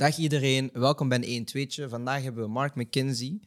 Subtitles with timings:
[0.00, 1.88] Dag iedereen, welkom bij een 1-2'tje.
[1.88, 3.40] Vandaag hebben we Mark McKenzie,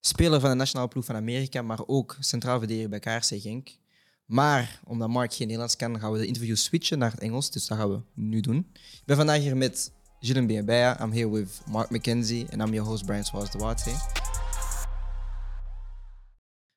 [0.00, 3.78] speler van de nationale ploeg van Amerika, maar ook centraal verdediger bij KRC Genk.
[4.24, 7.66] Maar omdat Mark geen Nederlands kan, gaan we de interview switchen naar het Engels, dus
[7.66, 8.56] dat gaan we nu doen.
[8.72, 11.02] Ik ben vandaag hier met Gilles Biabaya.
[11.02, 13.90] I'm here with Mark McKenzie and I'm your host Brian Suarez Duarte.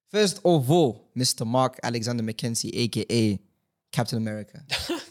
[0.08, 1.46] First of all, Mr.
[1.46, 3.38] Mark Alexander McKenzie, aka
[3.89, 4.66] Captain America.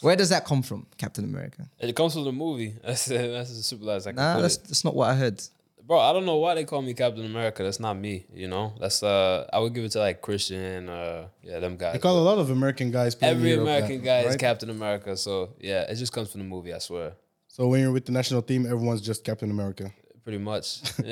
[0.00, 1.68] Where does that come from, Captain America?
[1.78, 2.74] It comes from the movie.
[2.84, 4.64] That's that's as simple as I can Nah, put that's, it.
[4.64, 5.40] that's not what I heard.
[5.86, 7.62] Bro, I don't know why they call me Captain America.
[7.62, 8.24] That's not me.
[8.32, 11.92] You know, that's uh, I would give it to like Christian, uh, yeah, them guys.
[11.92, 13.14] They call a lot of American guys.
[13.14, 14.36] playing Every Europe American that, guy is?
[14.36, 15.14] Captain America.
[15.16, 16.72] So yeah, it just comes from the movie.
[16.72, 17.12] I swear,
[17.48, 19.92] So when you're with the national team, everyone's just Captain America.
[20.24, 20.80] pretty much.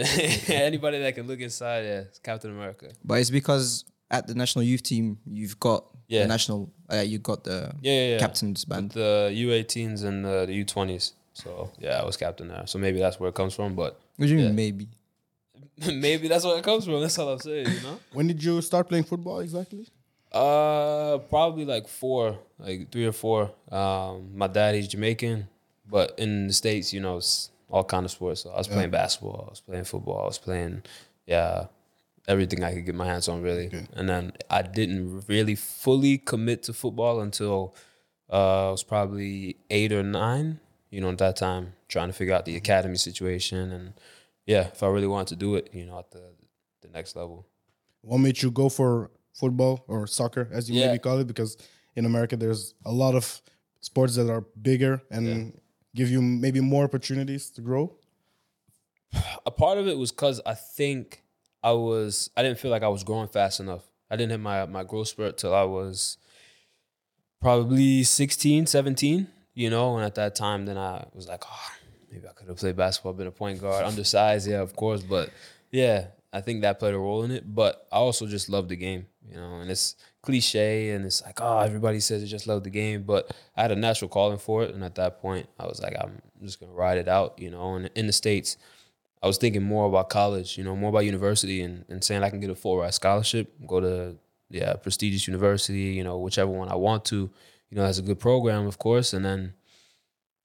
[0.49, 2.89] Anybody that can look inside, yeah, it's Captain America.
[3.05, 6.23] But it's because at the national youth team, you've got Yeah.
[6.23, 6.61] the national,
[6.93, 8.19] uh, you got the Yeah, yeah, yeah.
[8.25, 8.91] captain's With band.
[8.93, 11.13] the U18s and uh, the U20s.
[11.35, 12.67] So yeah, I was captain there.
[12.67, 13.75] So maybe that's where it comes from.
[13.75, 14.89] But What do you mean, maybe?
[16.07, 17.01] maybe that's where it comes from.
[17.01, 17.67] That's all I'm saying.
[17.77, 17.99] You know.
[18.13, 19.87] When did you start playing football exactly?
[20.31, 23.51] Uh, probably like four, like three or four.
[23.71, 25.47] Um, my daddy's Jamaican,
[25.91, 28.43] but in the states, you know, it's all kind of sports.
[28.43, 30.83] So I was playing basketball, I was playing football, I was playing,
[31.27, 31.67] yeah,
[32.29, 33.71] everything I could get my hands on, really.
[33.95, 37.75] And then I didn't really fully commit to football until
[38.31, 40.61] uh, I was probably eight or nine.
[40.91, 43.95] You know, at that time, trying to figure out the academy situation, and
[44.47, 46.23] yeah, if I really wanted to do it, you know, at the
[46.83, 47.47] the next level.
[48.03, 50.89] What made you go for football or soccer, as you Yeah.
[50.89, 51.27] maybe call it?
[51.27, 51.57] Because
[51.97, 53.41] in America, there's a lot of
[53.81, 55.59] sports that are bigger and
[55.95, 57.97] give you maybe more opportunities to grow.
[59.47, 61.22] a part of it was because I think
[61.63, 63.83] I was I didn't feel like I was growing fast enough.
[64.11, 66.19] I didn't hit my my growth spurt till I was
[67.41, 71.71] probably 16, 17, you know, and at that time then I was like, oh,
[72.11, 75.31] maybe I could have played basketball, been a point guard, undersized, yeah, of course, but
[75.71, 78.77] yeah, I think that played a role in it, but I also just love the
[78.77, 82.63] game, you know, and it's cliche and it's like, oh, everybody says they just love
[82.63, 85.67] the game, but I had a natural calling for it and at that point I
[85.67, 88.57] was like I'm just going to ride it out, you know, and in the states
[89.23, 92.31] I was thinking more about college, you know, more about university and, and saying I
[92.31, 94.17] can get a full ride scholarship, go to
[94.51, 97.31] yeah, prestigious university, you know, whichever one I want to,
[97.71, 99.13] you know, has a good program, of course.
[99.13, 99.55] And then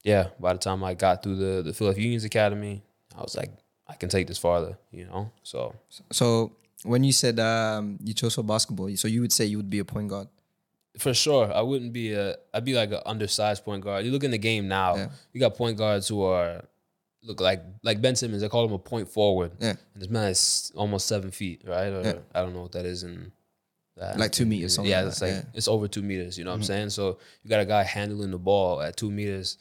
[0.04, 2.82] yeah, by the time I got through the the Philadelphia Unions Academy,
[3.16, 3.50] I was like,
[3.88, 5.30] I can take this farther, you know.
[5.42, 5.74] So
[6.12, 6.52] So
[6.84, 9.80] when you said um, you chose for basketball, so you would say you would be
[9.80, 10.28] a point guard.
[10.98, 14.04] for sure, I wouldn't be a I'd be like an undersized point guard.
[14.04, 15.08] You look in the game now, Yeah.
[15.32, 16.64] you got point guards who are
[17.22, 19.52] look like like Ben Simmons, they call him a point forward.
[19.60, 19.70] Yeah.
[19.94, 21.88] And this man is almost seven feet, right?
[21.88, 22.18] Or Yeah.
[22.34, 23.32] I don't know what that is in
[23.96, 24.18] that.
[24.18, 25.38] Like two meters, something Yeah, like it's like yeah.
[25.40, 25.56] Mm-hmm.
[25.58, 26.38] it's over two meters.
[26.38, 26.90] You know what I'm saying?
[26.90, 29.58] So you got a guy handling the ball at two meters.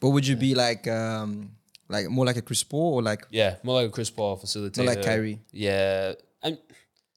[0.00, 1.52] But would you be like um,
[1.88, 4.78] like more like a Chris Paul or like Yeah, more like a Chris Paul facilitator.
[4.78, 5.40] more like Kyrie?
[5.52, 6.58] Yeah, I'm.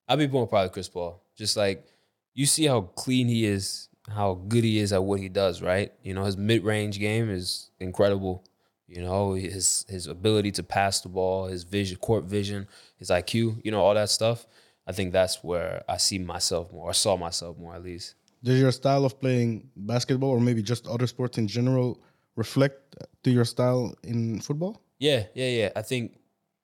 [0.09, 1.22] I'd be more probably Chris Paul.
[1.36, 1.86] Just like
[2.34, 5.62] you see how clean he is, how good he is at what he does.
[5.62, 5.92] Right?
[6.02, 8.44] You know, his mid range game is incredible.
[8.88, 12.68] You know, his his ability to pass the ball, his vision, court vision,
[12.98, 13.59] his IQ.
[13.64, 14.48] You know, all that stuff.
[14.88, 18.16] I think that's where I see myself more, or saw myself more at least.
[18.44, 22.00] Does your style of playing basketball or maybe just other sports in general
[22.38, 24.81] reflect to your style in football?
[25.00, 25.69] Yeah, yeah, yeah.
[25.75, 26.18] I think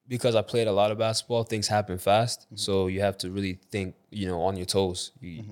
[0.07, 2.47] because I played a lot of basketball, things happen fast.
[2.55, 5.11] So you have to really think, you know, on your toes.
[5.19, 5.44] You,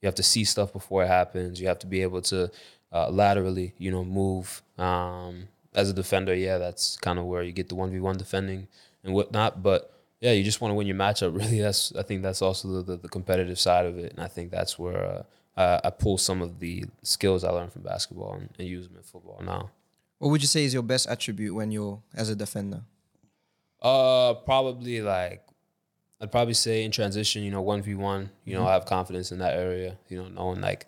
[0.00, 1.60] you have to see stuff before it happens.
[1.60, 2.50] You have to be able to
[2.92, 4.62] uh, laterally, you know, move.
[4.78, 8.16] Um, as a defender, yeah, that's kind of where you get the one v one
[8.16, 8.68] defending
[9.04, 9.62] and whatnot.
[9.62, 11.32] But yeah, you just want to win your matchup.
[11.38, 14.28] Really, that's I think that's also the, the, the competitive side of it, and I
[14.28, 15.22] think that's where uh,
[15.56, 18.96] I, I pull some of the skills I learned from basketball and, and use them
[18.96, 19.70] in football now.
[20.18, 22.82] What would you say is your best attribute when you're as a defender?
[23.80, 25.44] Uh, probably like
[26.20, 29.30] I'd probably say in transition, you know, one v one, you know, I have confidence
[29.30, 29.96] in that area.
[30.08, 30.86] You know, knowing like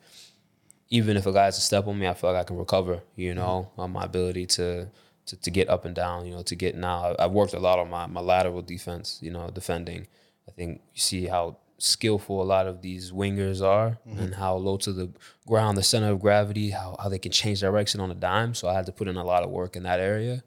[0.91, 3.03] even if a guy has to step on me, I feel like I can recover.
[3.17, 4.89] You know, on my ability to,
[5.27, 6.27] to to get up and down.
[6.27, 7.15] You know, to get now.
[7.19, 9.19] I've worked a lot on my my lateral defense.
[9.23, 10.07] You know, defending.
[10.49, 14.19] I think you see how skillful a lot of these wingers are mm-hmm.
[14.19, 15.11] and how low to the
[15.47, 18.55] ground, the center of gravity, how how they can change direction on a dime.
[18.55, 20.43] So I had to put in a lot of work in that area.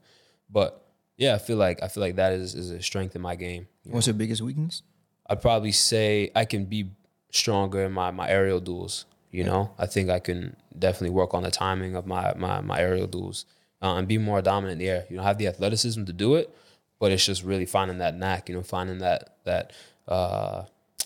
[0.49, 0.85] But
[1.17, 3.67] yeah, I feel like I feel like that is is a strength in my game.
[3.83, 3.95] you know.
[3.95, 4.83] What's your biggest weakness?
[5.29, 6.91] I'd probably say I can be
[7.31, 9.05] stronger in my, my aerial duels.
[9.33, 12.79] You know, I think I can definitely work on the timing of my my, my
[12.79, 13.45] aerial duels
[13.81, 15.05] uh, and be more dominant in the air.
[15.09, 16.55] You know, have the athleticism to do it,
[16.99, 18.47] but it's just really finding that knack.
[18.47, 19.73] You know, finding that that
[20.07, 20.65] uh,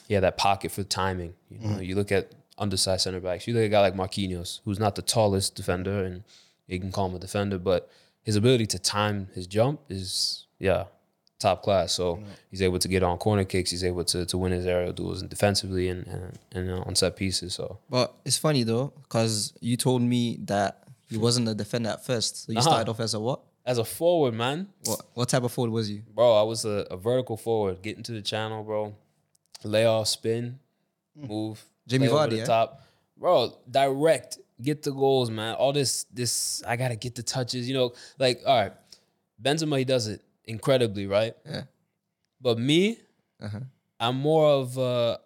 [0.10, 1.36] yeah that pocket for timing.
[1.50, 3.48] You know, you look at undersized center backs.
[3.48, 6.26] You look at a guy like Marquinhos, who's not the tallest defender, and
[6.68, 7.90] you can call him a defender, but
[8.24, 10.84] his ability to time his jump is yeah
[11.40, 11.94] top class.
[11.94, 12.20] So
[12.52, 13.70] he's able to get on corner kicks.
[13.72, 16.96] He's able to to win his aerial duels and defensively and and, and uh, on
[16.96, 17.54] set pieces.
[17.56, 22.06] So But it's funny though, because you told me that he wasn't a defender at
[22.06, 22.46] first.
[22.46, 22.70] So you Uh-huh.
[22.70, 23.42] started off as a what?
[23.66, 26.02] as a forward, man, What what type of forward was you?
[26.16, 28.96] bro, I was a, a vertical forward, getting to the channel, bro,
[29.64, 30.60] lay off, spin,
[31.16, 32.46] move, Jamie Vardy, the yeah?
[32.46, 32.82] top,
[33.18, 35.56] bro, direct, get the goals, man.
[35.56, 38.74] All this, this, I gotta get the touches, you know, like all right,
[39.42, 41.34] Benzema he does it incredibly, right?
[41.46, 41.64] Yeah.
[42.42, 42.98] But me,
[43.42, 43.60] Uh-huh.
[44.00, 45.18] I'm more of uh,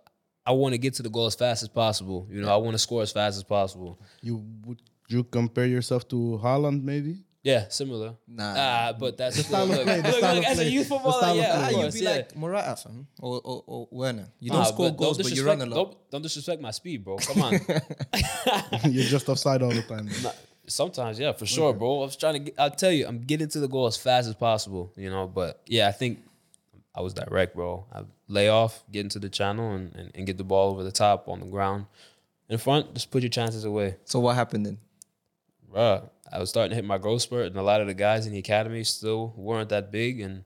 [0.46, 2.28] I want to get to the goal as fast as possible.
[2.30, 4.00] You know, I want to score as fast as possible.
[4.22, 7.24] You would you compare yourself to Haaland maybe?
[7.44, 8.14] Yeah, similar.
[8.28, 8.54] Nah.
[8.56, 10.70] Ah, but that's the style of play, the look, style look, of as a play,
[10.70, 12.10] youth footballer, style yeah, of Ah, you'd be yeah.
[12.12, 14.28] like Morata, fam, or, or, or Werner.
[14.40, 15.76] You don't Nah, score but goals, but you run a lot.
[15.76, 17.18] Don't, don't disrespect my speed, bro.
[17.18, 17.54] Come on.
[18.94, 20.08] You're just offside all the time.
[20.68, 22.02] Sometimes, yeah, for sure, bro.
[22.02, 22.40] I was trying to.
[22.40, 25.28] Get, I'll tell you, I'm getting to the goal as fast as possible, you know.
[25.28, 26.24] But yeah, I think
[26.96, 27.86] I was direct, bro.
[27.94, 30.92] I lay off, get into the channel, and, and, and get the ball over the
[30.92, 31.88] top on the ground.
[32.48, 33.96] In front, just put your chances away.
[34.06, 34.78] So what happened then?
[35.74, 38.26] Bruh, I was starting to hit my growth spurt, and a lot of the guys
[38.28, 40.20] in the academy still weren't that big.
[40.20, 40.44] And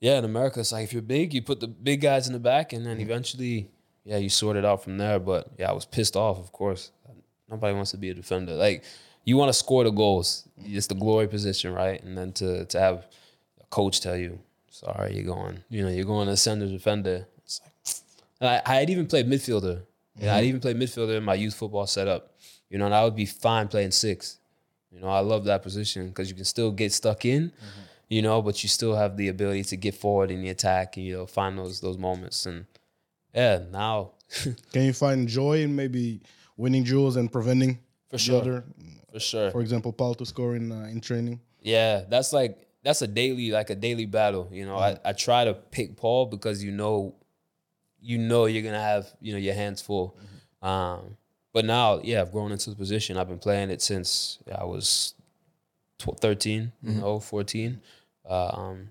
[0.00, 2.38] yeah, in America, it's like if you're big, you put the big guys in the
[2.38, 3.10] back, and then mm-hmm.
[3.10, 3.70] eventually,
[4.04, 5.18] yeah, you sort it out from there.
[5.18, 6.90] But yeah, I was pissed off, of course.
[7.48, 8.52] Nobody wants to be a defender.
[8.52, 8.84] Like,
[9.24, 10.48] you want to score the goals.
[10.64, 12.02] It's the glory position, right?
[12.02, 13.06] And then to to have
[13.60, 14.38] a coach tell you,
[14.70, 17.26] sorry, you're going, you know, you're going to center defender.
[17.44, 17.72] It's like,
[18.40, 19.82] and I, I had even played midfielder.
[20.16, 20.48] Yeah, I'd mm-hmm.
[20.48, 22.34] even played midfielder in my youth football setup.
[22.70, 24.38] You know, and I would be fine playing six.
[24.90, 27.80] You know, I love that position because you can still get stuck in, mm-hmm.
[28.08, 31.04] you know, but you still have the ability to get forward in the attack and
[31.04, 32.46] you know find those those moments.
[32.46, 32.66] And
[33.34, 34.12] yeah, now
[34.72, 36.20] Can you find joy in maybe
[36.56, 37.78] winning jewels and preventing
[38.10, 38.64] for sure, other?
[39.14, 39.50] For sure.
[39.52, 41.40] For example, Paul to score in uh, in training.
[41.62, 44.48] Yeah, that's like that's a daily like a daily battle.
[44.50, 47.14] You know, I, I try to pick Paul because you know,
[48.02, 50.18] you know you're gonna have you know your hands full.
[50.62, 51.16] Um,
[51.52, 53.16] but now, yeah, I've grown into the position.
[53.16, 55.14] I've been playing it since I was
[55.98, 57.80] tw- 13, you know, 14.
[58.28, 58.88] Uh, um,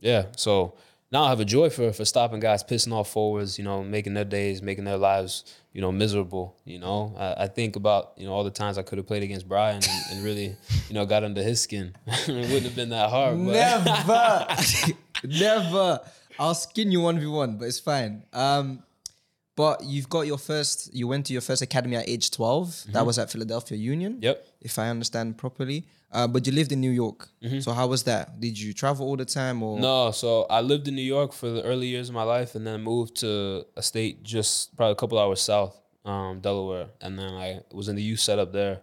[0.00, 0.74] yeah, so
[1.10, 4.14] now I have a joy for for stopping guys, pissing off forwards, you know, making
[4.14, 6.56] their days, making their lives, you know, miserable.
[6.64, 9.22] You know, I, I think about you know all the times I could have played
[9.22, 10.56] against Brian and, and really,
[10.88, 11.96] you know, got under his skin.
[12.06, 13.38] it wouldn't have been that hard.
[13.38, 14.46] Never,
[15.24, 16.00] never.
[16.38, 18.24] I'll skin you one v one, but it's fine.
[18.32, 18.82] Um,
[19.56, 20.94] but you've got your first.
[20.94, 24.12] You went to your first academy at age 12 That was at Philadelphia Union.
[24.12, 24.22] Mm-hmm.
[24.22, 24.46] Yep.
[24.60, 25.86] If I understand properly.
[26.10, 27.28] Uh, but you lived in New York.
[27.60, 28.40] So how was that?
[28.40, 29.74] Did you travel all the time or?
[29.74, 29.82] Mm-hmm.
[29.82, 32.66] No, so I lived in New York for the early years of my life, and
[32.66, 37.34] then moved to a state just probably a couple hours south, um, Delaware, and then
[37.34, 38.80] I was in the youth setup there.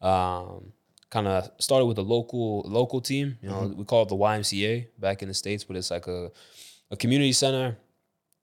[0.00, 0.72] Um,
[1.10, 3.36] kind of started with a local local team.
[3.42, 6.30] You know, we call it the YMCA back in the states, but it's like a
[6.90, 7.76] a community center.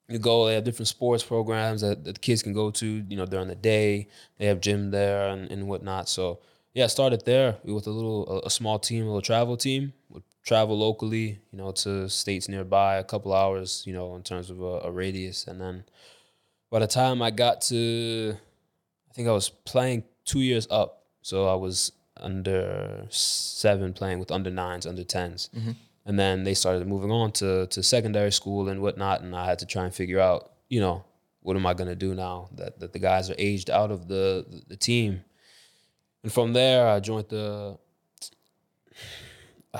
[0.08, 3.16] You go, they have different sports programs that, that the kids can go to, you
[3.16, 4.08] know, during the day.
[4.38, 6.10] They have gym there and, and whatnot.
[6.10, 6.40] So
[6.74, 9.94] yeah, I started there with a little a, a small team, a little travel team.
[10.10, 14.50] Would travel locally, you know, to states nearby, a couple hours, you know, in terms
[14.50, 15.48] of a, a radius.
[15.48, 15.83] And then
[16.71, 18.36] by the time I got to
[19.10, 21.04] I think I was playing two years up.
[21.21, 25.72] So I was under seven playing with under nines, under 10s mm-hmm.
[26.05, 29.22] And then they started moving on to, to secondary school and whatnot.
[29.22, 31.03] And I had to try and figure out, you know,
[31.41, 34.08] what am I going to do now that, that the guys are aged out of
[34.08, 35.24] the, the team?
[36.24, 37.78] And from there, I joined the,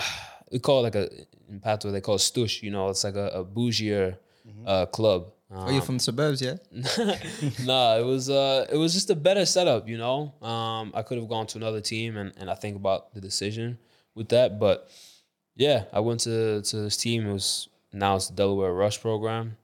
[0.52, 1.10] we call it like a,
[1.50, 4.18] in Patois, they call it stush, you know, it's like a, a bougier
[4.66, 5.32] uh, club.
[5.52, 6.44] Are you from the suburbs?
[6.44, 6.58] Yeah.
[7.66, 10.36] nah, it was uh it was just a better setup, you know.
[10.44, 13.80] Um I could have gone to another team and, and I think about the decision
[14.14, 14.60] with that.
[14.60, 14.88] But
[15.56, 17.28] yeah, I went to, to this team.
[17.28, 19.58] It was now it's the Delaware Rush program.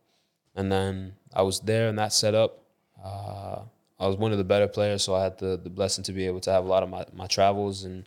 [0.55, 2.63] And then I was there in that setup.
[3.03, 3.59] Uh
[3.99, 6.25] I was one of the better players, so I had the, the blessing to be
[6.27, 8.05] able to have a lot of my, my travels and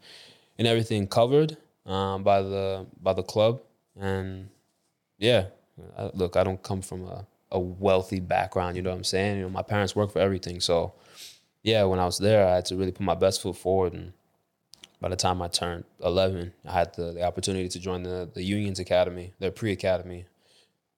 [0.58, 3.60] and everything covered um, by the by the club.
[3.98, 4.50] And
[5.18, 5.46] yeah,
[5.96, 8.76] I, look, I don't come from a, a wealthy background.
[8.76, 9.38] You know what I'm saying?
[9.38, 10.60] You know, my parents work for everything.
[10.60, 10.92] So
[11.62, 13.94] yeah, when I was there, I had to really put my best foot forward.
[13.94, 14.12] And
[15.00, 18.42] by the time I turned 11, I had the, the opportunity to join the the
[18.42, 20.26] Unions Academy, their pre academy.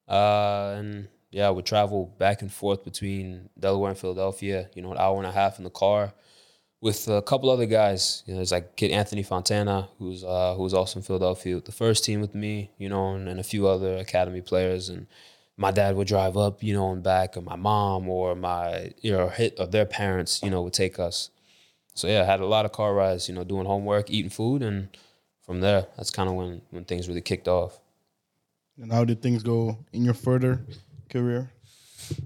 [0.09, 4.69] Uh, and yeah, I would travel back and forth between Delaware and Philadelphia.
[4.75, 6.13] You know, an hour and a half in the car
[6.81, 8.25] with a couple other guys.
[8.27, 11.67] You know, there's like kid Anthony Fontana, who's uh, who was also in Philadelphia with
[11.67, 12.71] the first team with me.
[12.79, 14.89] You know, and, and a few other academy players.
[14.89, 15.07] And
[15.57, 19.13] my dad would drive up, you know, and back, or my mom or my you
[19.13, 21.31] know hit or their parents, you know, would take us.
[21.95, 23.29] So yeah, I had a lot of car rides.
[23.29, 24.89] You know, doing homework, eating food, and
[25.43, 27.79] from there, that's kind of when when things really kicked off.
[28.83, 30.65] And how did things go in your further
[31.11, 31.51] career?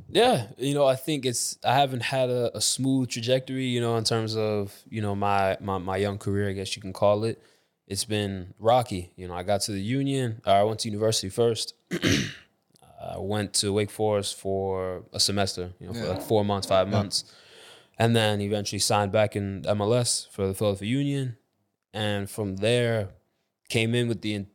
[0.09, 3.97] Yeah, you know, I think it's I haven't had a, a smooth trajectory, you know,
[3.97, 7.25] in terms of you know my, my my young career, I guess you can call
[7.25, 7.43] it.
[7.87, 9.13] It's been rocky.
[9.17, 10.41] You know, I got to the Union.
[10.47, 11.75] Uh, I went to university first.
[11.93, 16.89] I went to Wake Forest for a semester, you know, for like four months, five
[16.89, 17.25] months,
[17.99, 21.37] and then eventually signed back in MLS for the Philadelphia Union,
[21.93, 23.11] and from there
[23.69, 24.47] came in with the.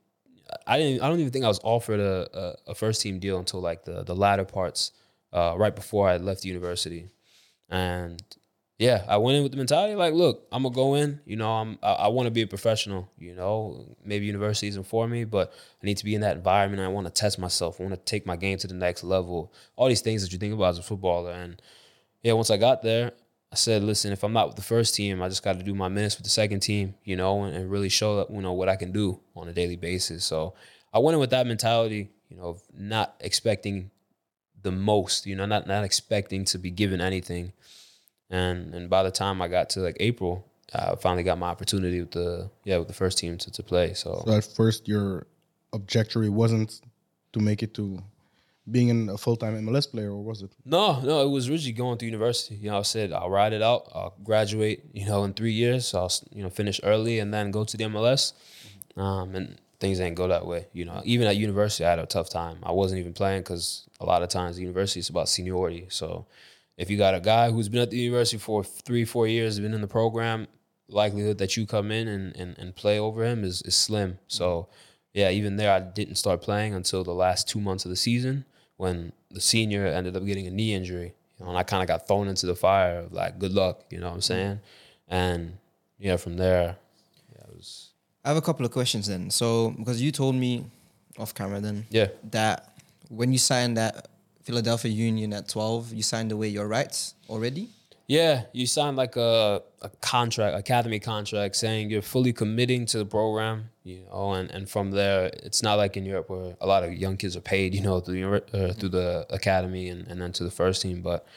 [0.70, 1.02] I didn't.
[1.02, 3.84] I don't even think I was offered a, a, a first team deal until like
[3.86, 4.92] the the latter parts,
[5.34, 7.10] uh, right before I left university,
[7.70, 8.22] and
[8.78, 11.20] yeah, I went in with the mentality like, look, I'm gonna go in.
[11.26, 13.10] You know, I'm I, I want to be a professional.
[13.18, 16.82] You know, maybe university isn't for me, but I need to be in that environment.
[16.82, 17.80] I want to test myself.
[17.80, 19.52] I want to take my game to the next level.
[19.76, 21.32] All these things that you think about as a footballer.
[21.32, 21.62] And
[22.22, 23.12] yeah, once I got there,
[23.52, 25.74] I said, listen, if I'm not with the first team, I just got to do
[25.74, 26.96] my minutes with the second team.
[27.04, 29.54] You know, and, and really show that you know what I can do on a
[29.54, 30.24] daily basis.
[30.24, 30.54] So
[30.94, 32.10] I went in with that mentality.
[32.30, 33.90] You know, of not expecting
[34.62, 35.26] the most.
[35.26, 37.54] You know, not not expecting to be given anything
[38.30, 42.00] and and by the time I got to like April, I finally got my opportunity
[42.00, 43.94] with the yeah with the first team to, to play.
[43.94, 45.28] So, So at first, your
[45.74, 46.82] objectory wasn't
[47.34, 48.02] to make it to
[48.72, 50.52] being in a full time MLS player, or was it?
[50.66, 52.56] no, no, it was originally going to university.
[52.56, 53.90] You know, I said I'll ride it out.
[53.94, 54.84] I'll graduate.
[54.94, 55.88] You know, in three years.
[55.88, 58.34] So I'll you know finish early and then go to the MLS.
[58.98, 60.68] Um, and things didn't go that way.
[60.74, 62.58] You know, even at university, I had a tough time.
[62.64, 65.88] I wasn't even playing because a lot of times university is about seniority.
[65.90, 66.26] So
[66.78, 69.74] if you got a guy who's been at the university for three, four years, been
[69.74, 70.48] in the program,
[70.88, 74.20] likelihood that you come in and, and, and play over him is, is slim.
[74.28, 74.68] So,
[75.14, 78.46] yeah, even there, I didn't start playing until the last two months of the season
[78.80, 81.14] when the senior ended up getting a knee injury.
[81.38, 83.84] You know, and I kind of got thrown into the fire of like, good luck,
[83.90, 84.62] you know what I'm saying?
[85.10, 85.58] And
[86.00, 86.78] yeah, from there,
[87.36, 87.90] yeah, it was,
[88.24, 89.32] I have a couple of questions then.
[89.32, 90.64] So because you told me
[91.18, 92.08] off camera then yeah.
[92.32, 94.08] that when you signed that
[94.44, 97.68] Philadelphia Union at 12, you signed away your rights already.
[98.10, 103.06] Yeah, you signed like a, a contract, academy contract, saying you're fully committing to the
[103.06, 106.84] program, you know, and, and from there, it's not like in Europe where a lot
[106.84, 110.20] of young kids are paid, you know, through the, uh, through the academy and, and
[110.20, 111.04] then to the first team.
[111.04, 111.28] But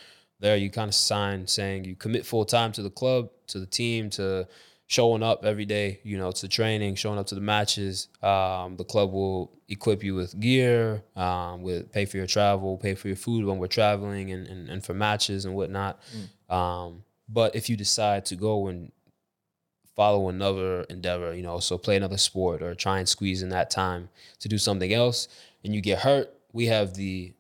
[0.40, 3.66] there, you kind of sign saying you commit full time to the club, to the
[3.66, 4.48] team, to
[4.86, 8.08] showing up every day, you know, to training, showing up to the matches.
[8.22, 12.94] Um, the club will equip you with gear, um, with pay for your travel, pay
[12.94, 16.00] for your food when we're traveling, and and, and for matches and whatnot.
[16.52, 18.92] Um, but if you decide to go and
[19.96, 23.70] follow another endeavor, you know, so play another sport or try and squeeze in that
[23.70, 24.08] time
[24.40, 25.28] to do something else,
[25.64, 27.32] and you get hurt, we have the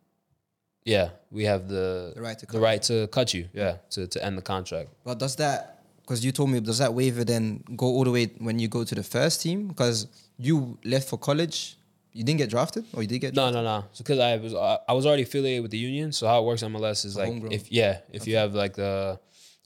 [0.84, 4.06] yeah, we have the The right to the cut right to cut you, yeah, to
[4.06, 4.88] to end the contract.
[5.04, 8.26] But does that, because you told me, does that waiver then go all the way
[8.38, 9.68] when you go to the first team?
[9.68, 10.06] Because
[10.38, 11.76] you left for college,
[12.12, 13.84] you didn't get drafted, or you did get No, no, no.
[13.96, 16.12] Because I was I I was already affiliated with the union.
[16.12, 17.52] So how it works MLS is like homegrown.
[17.52, 19.18] if yeah, if you have like the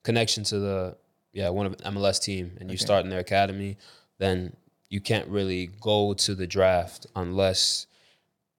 [0.02, 0.96] connection to the
[1.32, 3.76] yeah one of MLS team and you start in their academy,
[4.18, 4.54] then
[4.88, 7.86] you can't really go to the draft unless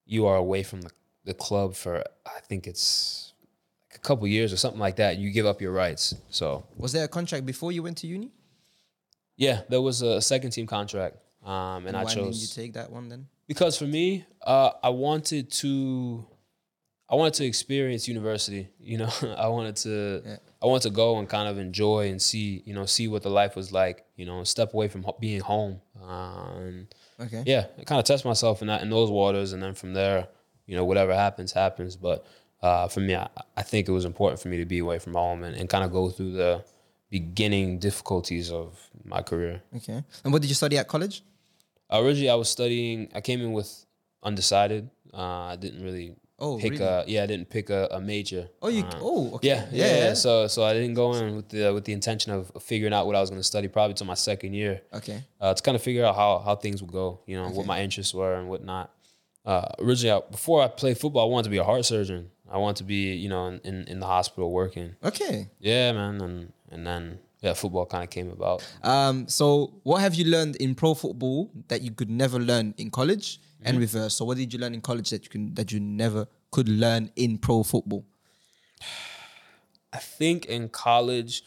[0.06, 0.92] you are away from the,
[1.24, 3.34] the club for I think it's
[3.90, 5.18] like a couple years or something like that.
[5.18, 6.14] You give up your rights.
[6.30, 8.32] So Was there a contract before you went to uni?
[9.38, 11.16] yeah, there was a second team contract,
[11.46, 13.28] um, and I Why chose didn't you take that one then?
[13.48, 16.26] Because for me, uh, I wanted to,
[17.10, 18.68] I wanted to experience university.
[18.80, 20.36] You know, I wanted to, Yeah.
[20.62, 23.30] I wanted to go and kind of enjoy and see, you know, see what the
[23.30, 24.06] life was like.
[24.16, 25.82] You know, step away from being home.
[26.02, 26.88] And
[27.20, 27.44] Okay.
[27.46, 30.28] yeah, kind of test myself in that in those waters, and then from there,
[30.66, 31.96] you know, whatever happens, happens.
[31.96, 32.26] But
[32.62, 35.14] uh, for me, I, I think it was important for me to be away from
[35.14, 36.64] home and, and kind of go through the
[37.10, 39.62] beginning difficulties of my career.
[39.78, 40.04] Okay.
[40.24, 41.24] And what did you study at college?
[41.92, 43.10] Originally, I was studying.
[43.16, 43.86] I came in with
[44.24, 44.90] undecided.
[45.14, 46.84] Uh, I didn't really Oh, pick really?
[46.84, 47.04] a.
[47.08, 48.48] Yeah, I didn't pick a, a major.
[48.62, 48.84] Oh, you.
[48.84, 49.48] Uh, oh, okay.
[49.48, 50.14] yeah, yeah, yeah.
[50.14, 53.16] So, so I didn't go in with the with the intention of figuring out what
[53.16, 53.68] I was going to study.
[53.68, 55.24] Probably till my second year, Okay.
[55.42, 57.22] uh, to kind of figure out how how things would go.
[57.26, 58.94] You know, what my interests were and whatnot.
[59.46, 62.30] Uh, originally, I, before I played football, I wanted to be a heart surgeon.
[62.52, 64.96] I wanted to be, you know, in, in, in the hospital working.
[65.04, 65.50] Okay.
[65.60, 68.64] Yeah, man, and and then yeah, football kind of came about.
[68.84, 69.28] Um.
[69.28, 73.40] So, what have you learned in pro football that you could never learn in college,
[73.40, 73.68] Mm-hmm.
[73.70, 74.14] and reverse?
[74.16, 77.12] So, what did you learn in college that you can that you never could learn
[77.16, 78.06] in pro football?
[79.94, 81.44] I think in college,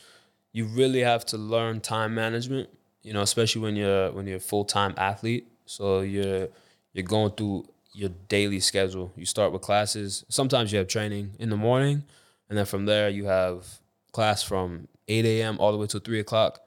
[0.52, 2.68] you really have to learn time management.
[3.02, 5.46] You know, especially when you're when you're a full time athlete.
[5.66, 6.48] So you're
[6.92, 9.12] you're going through your daily schedule.
[9.16, 10.24] You start with classes.
[10.28, 12.04] Sometimes you have training in the morning,
[12.48, 13.66] and then from there you have
[14.12, 15.58] class from eight a.m.
[15.60, 16.60] all the way to three o'clock.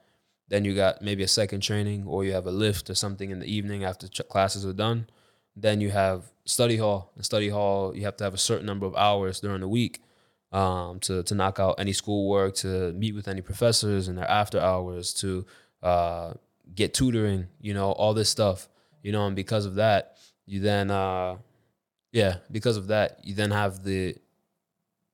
[0.50, 3.40] Then you got maybe a second training, or you have a lift or something in
[3.40, 5.08] the evening after ch- classes are done.
[5.56, 7.12] Then you have study hall.
[7.18, 10.02] In study hall, you have to have a certain number of hours during the week
[10.52, 14.60] um, to to knock out any schoolwork, to meet with any professors in their after
[14.60, 15.46] hours, to
[15.82, 16.34] uh,
[16.76, 17.48] get tutoring.
[17.62, 18.70] You know, all this stuff.
[19.04, 21.38] You know, and because of that, you then uh,
[22.12, 24.16] yeah, because of that, you then have the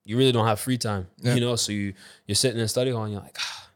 [0.10, 1.06] you really don't have free time.
[1.22, 1.36] Yeah.
[1.36, 1.94] You know, so you
[2.26, 3.70] you're sitting in study hall and you're like, ah,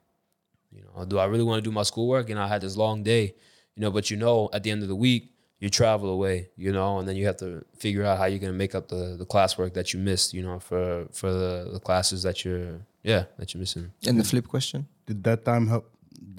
[0.71, 2.31] you know, do I really want to do my schoolwork?
[2.31, 3.35] And I had this long day,
[3.75, 6.71] you know, but you know, at the end of the week, you travel away, you
[6.71, 9.27] know, and then you have to figure out how you're gonna make up the the
[9.27, 13.53] classwork that you missed, you know, for for the, the classes that you're yeah that
[13.53, 13.91] you're missing.
[14.07, 14.87] And the flip question.
[15.05, 15.85] Did that time help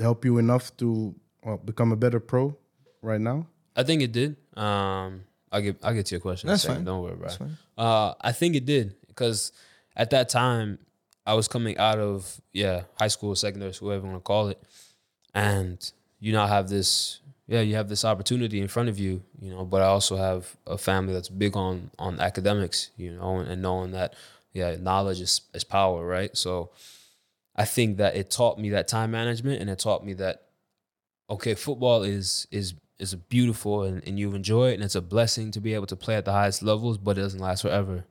[0.01, 2.57] help you enough to well, become a better pro
[3.01, 3.47] right now?
[3.77, 4.37] I think it did.
[4.57, 5.23] Um,
[5.53, 6.49] I'll get I'll get to your question.
[6.49, 6.83] That's fine.
[6.83, 7.39] Don't worry about That's it.
[7.39, 7.57] fine.
[7.79, 9.53] Uh, I think it did because
[9.97, 10.79] at that time
[11.27, 14.49] I was coming out of yeah high school, secondary school, whatever you want to call
[14.49, 14.63] it,
[15.35, 15.79] and
[16.21, 19.65] you now have this yeah you have this opportunity in front of you, you know.
[19.65, 23.63] But I also have a family that's big on on academics, you know, and, and
[23.63, 24.15] knowing that
[24.53, 26.37] yeah knowledge is is power, right?
[26.37, 26.71] So
[27.57, 30.43] I think that it taught me that time management, and it taught me that
[31.31, 35.51] okay, football is is is beautiful and, and you enjoy it and it's a blessing
[35.51, 38.05] to be able to play at the highest levels, but it doesn't last forever.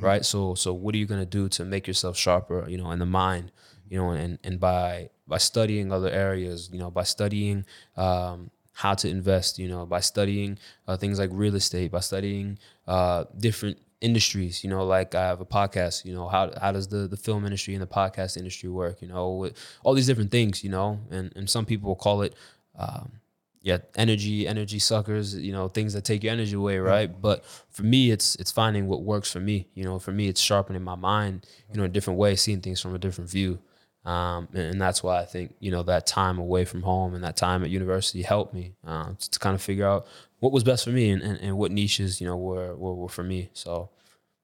[0.00, 0.24] Right.
[0.24, 3.06] So so what are you gonna do to make yourself sharper, you know, in the
[3.06, 3.52] mind,
[3.88, 7.64] you know, and, and by by studying other areas, you know, by studying
[7.96, 12.58] um how to invest, you know, by studying uh, things like real estate, by studying
[12.86, 16.86] uh, different industries, you know, like I have a podcast, you know, how how does
[16.88, 19.50] the the film industry and the podcast industry work, you know,
[19.82, 22.34] all these different things, you know, and and some people call it
[22.78, 23.12] um,
[23.60, 27.20] yeah, energy, energy suckers, you know, things that take your energy away, right?
[27.20, 29.66] But for me, it's it's finding what works for me.
[29.74, 32.60] You know, for me, it's sharpening my mind, you know, in a different way, seeing
[32.60, 33.58] things from a different view.
[34.04, 37.24] Um, and, and that's why I think you know that time away from home and
[37.24, 40.06] that time at university helped me um, to, to kind of figure out
[40.38, 43.08] what was best for me and, and, and what niches you know were, were were
[43.08, 43.50] for me.
[43.52, 43.90] So,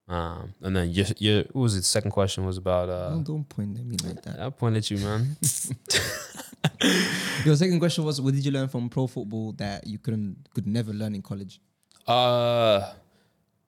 [0.09, 1.85] um, and then your your what was it?
[1.85, 4.41] Second question was about uh, Oh, don't point at me like that.
[4.41, 5.37] I point at you, man.
[7.45, 10.67] Your second question was, what did you learn from pro football that you couldn't could
[10.67, 11.61] never learn in college?
[12.07, 12.93] Uh,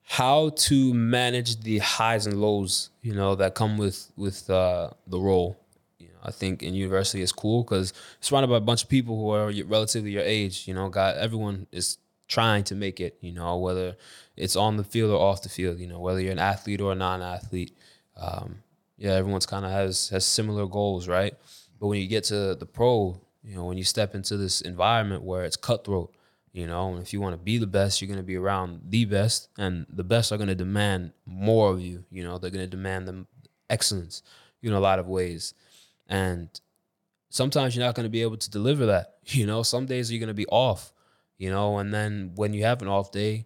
[0.02, 5.18] how to manage the highs and lows, you know, that come with with uh, the
[5.18, 5.58] role.
[5.98, 9.16] You know, I think in university is cool because surrounded by a bunch of people
[9.18, 10.66] who are relatively your age.
[10.68, 13.18] You know, got everyone is trying to make it.
[13.20, 13.96] You know, whether
[14.36, 15.78] it's on the field or off the field.
[15.78, 17.76] You know, whether you're an athlete or a non-athlete.
[18.16, 18.62] Um,
[18.96, 21.34] yeah, everyone's kind of has has similar goals, right?
[21.78, 25.22] But when you get to the pro, you know, when you step into this environment
[25.22, 26.14] where it's cutthroat,
[26.52, 28.80] you know, and if you want to be the best, you're going to be around
[28.88, 32.04] the best, and the best are going to demand more of you.
[32.10, 33.26] You know, they're going to demand the
[33.68, 34.22] excellence,
[34.62, 35.52] you know, a lot of ways,
[36.06, 36.48] and
[37.28, 39.14] sometimes you're not going to be able to deliver that.
[39.28, 40.92] You know, some days you're going to be off.
[41.36, 43.44] You know, and then when you have an off day,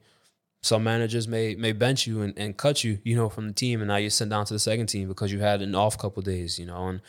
[0.63, 3.81] some managers may may bench you and, and cut you, you know, from the team,
[3.81, 6.23] and now you're sent down to the second team because you had an off couple
[6.23, 7.01] days, you know, and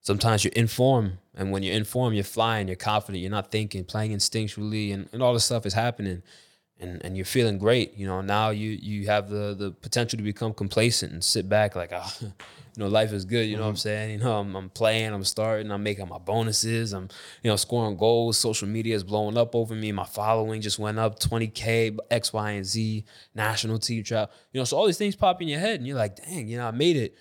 [0.00, 3.50] sometimes you're in form, and when you're in form, you're flying, you're confident, you're not
[3.50, 6.22] thinking, playing instinctually, and, and all this stuff is happening,
[6.80, 8.20] and and you're feeling great, you know.
[8.20, 12.14] Now you you have the the potential to become complacent and sit back like, ah,
[12.78, 13.48] you know, life is good.
[13.48, 14.12] You know what I'm saying?
[14.12, 17.08] You know, I'm, I'm playing, I'm starting, I'm making my bonuses, I'm
[17.42, 18.38] you know scoring goals.
[18.38, 19.90] Social media is blowing up over me.
[19.90, 24.32] My following just went up 20k, X, Y, and Z, national team travel.
[24.52, 26.58] You know, so all these things pop in your head, and you're like, dang, you
[26.58, 27.16] know, I made it.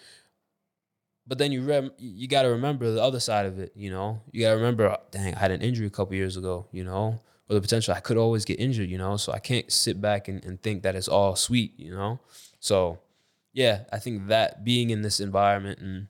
[1.28, 3.74] But then you rem- you got to remember the other side of it.
[3.76, 6.68] You know, you got to remember, dang, I had an injury a couple years ago.
[6.72, 8.90] You know, or the potential I could always get injured.
[8.90, 11.74] You know, so I can't sit back and, and think that it's all sweet.
[11.78, 12.20] You know,
[12.60, 13.00] so
[13.54, 16.08] yeah, I think that being in this environment and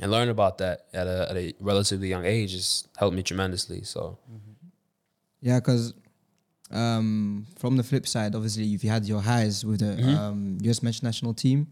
[0.00, 3.82] and learn about that at a at a relatively young age has helped me tremendously.
[3.84, 4.18] So
[5.40, 5.94] Yeah, because
[6.70, 10.16] um, from the flip side, obviously, if you've had your highs with the Mhm.
[10.16, 11.66] um, US men's national team,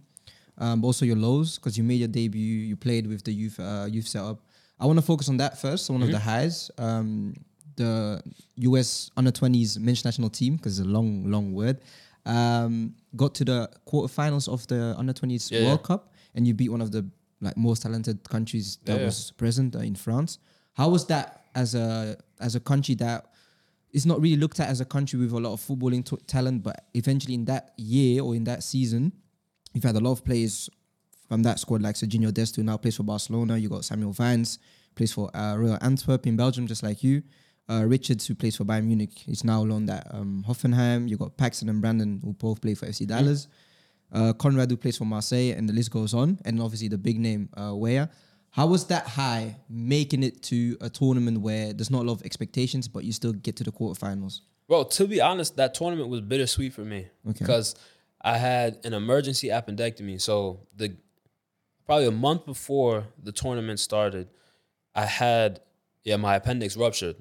[0.61, 3.59] um, but also your lows because you made your debut, you played with the youth
[3.59, 4.39] uh, youth setup.
[4.79, 5.87] I want to focus on that first.
[5.87, 7.35] So one of the highs, um,
[7.77, 8.23] the
[8.57, 11.81] US under twenties men's national team, because it's a long, long word,
[12.27, 15.87] um, got to the quarterfinals of the under twenties Yeah, World yeah.
[15.87, 17.05] Cup, and you beat one of the
[17.41, 19.05] like most talented countries that Yeah, yeah.
[19.07, 20.39] was present uh, in France.
[20.75, 23.27] How was that as a as a country that
[23.93, 26.63] is not really looked at as a country with a lot of footballing t- talent,
[26.63, 29.13] but eventually in that year or in that season,
[29.73, 30.69] you've had a lot of players
[31.29, 33.57] from that squad, like Serginho Dest, now plays for Barcelona.
[33.57, 34.59] You got Samuel Vines,
[34.95, 37.23] plays for uh, Royal Antwerp in Belgium, just like you.
[37.69, 41.09] Uh, Richards, who plays for Bayern Munich, is now loaned at um, Hoffenheim.
[41.09, 43.47] You got Paxton and Brandon, who both play for FC Dallas.
[44.13, 46.41] Uh, Konrad, who plays for Marseille, and the list goes on.
[46.45, 48.11] And obviously the big name, uh, Weah.
[48.51, 52.23] How was that high making it to a tournament where there's not a lot of
[52.25, 54.41] expectations, but you still get to the quarterfinals?
[54.67, 57.77] Well, to be honest, that tournament was bittersweet for me because
[58.21, 60.21] I had an emergency appendectomy.
[60.21, 60.97] So the
[61.87, 64.29] probably a month before the tournament started,
[64.95, 65.61] I had
[66.05, 67.17] yeah my appendix ruptured,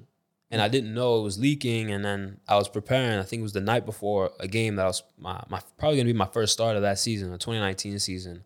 [0.50, 1.90] and I didn't know it was leaking.
[1.90, 3.18] And then I was preparing.
[3.18, 5.96] I think it was the night before a game that I was my, my probably
[5.96, 8.44] gonna be my first start of that season, the 2019 season.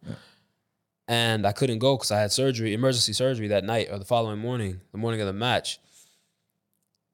[1.06, 4.38] And I couldn't go because I had surgery, emergency surgery that night or the following
[4.38, 5.78] morning, the morning of the match.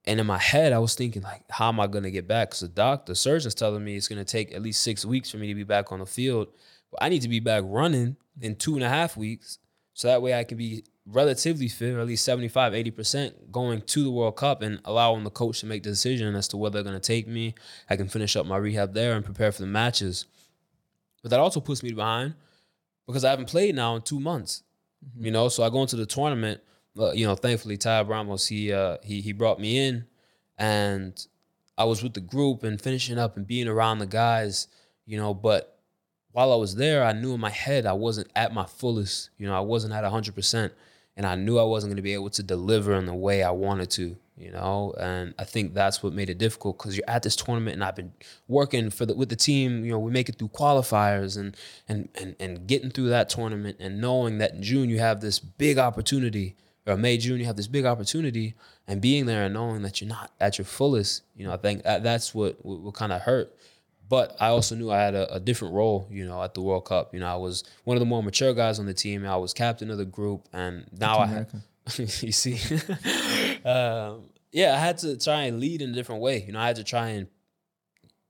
[0.07, 2.51] And in my head, I was thinking, like, how am I gonna get back?
[2.51, 5.37] Because the doctor, the surgeon's telling me it's gonna take at least six weeks for
[5.37, 6.49] me to be back on the field.
[6.91, 9.59] But I need to be back running in two and a half weeks.
[9.95, 14.05] So that way I can be relatively fit, or at least 75, 80% going to
[14.05, 16.91] the World Cup and allowing the coach to make the decision as to whether they're
[16.91, 17.55] gonna take me.
[17.89, 20.27] I can finish up my rehab there and prepare for the matches.
[21.23, 22.35] But that also puts me behind
[23.07, 24.63] because I haven't played now in two months.
[25.05, 25.27] Mm-hmm.
[25.27, 26.61] You know, so I go into the tournament.
[26.99, 30.07] Uh, you know, thankfully Tab Ramos he uh, he he brought me in,
[30.59, 31.27] and
[31.79, 34.69] I was with the group and finishing up and being around the guys.
[35.07, 35.79] You know, but
[36.33, 39.31] while I was there, I knew in my head I wasn't at my fullest.
[39.39, 40.73] You know, I wasn't at hundred percent,
[41.17, 43.51] and I knew I wasn't going to be able to deliver in the way I
[43.51, 44.17] wanted to.
[44.37, 47.75] You know, and I think that's what made it difficult because you're at this tournament,
[47.75, 48.13] and I've been
[48.49, 49.85] working for the with the team.
[49.85, 51.55] You know, we make it through qualifiers and
[51.89, 55.39] and and and getting through that tournament, and knowing that in June you have this
[55.39, 58.55] big opportunity, or May June you have this big opportunity,
[58.87, 61.23] and being there and knowing that you're not at your fullest.
[61.37, 63.55] You know, I think that, that's what what, what kind of hurt.
[64.09, 66.85] But I also knew I had a, a different role, you know, at the World
[66.85, 67.15] Cup.
[67.15, 69.25] You know, I was one of the more mature guys on the team.
[69.25, 71.49] I was captain of the group, and now I had,
[71.97, 72.55] you see,
[73.65, 76.43] um, yeah, I had to try and lead in a different way.
[76.45, 77.29] You know, I had to try and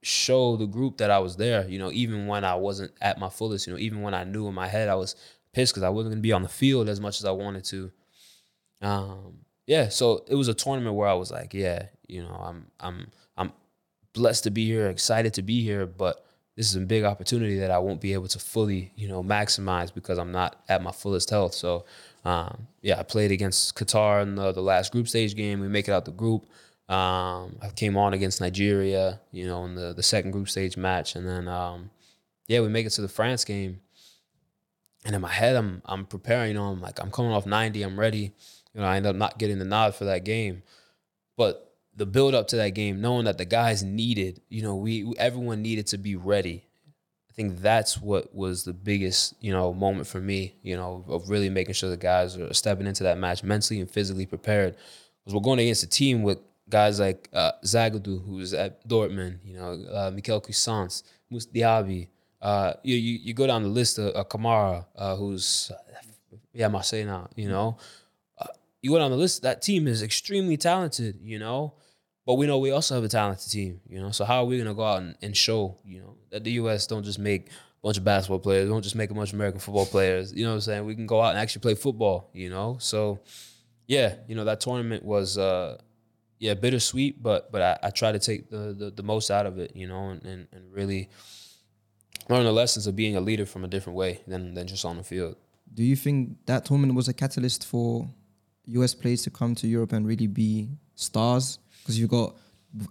[0.02, 1.66] show the group that I was there.
[1.66, 3.66] You know, even when I wasn't at my fullest.
[3.66, 5.16] You know, even when I knew in my head I was
[5.54, 7.64] pissed because I wasn't going to be on the field as much as I wanted
[7.64, 7.90] to.
[8.80, 12.66] Um, yeah, so it was a tournament where I was like, yeah, you know, I'm
[12.80, 13.52] I'm I'm
[14.12, 16.24] blessed to be here, excited to be here, but
[16.56, 19.94] this is a big opportunity that I won't be able to fully, you know, maximize
[19.94, 21.54] because I'm not at my fullest health.
[21.54, 21.84] So,
[22.24, 25.60] um, yeah, I played against Qatar in the, the last group stage game.
[25.60, 26.46] We make it out the group.
[26.88, 31.14] Um, I came on against Nigeria, you know, in the, the second group stage match,
[31.14, 31.90] and then um,
[32.48, 33.80] yeah, we make it to the France game.
[35.04, 36.48] And in my head, I'm I'm preparing.
[36.48, 37.82] You know, I'm like I'm coming off 90.
[37.82, 38.32] I'm ready.
[38.74, 40.62] You know, I end up not getting the nod for that game,
[41.36, 45.12] but the build up to that game, knowing that the guys needed, you know, we
[45.18, 46.64] everyone needed to be ready.
[47.28, 51.30] I think that's what was the biggest, you know, moment for me, you know, of
[51.30, 54.76] really making sure the guys are stepping into that match mentally and physically prepared.
[55.20, 59.56] Because we're going against a team with guys like uh, Zagadou, who's at Dortmund, you
[59.56, 62.08] know, uh, Michaël Cuisance, Moussa Diaby.
[62.40, 65.70] Uh, you, you you go down the list of uh, Kamara, uh, who's
[66.54, 67.76] yeah Marseille now, you know.
[67.78, 67.82] Uh,
[68.82, 69.42] you go down the list.
[69.42, 71.74] That team is extremely talented, you know.
[72.26, 74.10] But we know we also have a talented team, you know.
[74.10, 76.86] So how are we gonna go out and, and show, you know, that the U.S.
[76.86, 79.60] don't just make a bunch of basketball players, don't just make a bunch of American
[79.60, 80.32] football players.
[80.32, 80.84] You know what I'm saying?
[80.84, 82.76] We can go out and actually play football, you know.
[82.78, 83.20] So
[83.86, 85.78] yeah, you know that tournament was uh,
[86.38, 89.58] yeah bittersweet, but but I, I try to take the, the, the most out of
[89.58, 91.08] it, you know, and, and, and really
[92.28, 94.96] learn the lessons of being a leader from a different way than than just on
[94.96, 95.36] the field.
[95.72, 98.08] Do you think that tournament was a catalyst for
[98.78, 101.58] US players to come to Europe and really be stars?
[101.82, 102.36] Because you've got,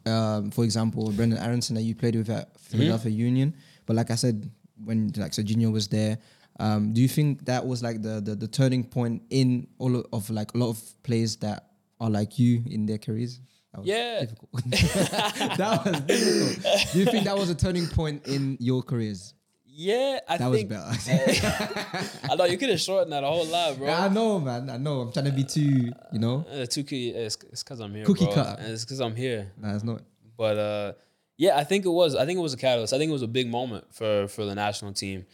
[0.06, 3.56] um, for example, Brenden Aaronson that you played with at Philadelphia Union.
[3.86, 4.50] But like I said,
[4.84, 6.18] when like Serginho was there,
[6.60, 10.06] um, do you think that was like the, the the turning point in all of,
[10.12, 11.70] of like a lot of players that
[12.02, 13.40] are like you in their careers?
[13.72, 14.20] That was Yeah.
[14.22, 14.52] difficult.
[15.58, 16.92] that was difficult.
[16.94, 19.34] Do you think that was a turning point in your careers?
[19.82, 22.10] Yeah, I That was think better.
[22.30, 23.88] I know you could have shortened that a whole lot, bro.
[23.88, 24.70] I know, man.
[24.70, 25.00] I know.
[25.00, 26.46] I'm trying to be too, you know.
[26.52, 28.04] Uh, two key, it's because I'm here.
[28.04, 28.34] Cookie bro.
[28.34, 28.58] cutter.
[28.60, 29.54] It's because I'm here.
[29.58, 30.02] Nah, it's not.
[30.36, 30.94] But uh,
[31.38, 32.14] yeah, I think it was.
[32.14, 32.92] I think it was a catalyst.
[32.92, 35.26] I think it was a big moment for for the national team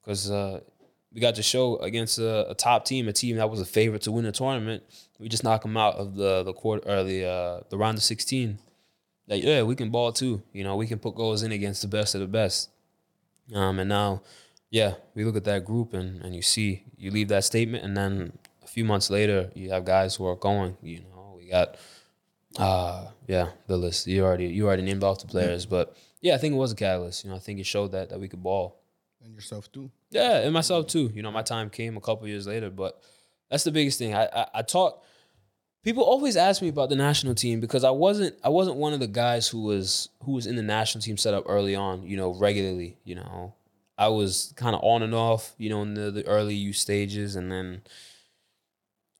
[0.00, 0.60] because uh,
[1.12, 4.00] we got to show against a, a top team, a team that was a favorite
[4.02, 4.82] to win the tournament.
[5.18, 8.02] We just knock them out of the the quarter or the uh, the round of
[8.02, 8.60] sixteen.
[9.28, 10.40] Like yeah, we can ball too.
[10.54, 12.70] You know, we can put goals in against the best of the best.
[13.54, 14.22] Um, and now,
[14.70, 17.96] yeah, we look at that group and and you see you leave that statement, and
[17.96, 18.32] then
[18.62, 20.76] a few months later, you have guys who are going.
[20.82, 21.76] You know, we got
[22.58, 24.06] uh yeah, the list.
[24.06, 26.76] You already you already named off the players, but yeah, I think it was a
[26.76, 27.24] catalyst.
[27.24, 28.80] You know, I think it showed that that we could ball.
[29.22, 29.90] And yourself too.
[30.10, 31.10] Yeah, and myself too.
[31.14, 33.02] You know, my time came a couple years later, but
[33.50, 34.14] that's the biggest thing.
[34.14, 35.04] I, I I talk.
[35.82, 39.00] People always ask me about the national team because I wasn't I wasn't one of
[39.00, 42.02] the guys who was who was in the national team setup early on.
[42.02, 42.98] You know, regularly.
[43.04, 43.54] You know,
[43.96, 45.54] I was kind of on and off.
[45.56, 47.82] You know, in the, the early youth stages, and then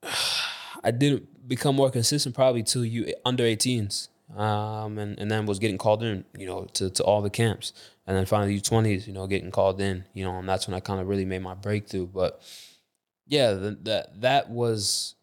[0.83, 4.09] I didn't become more consistent probably till you under 18s.
[4.35, 7.73] Um, and, and then was getting called in, you know, to, to all the camps.
[8.07, 10.79] And then finally U20s, you know, getting called in, you know, and that's when I
[10.79, 12.07] kind of really made my breakthrough.
[12.07, 12.41] But
[13.27, 15.15] yeah, that that was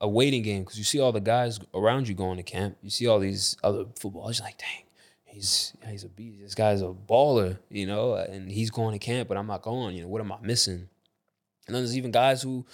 [0.00, 2.76] a waiting game because you see all the guys around you going to camp.
[2.82, 4.84] You see all these other footballers, like, dang,
[5.24, 6.42] he's he's a beast.
[6.42, 9.96] This guy's a baller, you know, and he's going to camp, but I'm not going.
[9.96, 10.88] You know, what am I missing?
[11.66, 12.66] And then there's even guys who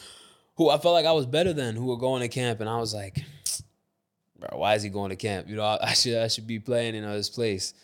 [0.57, 2.79] who I felt like I was better than who were going to camp, and I
[2.79, 3.25] was like,
[4.39, 5.49] bro, why is he going to camp?
[5.49, 7.75] You know, I, I should I should be playing in his place.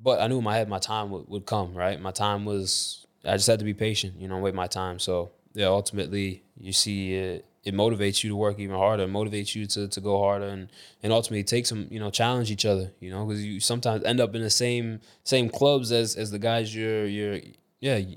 [0.00, 2.00] But I knew in my head my time would, would come, right?
[2.00, 5.00] My time was I just had to be patient, you know, wait my time.
[5.00, 9.54] So yeah, ultimately you see it, it motivates you to work even harder, it motivates
[9.54, 10.68] you to, to go harder and
[11.02, 14.20] and ultimately take some, you know, challenge each other, you know, because you sometimes end
[14.20, 17.40] up in the same same clubs as as the guys you're you're
[17.80, 18.16] yeah, you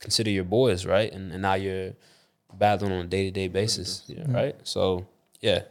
[0.00, 1.12] consider your boys, right?
[1.12, 1.92] And and now you're
[2.54, 4.56] battling on a day to day basis, yeah, right?
[4.64, 5.06] So
[5.40, 5.62] yeah,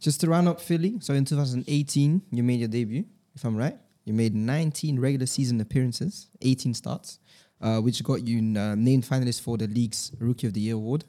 [0.00, 3.76] Just to round up Philly, so in 2018, you made your debut, if I'm right.
[4.04, 7.18] You made 19 regular season appearances, 18 starts,
[7.60, 11.04] uh, which got you uh, named finalist for the league's Rookie of the Year award.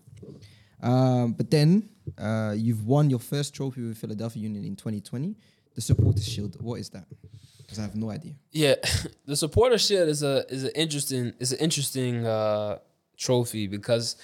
[0.82, 5.36] Um, but then uh, you've won your first trophy with Philadelphia Union in 2020,
[5.76, 6.58] the Supporters Shield.
[6.62, 7.06] What is that?
[7.58, 8.34] Because I have no idea.
[8.52, 8.76] Yeah,
[9.26, 12.78] the supporter shield is a is an interesting is an interesting uh,
[13.18, 14.16] trophy because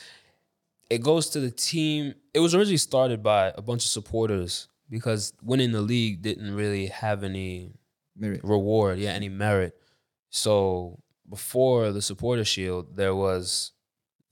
[0.89, 2.13] it goes to the team.
[2.33, 6.87] It was originally started by a bunch of supporters because winning the league didn't really
[6.87, 7.73] have any
[8.15, 8.41] Merit.
[8.45, 9.75] reward, yeah, any merit.
[10.29, 13.72] So before the supporter shield, there was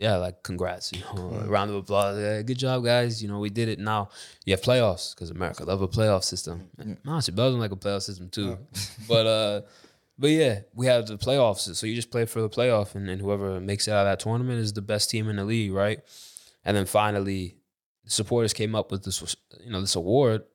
[0.01, 2.19] yeah, like congrats, you know, a round of applause.
[2.19, 3.21] Yeah, good job, guys.
[3.21, 3.77] You know, we did it.
[3.77, 4.09] Now
[4.45, 6.69] you have playoffs because America love a playoff system.
[6.79, 8.57] And Honestly, Belgium like a playoff system too.
[9.07, 9.61] but uh,
[10.17, 11.75] but yeah, we have the playoffs.
[11.75, 14.19] So you just play for the playoff, and, and whoever makes it out of that
[14.19, 15.99] tournament is the best team in the league, right?
[16.65, 17.57] And then finally,
[18.03, 20.45] the supporters came up with this, you know, this award,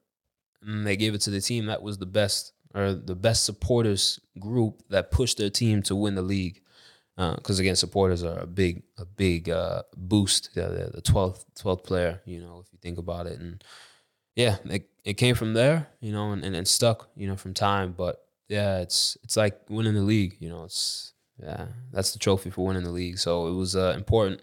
[0.60, 4.18] and they gave it to the team that was the best or the best supporters
[4.40, 6.62] group that pushed their team to win the league.
[7.16, 10.50] Because again, supporters are a big, a big uh, boost.
[10.54, 12.20] They're the twelfth, twelfth player.
[12.26, 13.64] You know, if you think about it, and
[14.34, 15.88] yeah, it, it came from there.
[16.00, 17.08] You know, and, and, and stuck.
[17.16, 17.94] You know, from time.
[17.96, 20.36] But yeah, it's it's like winning the league.
[20.40, 23.18] You know, it's yeah, that's the trophy for winning the league.
[23.18, 24.42] So it was uh, important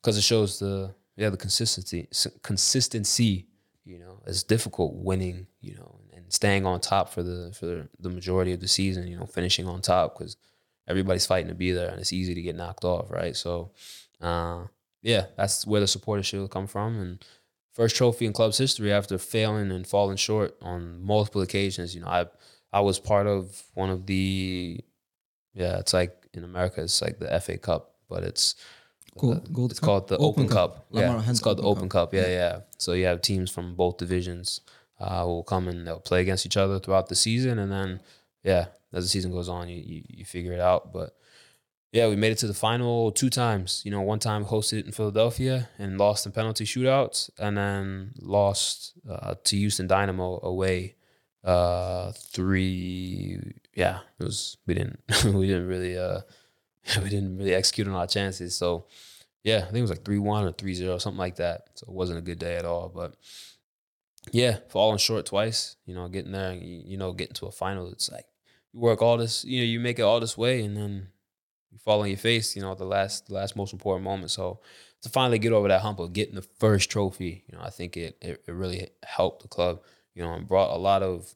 [0.00, 2.08] because it shows the yeah the consistency
[2.42, 3.46] consistency.
[3.84, 5.48] You know, it's difficult winning.
[5.60, 9.08] You know, and staying on top for the for the majority of the season.
[9.08, 10.36] You know, finishing on top because
[10.88, 13.36] everybody's fighting to be there, and it's easy to get knocked off, right?
[13.36, 13.70] So,
[14.20, 14.64] uh,
[15.02, 17.24] yeah, that's where the supporter shield come from, and
[17.72, 21.94] first trophy in club's history after failing and falling short on multiple occasions.
[21.94, 22.26] You know, I
[22.72, 24.80] I was part of one of the
[25.54, 28.54] yeah, it's like in America, it's like the FA Cup, but it's
[29.16, 29.86] Gold- Gold it's Cup?
[29.86, 30.74] called the Open Cup.
[30.76, 30.86] Cup.
[30.90, 32.12] Yeah, it's called the Open Open Cup.
[32.12, 32.60] Yeah, yeah.
[32.78, 34.60] So you have teams from both divisions
[34.98, 38.00] uh, will come and they'll play against each other throughout the season, and then
[38.42, 40.92] yeah, as the season goes on, you you, you figure it out.
[40.92, 41.16] But
[41.92, 43.82] yeah, we made it to the final two times.
[43.84, 48.14] You know, one time hosted it in Philadelphia and lost in penalty shootouts, and then
[48.20, 50.96] lost uh, to Houston Dynamo away.
[51.42, 53.38] Uh, three.
[53.74, 54.56] Yeah, it was.
[54.66, 55.00] We didn't.
[55.24, 55.98] we didn't really.
[55.98, 56.20] Uh,
[57.02, 58.56] we didn't really execute on our chances.
[58.56, 58.86] So
[59.44, 61.68] yeah, I think it was like three one or 3-0, something like that.
[61.74, 62.90] So it wasn't a good day at all.
[62.94, 63.14] But
[64.32, 65.76] yeah, falling short twice.
[65.84, 67.92] You know, getting there, you know, getting to a final.
[67.92, 68.26] It's like
[68.74, 69.44] you work all this.
[69.44, 71.08] You know, you make it all this way, and then
[71.70, 72.56] you fall on your face.
[72.56, 74.30] You know, the last, the last most important moment.
[74.30, 74.60] So
[75.02, 77.96] to finally get over that hump of getting the first trophy, you know, I think
[77.96, 79.80] it it, it really helped the club.
[80.14, 81.34] You know, and brought a lot of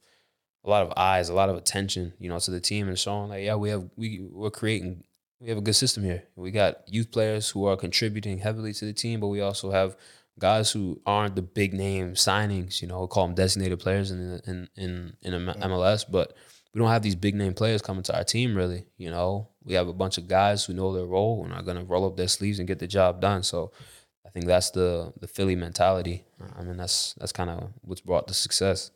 [0.64, 3.30] a lot of eyes, a lot of attention, you know, to the team and showing
[3.30, 5.04] like, yeah, we have we we're creating
[5.40, 6.24] we have a good system here.
[6.36, 9.96] We got youth players who are contributing heavily to the team, but we also have
[10.38, 12.80] guys who aren't the big name signings.
[12.82, 16.34] You know, we call them designated players in in in in MLS, but
[16.74, 18.54] we don't have these big name players coming to our team.
[18.56, 21.62] Really, you know, we have a bunch of guys who know their role and are
[21.62, 23.42] going to roll up their sleeves and get the job done.
[23.42, 23.72] So.
[24.26, 26.22] I think that's the the Philly mentality.
[26.58, 28.90] I mean, that's that's kind of what's brought the success.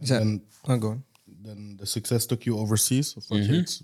[0.00, 1.04] Is that, And oh, go on.
[1.26, 3.16] then the success took you overseas.
[3.16, 3.62] Of course, Mhm.
[3.62, 3.82] it's.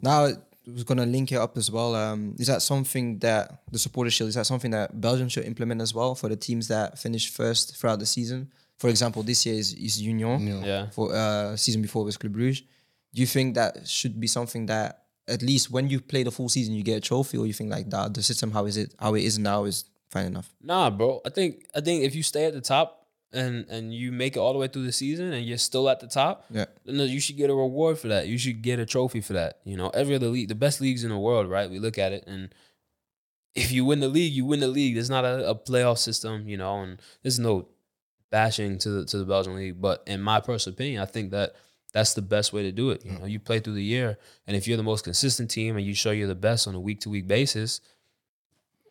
[0.00, 0.32] Now, I
[0.70, 1.96] was going to link it up as well.
[1.96, 5.80] Um, is that something that the supporter shield is that something that Belgium should implement
[5.82, 8.52] as well for the teams that finish first throughout the season?
[8.78, 10.46] For example, this year is, is Union.
[10.46, 10.64] Yeah.
[10.64, 10.90] Yeah.
[10.90, 12.62] For uh, season before was Club Brugge.
[13.14, 16.48] Do you think that should be something that at least when you play the full
[16.48, 18.94] season you get a trophy, or you think like that the system how is it
[18.98, 20.52] how it is now is fine enough?
[20.62, 21.20] Nah, bro.
[21.24, 24.40] I think I think if you stay at the top and and you make it
[24.40, 26.66] all the way through the season and you're still at the top, Yeah.
[26.84, 28.26] then you should get a reward for that.
[28.26, 29.60] You should get a trophy for that.
[29.64, 31.70] You know, every other league, the best leagues in the world, right?
[31.70, 32.52] We look at it and
[33.54, 34.94] if you win the league, you win the league.
[34.94, 37.68] There's not a, a playoff system, you know, and there's no
[38.34, 39.80] bashing to the to the Belgian league.
[39.80, 41.54] But in my personal opinion, I think that
[41.92, 43.04] that's the best way to do it.
[43.04, 44.18] You know, you play through the year,
[44.48, 46.80] and if you're the most consistent team and you show you're the best on a
[46.80, 47.80] week to week basis,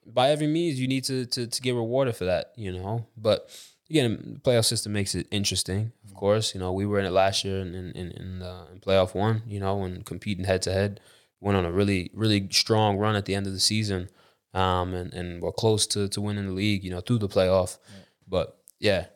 [0.06, 2.54] by every means, you need to, to to get rewarded for that.
[2.56, 3.50] You know, but
[3.90, 5.92] again, the playoff system makes it interesting.
[6.06, 8.80] Of course, you know we were in it last year in in in, uh, in
[8.80, 9.44] playoff one.
[9.46, 11.02] You know, and competing head to head,
[11.42, 14.10] went on a really really strong run at the end of the season,
[14.54, 16.86] um, and and we're close to to winning the league.
[16.86, 17.78] You know, through the playoff,
[18.26, 19.08] but yeah,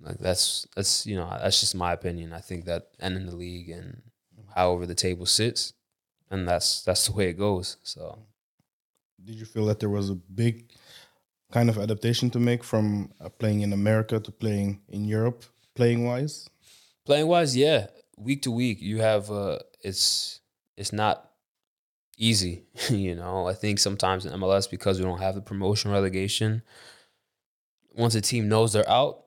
[0.00, 2.32] like that's that's you know that's just my opinion.
[2.32, 4.02] I think that ending the league and
[4.54, 5.72] however the table sits,
[6.30, 7.76] and that's that's the way it goes.
[7.82, 8.18] So
[9.22, 10.70] Did you feel that there was a big
[11.52, 16.04] kind of adaptation to make from uh, playing in America to playing in Europe, playing
[16.04, 16.48] wise?
[17.04, 20.40] playing wise, yeah, week to week you have uh it's
[20.76, 21.30] it's not
[22.18, 23.46] easy, you know.
[23.48, 26.62] I think sometimes in MLS because we don't have the promotion relegation,
[27.94, 29.24] once a team knows they're out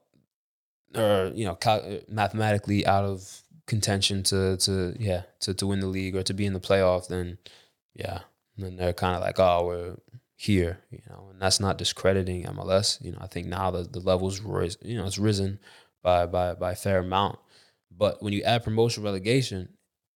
[0.96, 5.88] or you know cal- mathematically out of contention to to yeah to to win the
[5.88, 7.38] league or to be in the playoff, then
[7.94, 8.20] yeah,
[8.58, 9.96] then they're kind of like oh we're
[10.36, 13.00] here, you know, and that's not discrediting MLS.
[13.04, 15.60] You know, I think now the the levels ris- you know it's risen
[16.02, 17.40] by by by a fair amount.
[17.96, 19.70] But when you add promotion relegation,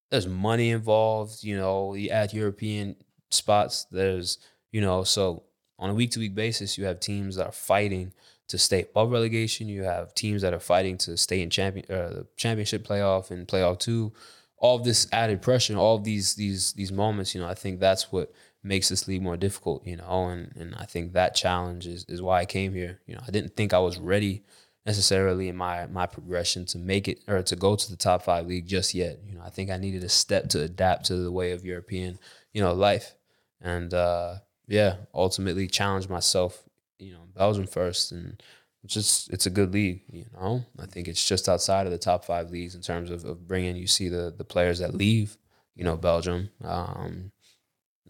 [0.10, 1.44] there's money involved.
[1.44, 2.96] You know, you add European
[3.30, 3.86] spots.
[3.92, 4.40] There's
[4.72, 5.44] you know, so
[5.78, 8.14] on a week to week basis, you have teams that are fighting
[8.48, 9.68] to stay above relegation.
[9.68, 13.48] You have teams that are fighting to stay in champion uh, the championship playoff and
[13.48, 14.14] playoff two.
[14.58, 18.12] All of this added pressure, all these these these moments, you know, I think that's
[18.12, 18.32] what
[18.64, 22.22] makes this league more difficult, you know, and and I think that challenge is is
[22.22, 23.02] why I came here.
[23.06, 24.44] You know, I didn't think I was ready
[24.86, 28.46] necessarily in my my progression to make it or to go to the top five
[28.46, 29.20] league just yet.
[29.28, 32.20] You know, I think I needed a step to adapt to the way of European,
[32.54, 33.16] you know, life.
[33.62, 34.36] And uh
[34.68, 36.64] yeah, ultimately challenge myself,
[37.00, 38.42] you know, Belgium first and
[38.86, 40.64] just it's a good league, you know.
[40.80, 43.76] I think it's just outside of the top five leagues in terms of, of bringing
[43.76, 45.38] you see the the players that leave,
[45.76, 47.32] you know, Belgium, um,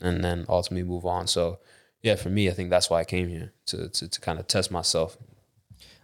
[0.01, 1.27] and then ultimately move on.
[1.27, 1.59] So
[2.01, 4.47] yeah, for me, I think that's why I came here to to, to kind of
[4.47, 5.17] test myself.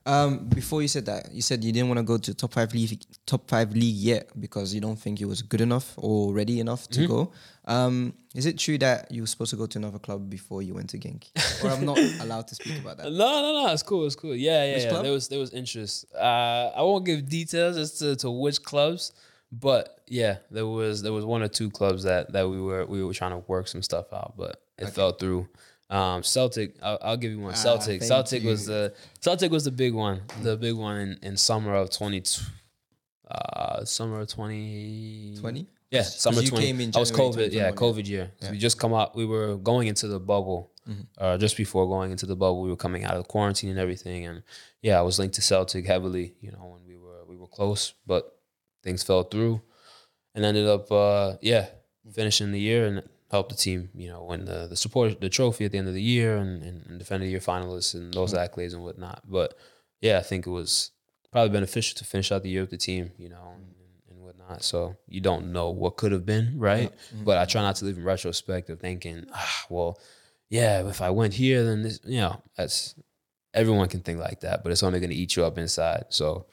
[0.05, 2.73] Um, before you said that, you said you didn't want to go to top five
[2.73, 6.59] league, top five league yet because you don't think it was good enough or ready
[6.59, 7.31] enough to go.
[7.65, 10.73] Um, is it true that you were supposed to go to another club before you
[10.73, 11.25] went to Genk,
[11.63, 13.11] or I'm not allowed to speak about that?
[13.11, 13.63] no, no.
[13.63, 13.71] No.
[13.71, 14.07] It's cool.
[14.07, 14.35] It's cool.
[14.35, 15.01] Yeah, yeah, yeah.
[15.01, 16.05] There was there was interest.
[16.15, 19.11] Uh, I won't give details as to, to which clubs,
[19.51, 23.03] but yeah, there was there was one or two clubs that that we were we
[23.03, 25.47] were trying to work some stuff out, but it fell through.
[25.91, 27.51] Um, Celtic, I'll, I'll give you one.
[27.51, 28.49] Ah, Celtic, thank Celtic you.
[28.49, 32.23] was the Celtic was the big one, the big one in, in summer of twenty,
[33.29, 35.67] uh, summer of twenty 20?
[35.91, 36.65] Yeah, summer twenty.
[36.65, 37.51] came in I was COVID.
[37.51, 38.31] Yeah, COVID year.
[38.39, 39.17] So we just come out.
[39.17, 40.71] We were going into the bubble.
[40.89, 41.01] Mm-hmm.
[41.17, 44.25] Uh, just before going into the bubble, we were coming out of quarantine and everything.
[44.25, 44.43] And
[44.81, 46.35] yeah, I was linked to Celtic heavily.
[46.39, 48.39] You know, when we were we were close, but
[48.81, 49.61] things fell through,
[50.33, 51.65] and ended up uh, yeah
[52.13, 53.89] finishing the year and helped the team.
[53.95, 56.61] You know, win the the support the trophy at the end of the year and
[56.61, 59.23] and, and defend the year finalists and those accolades and whatnot.
[59.25, 59.57] But
[60.01, 60.91] yeah, I think it was
[61.31, 63.11] probably beneficial to finish out the year with the team.
[63.17, 63.53] You know.
[63.55, 63.65] And,
[64.09, 64.63] and whatnot.
[64.63, 66.91] So you don't know what could have been, right?
[67.23, 69.99] But I try not to live in retrospect of thinking, ah, well,
[70.49, 72.95] yeah, if I went here, then this, you know, that's
[73.53, 76.05] everyone can think like that, but it's only going to eat you up inside.
[76.09, 76.47] So,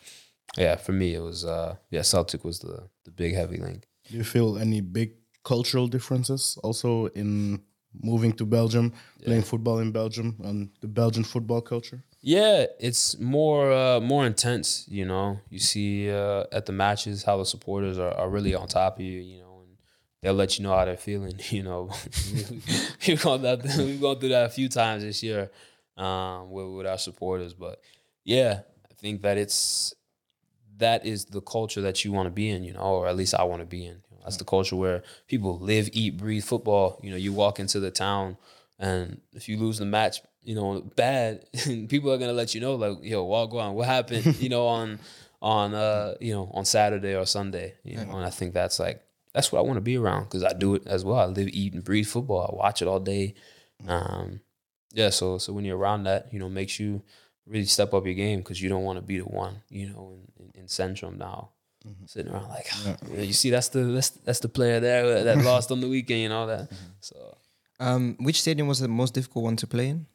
[0.56, 3.88] yeah, for me, it was, uh, yeah, Celtic was the the big heavy link.
[4.08, 5.14] Do you feel any big
[5.48, 7.62] cultural differences also in
[8.02, 8.92] moving to Belgium,
[9.24, 12.02] playing football in Belgium, and the Belgian football culture?
[12.20, 14.84] Yeah, it's more uh, more intense.
[14.88, 18.66] You know, you see uh, at the matches how the supporters are, are really on
[18.68, 19.20] top of you.
[19.20, 19.76] You know, and
[20.20, 21.38] they'll let you know how they're feeling.
[21.50, 21.90] You know,
[23.06, 25.50] we've gone that we've gone through that a few times this year
[25.96, 27.54] um, with with our supporters.
[27.54, 27.80] But
[28.24, 29.94] yeah, I think that it's
[30.78, 32.64] that is the culture that you want to be in.
[32.64, 34.02] You know, or at least I want to be in.
[34.22, 37.00] That's the culture where people live, eat, breathe football.
[37.02, 38.36] You know, you walk into the town,
[38.78, 41.44] and if you lose the match, you know, bad,
[41.88, 44.98] people are gonna let you know, like, yo, walk on, what happened, you know, on
[45.40, 47.74] on uh, you know, on Saturday or Sunday.
[47.84, 49.02] You know, and I think that's like
[49.34, 51.18] that's what I want to be around because I do it as well.
[51.18, 52.50] I live, eat, and breathe football.
[52.52, 53.34] I watch it all day.
[53.86, 54.40] Um,
[54.92, 57.02] yeah, so so when you're around that, you know, makes you
[57.46, 60.12] really step up your game because you don't want to be the one, you know,
[60.12, 61.50] in, in, in Centrum now.
[62.06, 65.70] Sitting around like, "Yeah, you see, that's the that's, that's the player there that lost
[65.70, 66.68] on the weekend, you know that.
[67.00, 67.36] So
[67.80, 70.06] Um, which stadium was the most difficult one to play in?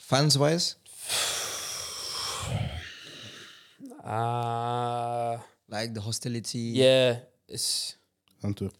[0.00, 0.76] Fans wise,
[4.04, 6.58] uh like the hostility.
[6.58, 7.18] yeah,
[7.48, 7.96] it's
[8.42, 8.72] Antwerp.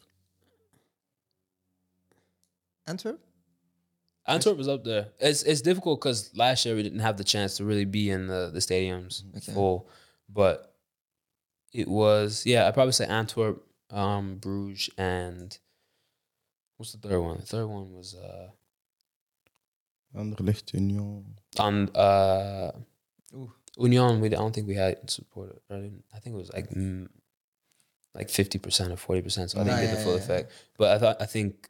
[2.87, 3.21] Antwerp.
[4.27, 5.09] Antwerp was up there.
[5.19, 8.27] It's it's difficult because last year we didn't have the chance to really be in
[8.27, 9.53] the, the stadiums Okay.
[9.53, 9.89] full,
[10.29, 10.70] but
[11.73, 12.67] it was yeah.
[12.67, 15.57] I'd probably say Antwerp, um, Bruges, and
[16.77, 17.39] what's the third one?
[17.39, 18.49] The third one was uh
[20.17, 21.37] Anderlecht, Union.
[21.59, 22.73] on uh
[23.35, 23.53] Ooh.
[23.79, 24.21] Union.
[24.21, 25.61] We I don't think we had support.
[25.71, 27.09] I, I think it was like mm,
[28.15, 29.51] like fifty percent or forty percent.
[29.51, 30.25] So I didn't Ah, get the full yeah, yeah.
[30.25, 30.53] effect.
[30.79, 31.69] But I thought I think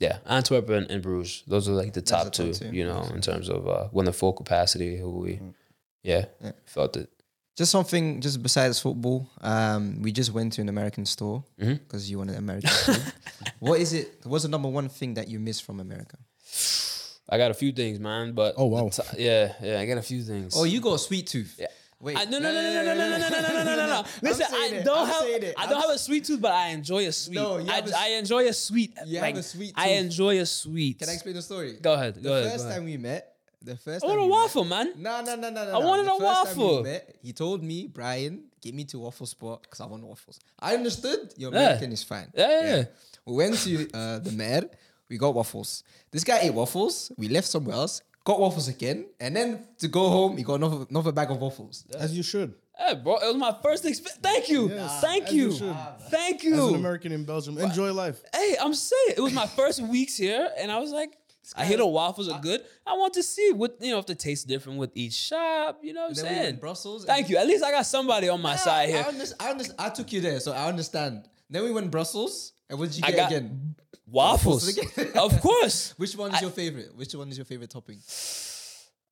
[0.00, 1.44] yeah, Antwerp and, and Bruges.
[1.46, 2.52] Those are like the top the two.
[2.52, 2.76] top two.
[2.76, 5.54] You know, in terms of uh, when the full capacity, who we Mm.
[6.02, 6.52] yeah, Yeah.
[6.66, 7.08] felt it.
[7.56, 9.30] Just something, just besides football.
[9.40, 11.78] Um, we just went to an American store Mhm.
[11.78, 13.02] because you wanted American food.
[13.60, 14.20] what is it?
[14.24, 16.18] What's the number one thing that you miss from America?
[17.28, 18.32] I got a few things, man.
[18.34, 18.88] But Oh, wow.
[18.88, 20.54] the ti- yeah, yeah, I got a few things.
[20.56, 21.56] Oh, you got a sweet tooth.
[21.58, 21.66] Yeah.
[21.98, 22.14] Wait.
[22.14, 24.04] I, no, no, no, no, no, no, no, no, no, no, no, no, no, no.
[24.20, 25.54] Listen, I don't I'm have, it.
[25.56, 27.36] I don't have a s- sweet tooth, but I enjoy a sweet.
[27.36, 28.92] No, you I, have a s- I enjoy a sweet.
[29.06, 30.98] You like, have a sweet I enjoy a sweet.
[30.98, 31.72] Can I explain the story?
[31.80, 32.16] Go ahead.
[32.16, 32.50] The Go ahead.
[32.52, 32.76] first go ahead.
[32.80, 33.35] time we met,
[33.66, 34.86] the first I time want a we met- waffle, man.
[34.96, 35.70] No, no, no, no, no.
[35.76, 35.86] I no.
[35.88, 36.82] wanted the a first time waffle.
[36.82, 40.38] met, he told me, Brian, get me to waffle spot because I want waffles.
[40.58, 41.34] I understood.
[41.36, 41.58] Your Yeah.
[41.60, 42.28] American is fine.
[42.34, 42.84] Yeah, yeah, yeah.
[43.26, 44.62] We went to uh, the Mer.
[45.08, 45.84] We got waffles.
[46.10, 47.12] This guy ate waffles.
[47.16, 48.00] We left somewhere else.
[48.24, 49.48] Got waffles again, and then
[49.78, 51.84] to go home, he got another, another bag of waffles.
[51.96, 52.54] As you should.
[52.76, 54.18] Hey, bro, it was my first experience.
[54.20, 54.68] Thank you.
[54.68, 55.44] Yes, Thank as you.
[55.50, 55.76] you should.
[56.10, 56.74] Thank As an.
[56.74, 58.20] American in Belgium, enjoy life.
[58.34, 61.16] Hey, I'm saying it was my first weeks here, and I was like,
[61.54, 62.60] I hear the waffles are good.
[62.86, 65.78] I want to see what you know if they taste different with each shop.
[65.82, 66.56] You know what I'm Then we went saying?
[66.56, 67.04] Brussels.
[67.04, 67.36] Thank you.
[67.36, 69.04] At least I got somebody on my Yeah, side here.
[69.04, 71.28] I, under- I, under- I took you there, so I understand.
[71.48, 73.74] Then we went Brussels, and what did you I get got again?
[74.08, 75.12] Waffles, Waffles again.
[75.16, 75.94] of course.
[75.98, 76.94] Which one is your favorite?
[76.96, 78.00] Which one is your favorite topping?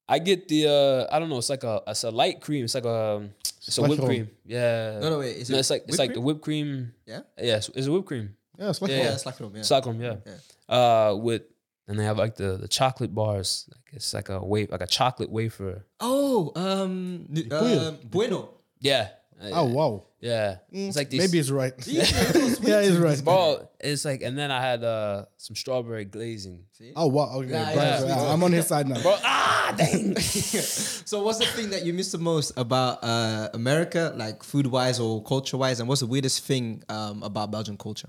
[0.09, 1.39] I get the uh I don't know.
[1.39, 2.64] It's like a it's a light cream.
[2.64, 3.28] It's like a
[3.66, 4.28] it's a whipped cream.
[4.45, 4.99] Yeah.
[5.01, 5.37] No, no, wait.
[5.39, 6.14] Is No, it it's like it's whipped like cream?
[6.14, 6.93] the whipped cream.
[7.07, 7.20] Yeah?
[7.39, 8.37] Yeah, it's, it's a whipped cream.
[8.59, 9.12] Yeah, it's like Yeah, Yeah, yeah.
[9.14, 9.47] it's like yeah.
[9.62, 10.20] Slagroom,
[10.68, 10.74] yeah.
[10.76, 11.43] Uh, with
[11.89, 13.68] and they have like the the chocolate bars.
[13.70, 15.85] Like it's like a wa- like a chocolate wafer.
[16.01, 17.89] Oh, um, nu- Puyo.
[17.89, 18.49] um, bueno.
[18.80, 19.09] Yeah.
[19.53, 20.05] Oh wow.
[20.20, 20.57] Yeah.
[20.72, 21.20] It's like these.
[21.20, 21.74] Maybe it's right.
[21.87, 22.07] Yeah,
[22.62, 23.22] yeah, he's right.
[23.22, 26.64] Bro, it's like, and then I had uh some strawberry glazing.
[26.97, 27.28] Oh wow.
[27.41, 28.30] Okay, Yeah, Brian, yeah, Brian.
[28.32, 29.03] I'm on his side now.
[29.03, 30.16] Bro, ah, dang.
[31.05, 34.99] So, what's the thing that you miss the most about uh, America, like food wise
[34.99, 38.09] or culture wise, and what's the weirdest thing um, about Belgian culture?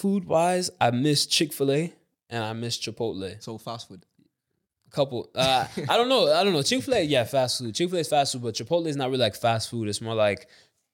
[0.00, 1.92] Food wise, I miss Chick Fil A
[2.30, 3.42] and I miss Chipotle.
[3.42, 4.04] So, fast food.
[4.90, 5.30] couple.
[5.34, 6.32] Uh, I don't know.
[6.32, 6.62] I don't know.
[6.62, 7.74] Chick Fil A, yeah, fast food.
[7.74, 9.88] Chick Fil A is fast food, but Chipotle is not really like fast food.
[9.88, 10.48] It's more like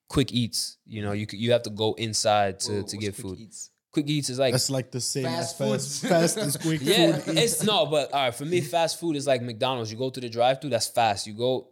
[0.09, 0.76] quick eats.
[0.86, 3.38] You know, you you have to go inside to Whoa, to what's get quick food.
[3.40, 3.70] eats?
[3.92, 6.09] Quick eats is like That's like the same Fast as fast, food.
[6.11, 7.16] fast and quick yeah.
[7.18, 7.38] food.
[7.38, 8.34] It's no, but all right.
[8.34, 9.90] For me, fast food is like McDonald's.
[9.90, 11.26] You go to the drive-through, that's fast.
[11.26, 11.68] You go,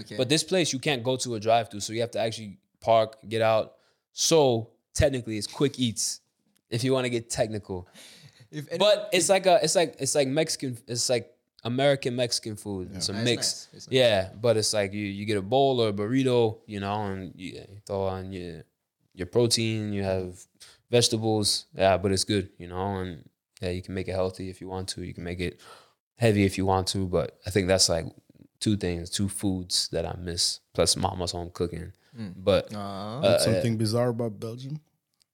[0.00, 0.16] Okay.
[0.18, 3.16] but this place you can't go to a drive-through, so you have to actually park,
[3.28, 3.74] get out.
[4.12, 6.20] So technically, it's quick eats.
[6.70, 7.88] If you want to get technical,
[8.50, 11.30] If any- but it's like a it's like it's like Mexican it's like
[11.64, 12.90] American Mexican food.
[12.94, 13.38] It's a it's mix.
[13.38, 13.68] nice.
[13.74, 13.92] It's nice.
[13.94, 17.32] Yeah, but it's like you you get a bowl or a burrito, you know, and
[17.36, 18.62] you, you throw on your
[19.14, 20.40] your protein, you have
[20.90, 21.66] vegetables.
[21.74, 23.28] Yeah, but it's good, you know, and
[23.60, 25.02] yeah, you can make it healthy if you want to.
[25.04, 25.60] You can make it
[26.16, 28.06] heavy if you want to, but I think that's like
[28.60, 30.60] two things, two foods that I miss.
[30.74, 31.92] Plus mama's home cooking.
[32.18, 32.32] Mm.
[32.36, 34.80] But Ah, uh, Something bizarre about Belgium.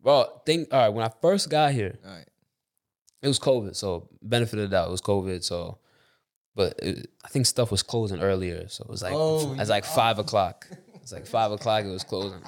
[0.07, 2.29] Well, think all right, when I first got here, all right.
[3.23, 5.43] it was COVID, so benefit of the doubt, it was COVID.
[5.43, 5.79] So,
[6.55, 9.69] but it, I think stuff was closing earlier, so it was like Oh, it was
[9.69, 10.69] like five o'clock.
[11.03, 11.85] It's like five o'clock.
[11.85, 12.41] It was closing.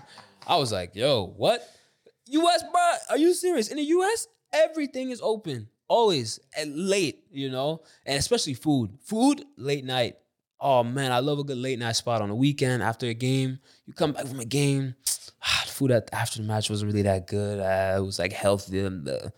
[0.47, 1.69] I was like, "Yo, what?
[2.27, 2.63] U.S.
[2.63, 2.93] bro?
[3.11, 3.69] Are you serious?
[3.69, 8.93] In the U.S., everything is open always and late, you know, and especially food.
[9.03, 10.17] Food late night.
[10.61, 13.59] Oh man, I love a good late night spot on the weekend after a game.
[13.87, 14.95] You come back from a game.
[15.79, 17.61] The food at, after the match wasn't really that good.
[17.61, 18.81] Uh, it was like healthy.
[18.81, 19.33] and the-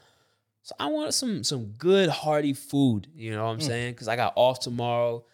[0.63, 3.07] so I wanted some some good hearty food.
[3.15, 3.95] You know what I'm saying?
[3.95, 5.25] Because I got off tomorrow.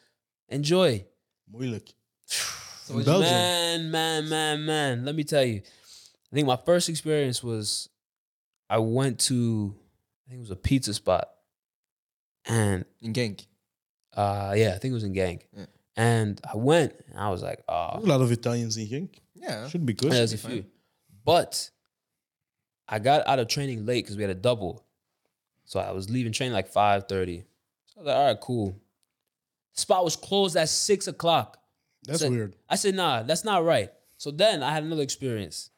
[0.48, 1.04] Enjoy.
[1.52, 1.92] Moeilijk.
[2.26, 3.30] So In what'd you- Belgium.
[3.30, 5.04] Man, man, man, man.
[5.04, 5.62] Let me tell you.
[6.32, 7.88] I think my first experience was
[8.70, 9.74] I went to
[10.26, 11.28] I think it was a pizza spot.
[12.46, 13.46] And in Genk.
[14.14, 15.42] uh yeah, I think it was in Genk.
[15.56, 15.66] Yeah.
[15.96, 19.18] And I went and I was like, oh, There's a lot of Italians in Genk.
[19.34, 19.68] Yeah.
[19.68, 20.12] Should be good.
[20.12, 20.66] there's a be fine.
[21.26, 21.34] Few.
[21.34, 21.70] But
[22.88, 24.84] I got out of training late because we had a double.
[25.64, 27.42] So I was leaving training like 5:30.
[27.86, 28.76] So I was like, all right, cool.
[29.72, 31.58] Spot was closed at six o'clock.
[32.04, 32.56] That's said- weird.
[32.68, 33.90] I said, nah, that's not right.
[34.18, 35.70] So then I had another experience.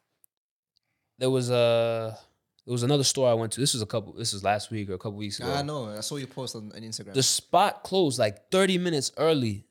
[1.19, 2.17] There was a
[2.65, 3.61] there was another store I went to.
[3.61, 4.13] This was a couple.
[4.13, 5.53] This was last week or a couple weeks ago.
[5.53, 5.89] I know.
[5.89, 7.15] I saw you post on, on Instagram.
[7.15, 9.65] The spot closed like thirty minutes early.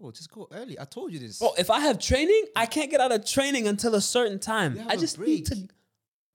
[0.00, 0.78] Bro, just go early.
[0.80, 1.38] I told you this.
[1.38, 4.80] Bro, if I have training, I can't get out of training until a certain time.
[4.88, 5.68] I just need to.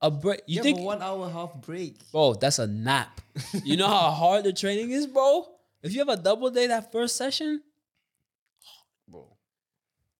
[0.00, 0.42] A break.
[0.46, 1.96] You You think, have a one hour half break.
[2.12, 2.34] bro?
[2.34, 3.20] That's a nap.
[3.64, 5.44] you know how hard the training is, bro.
[5.82, 7.62] If you have a double day that first session,
[9.08, 9.26] bro.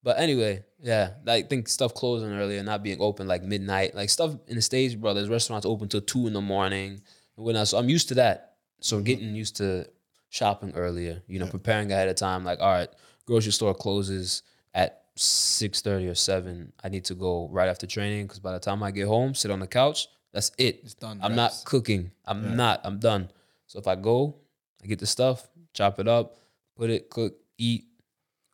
[0.03, 4.11] But anyway, yeah, like, I think stuff closing earlier, not being open like midnight, like
[4.11, 5.15] stuff in the states, bro.
[5.15, 7.01] There's restaurants open till two in the morning
[7.37, 7.69] and whatnot.
[7.69, 8.55] So I'm used to that.
[8.81, 9.87] So I'm getting used to
[10.29, 11.23] shopping earlier.
[11.29, 12.43] You know, preparing ahead of time.
[12.43, 12.89] Like, all right,
[13.29, 14.43] grocery store closes
[14.75, 16.73] at six thirty or seven.
[16.83, 19.51] I need to go right after training because by the time I get home, sit
[19.51, 20.09] on the couch.
[20.33, 20.81] That's it.
[20.83, 21.21] It's done.
[21.23, 21.37] I'm reps.
[21.37, 22.11] not cooking.
[22.25, 22.81] I'm not.
[22.85, 23.31] I'm done.
[23.67, 24.37] So if I go,
[24.83, 26.37] I get the stuff, chop it up,
[26.77, 27.85] put it, cook, eat,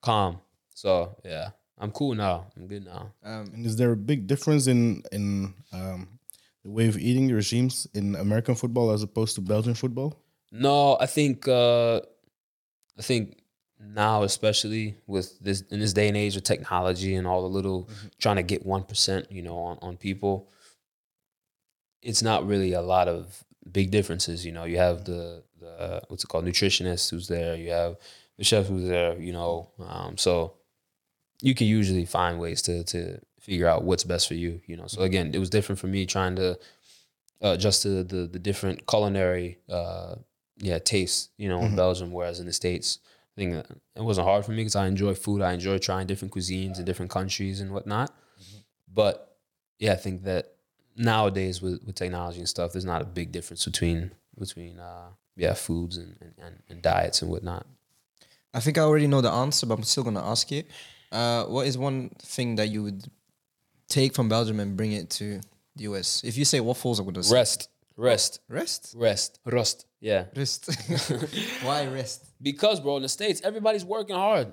[0.02, 0.38] calm.
[0.74, 2.46] So yeah, I'm cool now.
[2.56, 3.12] I'm good now.
[3.22, 6.18] Um, And is there a big difference in in um,
[6.64, 10.10] the way of eating regimes in American football as opposed to Belgian football?
[10.50, 11.96] No, I think uh
[12.98, 13.42] I think
[13.80, 17.88] now especially with this in this day and age of technology and all the little
[18.18, 20.50] trying to get one percent, you know, on, on people,
[22.02, 24.44] it's not really a lot of big differences.
[24.44, 27.96] You know, you have the the what's it called, nutritionist who's there, you have
[28.38, 29.70] the chef who's there, you know.
[29.78, 30.54] Um, so
[31.42, 34.86] you can usually find ways to to figure out what's best for you, you know.
[34.86, 36.58] So again, it was different for me trying to
[37.42, 40.14] uh, adjust to the the different culinary uh
[40.58, 43.00] yeah tastes you know in belgium whereas in the states
[43.36, 46.32] i think it wasn't hard for me because i enjoy food i enjoy trying different
[46.32, 48.14] cuisines in different countries and whatnot
[48.92, 49.36] but
[49.78, 50.52] yeah i think that
[50.96, 55.54] nowadays with, with technology and stuff there's not a big difference between between uh yeah
[55.54, 57.66] foods and and, and, and diets and whatnot
[58.56, 60.62] I think I already know the answer, but I'm still gonna ask you.
[61.10, 63.04] Uh, what is one thing that you would
[63.88, 65.40] take from Belgium and bring it to
[65.74, 66.22] the US?
[66.22, 68.94] If you say waffles, I'm gonna say rest rest rest.
[68.96, 70.70] rest rust yeah Rest.
[71.62, 72.26] Why rest?
[72.44, 74.52] Because bro in the states everybody's working hard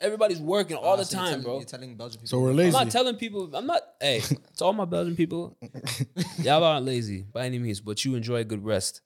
[0.00, 2.28] everybody's working all the So you're time telling- bro You're telling Belgian people.
[2.28, 2.76] So we're lazy.
[2.76, 3.42] I'm not telling people.
[3.54, 3.82] I'm not.
[4.00, 4.20] Hey,
[4.56, 5.56] to all my Belgian people,
[6.38, 9.02] y'all aren't lazy by any means, but you enjoy a good rest.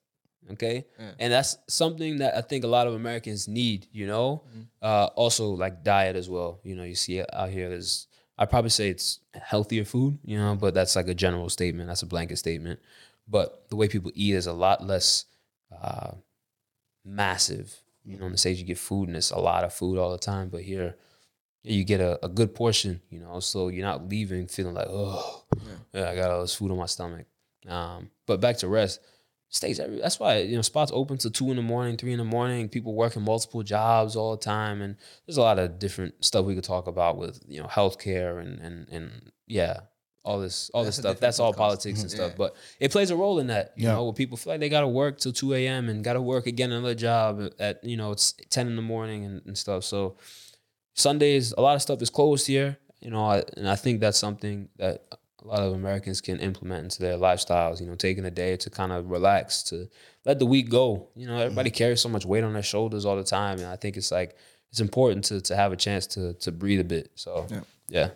[0.51, 0.85] Okay,
[1.19, 3.85] and that's something that I think a lot of Americans need.
[3.91, 4.43] You know,
[4.81, 6.59] uh, also like diet as well.
[6.63, 7.69] You know, you see it out here.
[7.69, 8.07] There's,
[8.37, 10.17] I probably say it's healthier food.
[10.25, 11.87] You know, but that's like a general statement.
[11.87, 12.79] That's a blanket statement.
[13.27, 15.25] But the way people eat is a lot less
[15.71, 16.13] uh,
[17.05, 17.79] massive.
[18.09, 20.11] You know, on the stage you get food and it's a lot of food all
[20.11, 20.95] the time, but here
[21.63, 25.43] you get a, a good portion, you know, so you're not leaving feeling like, oh,
[25.93, 27.27] yeah, I got all this food on my stomach.
[27.67, 28.99] Um, but back to rest,
[29.49, 32.19] states every that's why you know spots open to two in the morning, three in
[32.19, 32.69] the morning.
[32.69, 34.95] People working multiple jobs all the time, and
[35.25, 38.59] there's a lot of different stuff we could talk about with you know healthcare and
[38.59, 39.81] and and yeah,
[40.23, 41.19] all this all That's this stuff.
[41.19, 42.37] That's all politics and stuff, Yeah.
[42.37, 43.73] but it plays a role in that.
[43.75, 43.93] You Yeah.
[43.93, 45.87] know, where people feel like they got to work till two a.m.
[45.89, 49.23] and got to work again another job at you know it's ten in the morning
[49.25, 49.83] and, and stuff.
[49.85, 50.17] So
[50.93, 52.77] Sundays, a lot of stuff is closed here.
[52.99, 55.05] You know, I, and I think that's something that
[55.41, 57.79] a lot of Americans can implement into their lifestyles.
[57.79, 59.87] You know, taking a day to kind of relax, to
[60.25, 61.07] let the week go.
[61.15, 63.77] You know, everybody carries so much weight on their shoulders all the time, and I
[63.77, 64.35] think it's like
[64.71, 67.11] it's important to to have a chance to to breathe a bit.
[67.15, 67.61] So Yeah.
[67.89, 68.09] yeah,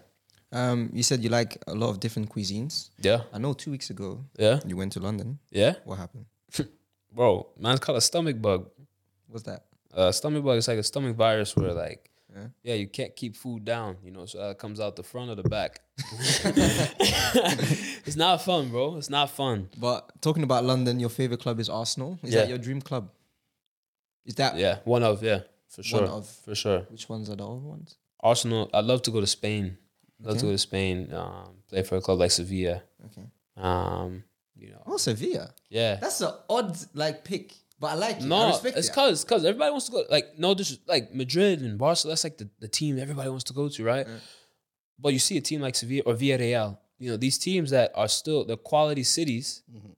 [0.53, 2.89] Um, you said you like a lot of different cuisines.
[2.99, 5.39] yeah, I know two weeks ago yeah, you went to London.
[5.51, 5.73] yeah.
[5.85, 6.25] What happened?
[7.15, 8.69] Bro, man's called a stomach bug.
[9.27, 9.65] What's that?
[9.95, 12.47] uh, stomach bug is like a stomach virus where like Yeah.
[12.63, 12.73] yeah.
[12.75, 15.43] you can't keep food down you know so it comes out the front or the
[15.57, 15.81] back
[18.05, 21.69] it's not fun bro it's not fun But talking about London, your favorite club is
[21.69, 22.19] Arsenal.
[22.23, 22.41] Is Yeah.
[22.41, 23.09] that your dream club?
[24.25, 27.35] Is that yeah one of yeah for sure One of- for sure which ones are
[27.35, 27.95] the other ones?
[28.21, 29.77] arsenal i'd love to go to spain
[30.21, 33.27] love to go to spain um, play for a club like sevilla Okay.
[33.57, 34.23] um,
[34.55, 35.53] you know Oh, Sevilla.
[35.69, 38.23] yeah That's an odd like pick, but I like it.
[38.23, 38.93] I no, respect it's it.
[38.93, 40.03] cause cause everybody wants to go.
[40.09, 42.11] Like no, this like Madrid and Barcelona.
[42.13, 44.07] That's like the, the team everybody wants to go to, right?
[44.07, 44.19] Yeah.
[44.99, 46.77] But you see a team like Sevilla or Villarreal.
[46.99, 49.89] You know these teams that are still the quality cities, Mm-hmm.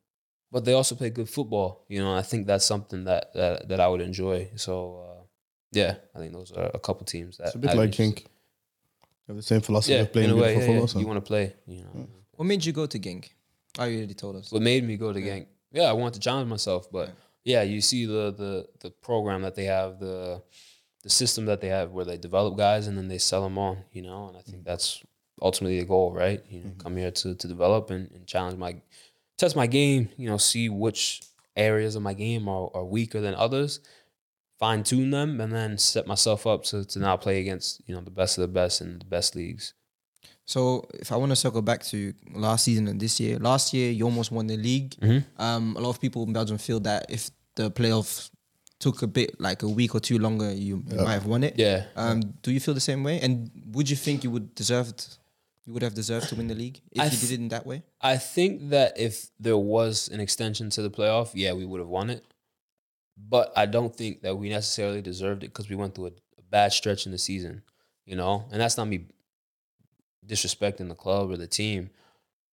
[0.51, 1.86] but they also play good football.
[1.89, 3.32] You know, I think that's something that
[9.28, 10.86] Have the same philosophy Yeah, of playing in a way, beautiful yeah, yeah.
[10.86, 11.55] so- you want to play.
[11.67, 13.30] You know, What made you go to Genk?
[13.78, 14.51] Oh, you already told us.
[14.51, 17.11] what made me go to Genk yeah i wanted to challenge myself but
[17.43, 17.61] yeah.
[17.61, 20.41] you see the the the program that they have the
[21.03, 23.78] the system that they have where they develop guys and then they sell them on
[23.91, 24.65] you know and i think mm.
[24.65, 25.03] that's
[25.41, 26.80] ultimately the goal right you know mm-hmm.
[26.80, 28.76] come here to to develop and, and challenge my
[29.38, 31.21] test my game you know see which
[31.57, 33.82] areas of my game are, are weaker than others
[34.59, 38.01] fine tune them and then set myself up to, to now play against you know
[38.01, 39.73] the best of the best in the best leagues
[40.47, 43.89] So if I want to circle back to last season and this year, last year
[43.91, 44.91] you almost won the league.
[45.01, 45.23] Mhm.
[45.37, 48.29] Um, a lot of people in Belgium feel that if the playoff
[48.79, 51.53] took a bit like a week or two longer, you, you might have won it.
[51.57, 53.19] yeah Um, do you feel the same way?
[53.25, 54.87] And would you think you would deserve
[55.65, 57.65] you would have deserved to win the league if I you did it in that
[57.65, 57.81] way?
[58.13, 61.89] I think that if there was an extension to the playoff, yeah, we would have
[61.99, 62.21] won it.
[63.18, 66.41] But I don't think that we necessarily deserved it because we went through a, a
[66.49, 67.63] bad stretch in the season,
[68.05, 68.45] you know?
[68.51, 69.05] And that's not me
[70.26, 71.89] disrespecting the club or the team,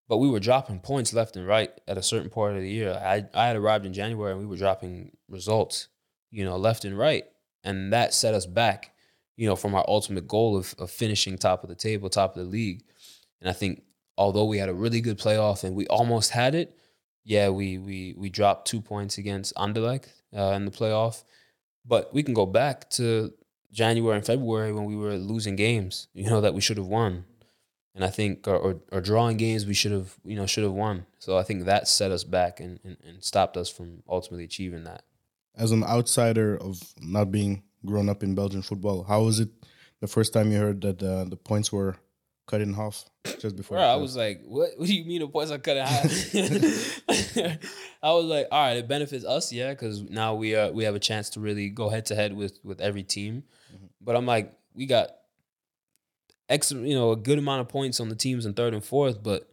[0.08, 2.92] but we were dropping points left and right at a certain part of the year.
[2.92, 5.88] I, I had arrived in January and we were dropping results,
[6.30, 7.24] you know, left and right.
[7.64, 8.94] And that set us back,
[9.36, 12.44] you know, from our ultimate goal of, of finishing top of the table, top of
[12.44, 12.82] the league.
[13.40, 13.82] And I think
[14.18, 16.76] although we had a really good playoff and we almost had it,
[17.24, 21.24] yeah, we we we dropped two points against Anderlecht uh, in the playoff.
[21.84, 23.32] But we can go back to
[23.72, 27.24] January and February when we were losing games, you know, that we should have won.
[27.94, 30.72] And I think or, or, or drawing games we should have, you know, should have
[30.72, 31.06] won.
[31.18, 34.84] So I think that set us back and, and, and stopped us from ultimately achieving
[34.84, 35.02] that.
[35.54, 39.50] As an outsider of not being grown up in Belgian football, how was it
[40.00, 41.96] the first time you heard that uh, the points were
[42.46, 43.04] cut in half
[43.38, 43.78] just before?
[43.78, 47.58] Bro, I was like, what, what do you mean the points are cut in half?
[48.02, 50.94] I was like, all right, it benefits us, yeah, because now we are we have
[50.94, 53.44] a chance to really go head to head with with every team.
[53.74, 53.86] Mm-hmm.
[54.00, 55.10] But I'm like, we got
[56.48, 59.22] X, you know, a good amount of points on the teams in third and fourth,
[59.22, 59.48] but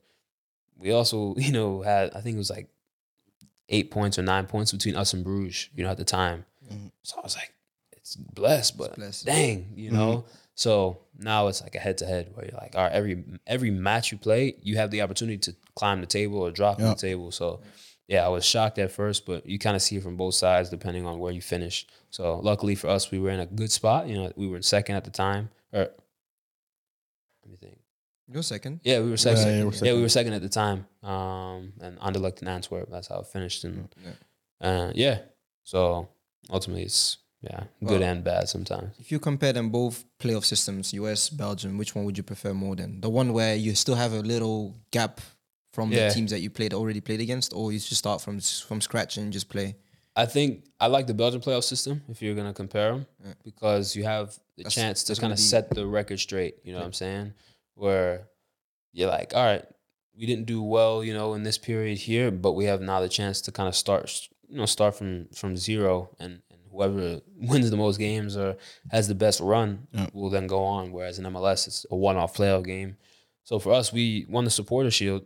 [0.78, 2.70] we also, you know, had I think it was like
[3.70, 6.46] eight points or nine points between us and Bruges, you know, at the time.
[6.72, 6.92] Mhm.
[7.04, 7.54] So I was like,
[7.94, 9.26] it's blessed, but blessed.
[9.26, 9.98] dang, you mm-hmm.
[9.98, 10.26] know.
[10.64, 13.72] So now it's like a head to head where you're like, all right, every every
[13.72, 16.90] match you play, you have the opportunity to climb the table or drop Yeah.
[16.90, 17.32] the table.
[17.32, 17.62] So
[18.10, 20.70] yeah, I was shocked at first, but you kind of see it from both sides
[20.70, 21.88] depending on where you finish.
[22.10, 24.08] So luckily for us, we were in a good spot.
[24.10, 25.50] You know, we were in second at the time.
[25.72, 25.80] Or
[27.44, 27.78] let me think.
[28.28, 28.82] You're second.
[28.84, 29.44] Yeah, we were second.
[29.44, 30.86] yeah, Yeah, you were we were second at the time.
[31.04, 32.90] Um, and Anderlecht and Antwerp.
[32.92, 33.64] That's how it finished.
[33.64, 34.68] And Yeah.
[34.68, 35.20] uh, yeah,
[35.64, 36.10] so
[36.50, 38.96] ultimately, it's yeah, good Well- and bad sometimes.
[39.00, 42.76] If you compare them both playoff systems, US, Belgium, which one would you prefer more
[42.76, 43.02] than?
[43.02, 45.22] The one where you still have a little gap
[45.72, 46.08] from Yeah.
[46.08, 49.18] the teams that you played already played against, or you just start from from scratch
[49.18, 49.76] and just play?
[50.16, 53.34] I think I like the Belgian playoff system if you're gonna compare them Yeah.
[53.44, 56.56] because you have the That's- chance to kind of set the record straight.
[56.64, 57.34] You know what I'm saying?
[57.76, 58.28] Where
[58.92, 59.66] you're like, all right,
[60.18, 63.08] we didn't do well, you know, in this period here, but we have now the
[63.08, 66.42] chance to kind of start, you know, start from from zero, and
[66.72, 68.56] whoever wins the most games or
[68.92, 70.08] has the best run Yeah.
[70.14, 70.92] will then go on.
[70.92, 72.98] Whereas in MLS, it's a one-off playoff game.
[73.44, 75.24] So for us, we won the supporter shield,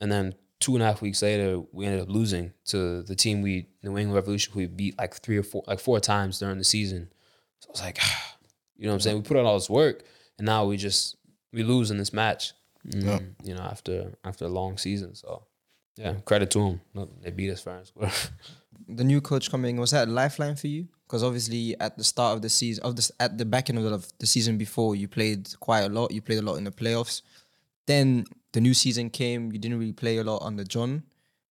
[0.00, 3.42] and then two and a half weeks later, we ended up losing to the team
[3.42, 6.64] we New England Revolution we beat like three or four like four times during the
[6.64, 7.08] season.
[7.60, 7.98] So I was like,
[8.76, 9.16] you know what I'm saying?
[9.18, 10.04] We put on all this work
[10.38, 11.16] and now we just
[11.52, 12.52] we lose in this match.
[12.88, 13.18] Mm, Yeah.
[13.44, 15.14] You know, after after a long season.
[15.14, 15.44] So
[15.96, 16.58] yeah, credit to
[16.94, 17.08] them.
[17.22, 18.10] They beat us fair and square.
[18.88, 20.88] The new coach coming was that a lifeline for you?
[21.06, 23.84] Because obviously at the start of the season, of this at the back end of
[23.84, 26.10] the, of the season before, you played quite a lot.
[26.10, 27.22] You played a lot in the playoffs.
[27.86, 29.52] Then the new season came.
[29.52, 31.04] You didn't really play a lot under John.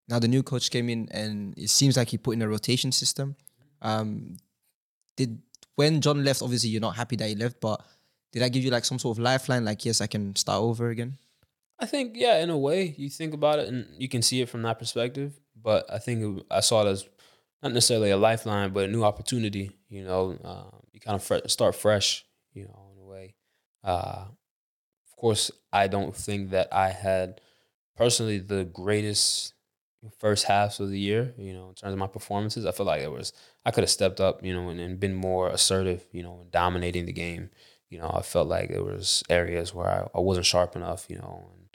[0.08, 2.92] Now the new coach came in, and it seems like he put in a rotation
[2.92, 3.36] system.
[3.82, 4.38] Um,
[5.16, 5.40] did
[5.76, 6.42] when John left?
[6.42, 7.82] Obviously, you're not happy that he left, but
[8.32, 9.64] did that give you like some sort of lifeline?
[9.64, 11.18] Like, yes, I can start over again.
[11.80, 14.50] I think, yeah, in a way, you think about it and you can see it
[14.50, 15.40] from that perspective.
[15.62, 17.08] But I think I saw it as
[17.64, 19.72] not necessarily a lifeline, but a new opportunity.
[19.90, 22.26] You know, uh, you kind of fre- start fresh.
[22.54, 23.36] You know, in a way.
[23.84, 24.26] Uh,
[25.08, 27.42] of course, I don't think that I had
[27.96, 29.54] personally the greatest
[30.20, 31.34] first halves of the year.
[31.38, 33.34] You know, in terms of my performances, I feel like it was
[33.66, 34.44] I could have stepped up.
[34.44, 36.06] You know, and, and been more assertive.
[36.12, 37.50] You know, in dominating the game.
[37.90, 41.06] You know, I felt like there was areas where I, I wasn't sharp enough.
[41.10, 41.68] You know, and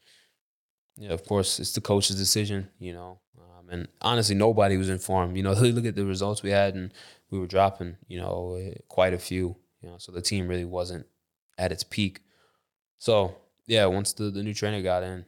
[0.97, 3.20] yeah, of course, it's the coach's decision, you know.
[3.70, 5.36] And honestly, nobody was informed.
[5.36, 6.92] You know, look at the results we had, and
[7.30, 9.56] we were dropping, you know, quite a few.
[9.82, 11.06] You know, so the team really wasn't
[11.56, 12.20] at its peak.
[12.98, 15.24] So yeah, once the, the new trainer got in,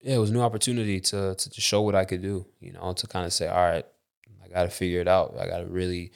[0.00, 2.46] yeah, it was a new opportunity to, to to show what I could do.
[2.60, 3.84] You know, to kind of say, all right,
[4.44, 5.34] I got to figure it out.
[5.38, 6.12] I got to really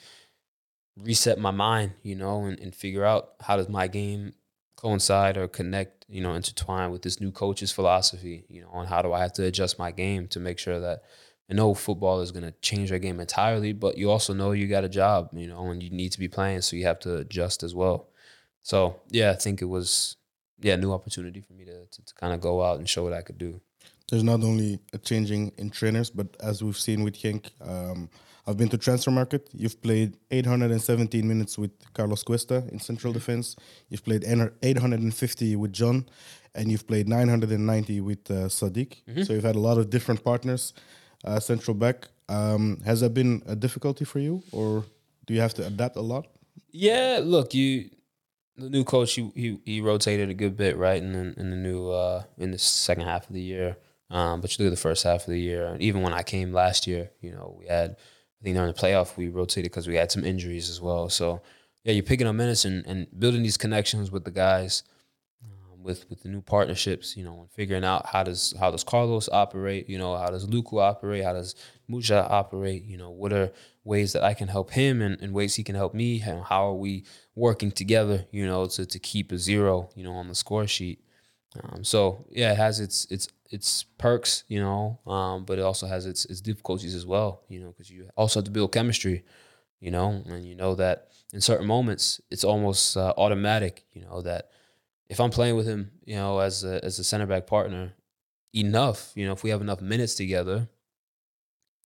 [0.97, 1.93] reset my mind.
[2.01, 4.33] You know, and, and figure out how does my game
[4.83, 9.01] coincide or connect, you know, intertwine with this new coach's philosophy, you know, on how
[9.01, 11.03] do I have to adjust my game to make sure that
[11.49, 14.67] I know football is going to change your game entirely, but you also know you
[14.67, 17.17] got a job, you know, and you need to be playing, so you have to
[17.17, 18.07] adjust as well.
[18.61, 20.15] So yeah, I think it was
[20.61, 23.03] yeah, a new opportunity for me to to, to kind of go out and show
[23.03, 23.61] what I could do.
[24.09, 28.09] there's not only a changing in trainers, but as we've seen with Henk, um,
[28.45, 29.47] I've been to Transfermarkt.
[29.53, 33.55] You've played 817 minutes with Carlos Cuesta in central defense.
[33.89, 36.05] You've played 850 with John,
[36.53, 38.97] and you've played 990 with uh, Sadick.
[39.25, 40.73] So you've had a lot of different partners,
[41.23, 42.07] uh, central back.
[42.29, 44.85] Um, has that been a difficulty for you, or
[45.25, 46.27] do you have to adapt a lot?
[46.71, 47.89] Yeah, look, you
[48.55, 51.55] the new coach he, he he rotated a good bit right in the, in the
[51.55, 53.77] new uh in the second half of the year.
[54.09, 56.21] Um, but you look at the first half of the year, and even when I
[56.21, 59.87] came last year, you know, we had I think during the playoff we rotated because
[59.87, 61.09] we had some injuries as well.
[61.09, 61.41] So
[61.83, 64.83] yeah, you're picking up minutes and, and building these connections with the guys,
[65.83, 69.29] with with the new partnerships, you know, and figuring out how does how does Carlos
[69.31, 71.55] operate, you know, how does Luku operate, how does
[71.89, 73.51] Muja operate, you know, what are
[73.83, 76.67] ways that I can help him and, and ways he can help me, and how
[76.67, 77.03] are we
[77.35, 81.03] working together, you know, to to keep a zero, you know, on the score sheet.
[81.61, 85.85] Um, so yeah, it has its its its perks, you know, um, but it also
[85.85, 89.23] has its its difficulties as well, you know, because you also have to build chemistry,
[89.79, 94.21] you know, and you know that in certain moments it's almost uh, automatic, you know,
[94.21, 94.49] that
[95.09, 97.93] if I'm playing with him, you know, as a as a center back partner,
[98.53, 100.69] enough, you know, if we have enough minutes together,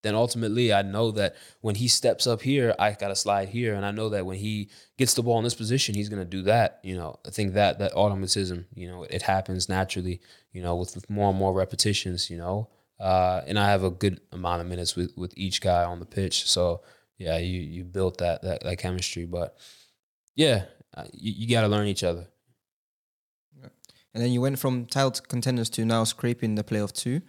[0.03, 3.73] then ultimately I know that when he steps up here, I got to slide here,
[3.73, 6.29] and I know that when he gets the ball in this position, he's going to
[6.29, 6.79] do that.
[6.83, 10.21] You know, I think that that automatism, you know, it happens naturally.
[10.51, 12.29] You know, with, with more and more repetitions.
[12.29, 15.83] You know, uh, and I have a good amount of minutes with with each guy
[15.83, 16.81] on the pitch, so
[17.17, 19.57] yeah, you you built that that, that chemistry, but
[20.35, 20.65] yeah,
[20.95, 22.27] uh, you, you got to learn each other.
[24.17, 27.21] And then you went from title contenders to now scraping the playoff two.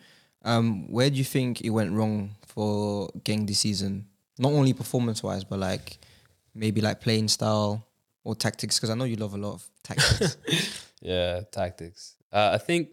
[0.43, 4.07] Um, where do you think it went wrong for Genk this season?
[4.39, 5.99] Not only performance wise, but like
[6.55, 7.87] maybe like playing style
[8.25, 8.79] or tactics.
[8.79, 10.39] Because I know you love a lot of tactics.
[11.03, 12.17] yeah, tactics.
[12.33, 12.89] Uh, I think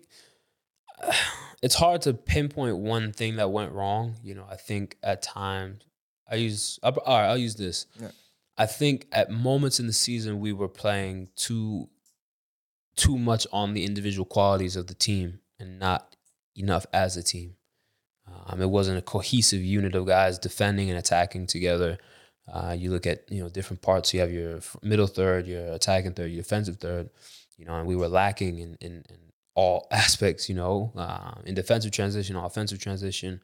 [1.63, 4.17] it's hard to pinpoint one thing that went wrong.
[4.21, 5.83] You know, I think at times
[6.29, 6.81] I use.
[6.83, 7.85] All right, I'll use this.
[7.97, 8.11] Yeah.
[8.57, 11.87] I think at moments in the season we were playing too
[12.95, 16.15] too much on the individual qualities of the team and not
[16.55, 17.55] enough as a team.
[18.27, 21.97] Um, it wasn't a cohesive unit of guys defending and attacking together.
[22.51, 24.13] Uh, you look at you know different parts.
[24.13, 27.09] You have your middle third, your attacking third, your defensive third.
[27.57, 29.17] You know, and we were lacking in in, in
[29.53, 30.49] all aspects.
[30.49, 33.41] You know, uh, in defensive transition, offensive transition.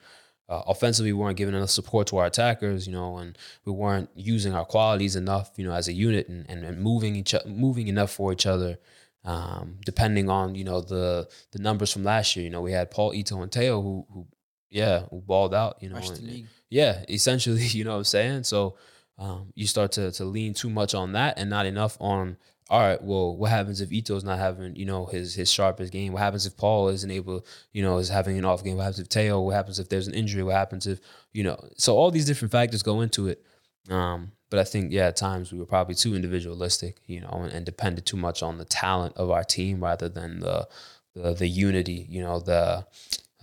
[0.49, 4.09] Uh, offensively, we weren't giving enough support to our attackers, you know, and we weren't
[4.15, 7.87] using our qualities enough, you know, as a unit and, and, and moving each moving
[7.87, 8.77] enough for each other.
[9.24, 12.89] Um, depending on you know the the numbers from last year, you know, we had
[12.89, 14.28] Paul Ito and Theo who who
[14.69, 18.43] yeah who balled out, you know, and, yeah, essentially, you know what I'm saying.
[18.43, 18.78] So
[19.17, 22.38] um, you start to to lean too much on that and not enough on
[22.72, 26.13] all right, well, what happens if Ito's not having, you know, his his sharpest game?
[26.13, 28.78] What happens if Paul isn't able, you know, is having an off game?
[28.78, 29.41] What happens if Theo?
[29.41, 30.41] What happens if there's an injury?
[30.41, 31.01] What happens if,
[31.34, 33.43] you know, so all these different factors go into it.
[33.89, 37.53] Um, but I think, yeah, at times we were probably too individualistic, you know, and,
[37.53, 40.67] and depended too much on the talent of our team rather than the
[41.15, 42.85] the, the unity, you know, the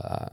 [0.02, 0.28] uh,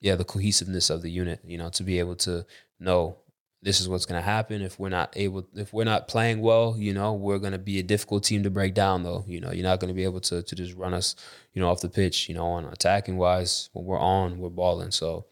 [0.00, 2.46] yeah, the cohesiveness of the unit, you know, to be able to
[2.80, 3.18] know
[3.60, 4.62] this is what's going to happen.
[4.62, 7.78] If we're not able if we're not playing well you know we're going to be
[7.78, 9.24] a difficult team to break down though.
[9.28, 11.16] You know you're not going to be able to to just run us
[11.52, 14.90] you know off the pitch you know on attacking wise when we're on we're balling.
[14.90, 15.26] So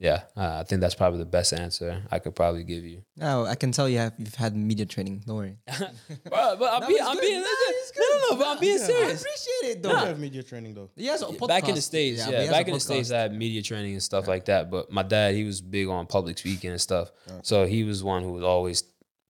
[0.00, 3.02] yeah, uh, I think that's probably the best answer I could probably give you.
[3.16, 5.22] No, I can tell you have you've had media training.
[5.26, 5.56] Don't worry.
[5.66, 7.20] but, but I'm No, being, I'm good.
[7.20, 8.30] being, No, it's no, no, good.
[8.30, 8.84] no, but I'm being Yeah.
[8.84, 9.20] I serious.
[9.22, 9.98] appreciate it Don't though.
[10.06, 10.90] have media training though.
[10.96, 11.24] He has.
[11.46, 12.50] Back in the states, but yeah.
[12.50, 13.10] back in the states.
[13.10, 14.70] I had media training and stuff like that.
[14.70, 17.10] But my dad, he was big on public speaking and stuff.
[17.42, 18.84] So he was one who was always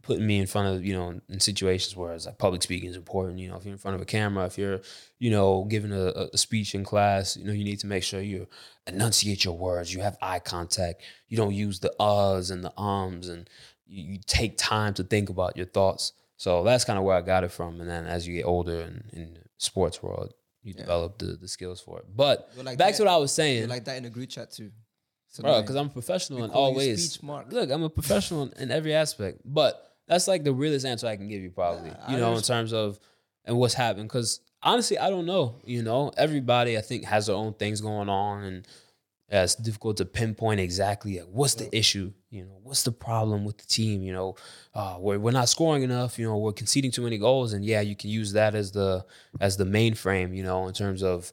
[0.08, 2.96] putting me in front of you know in situations where it's like public speaking is
[2.96, 3.38] important.
[3.38, 4.80] You know, if you're in front of a camera, if you're
[5.18, 8.20] you know giving a, a speech in class, you know you need to make sure
[8.20, 8.48] you
[8.86, 9.92] enunciate your words.
[9.94, 11.02] You have eye contact.
[11.28, 13.48] You don't use the uhs and the ums, and
[13.86, 16.12] you, you take time to think about your thoughts.
[16.38, 17.80] So that's kind of where I got it from.
[17.80, 20.32] And then as you get older and in the sports world,
[20.62, 22.06] you develop the, the skills for it.
[22.14, 24.30] But like back that- to what I was saying, You're like that in a group
[24.30, 24.70] chat too.
[25.30, 27.18] So because I'm a professional in all ways.
[27.52, 31.28] Look, I'm a professional in every aspect, but that's like the realest answer I can
[31.28, 31.90] give you, probably.
[31.90, 32.98] Yeah, I you know, in terms of
[33.44, 34.08] and what's happened.
[34.08, 35.60] Because honestly, I don't know.
[35.64, 38.68] You know, everybody I think has their own things going on, and
[39.30, 42.12] yeah, it's difficult to pinpoint exactly like, what's the issue.
[42.30, 44.02] You know, what's the problem with the team?
[44.02, 44.36] You know,
[44.74, 46.18] uh, we're we're not scoring enough.
[46.18, 49.04] You know, we're conceding too many goals, and yeah, you can use that as the
[49.40, 50.34] as the mainframe.
[50.34, 51.32] You know, in terms of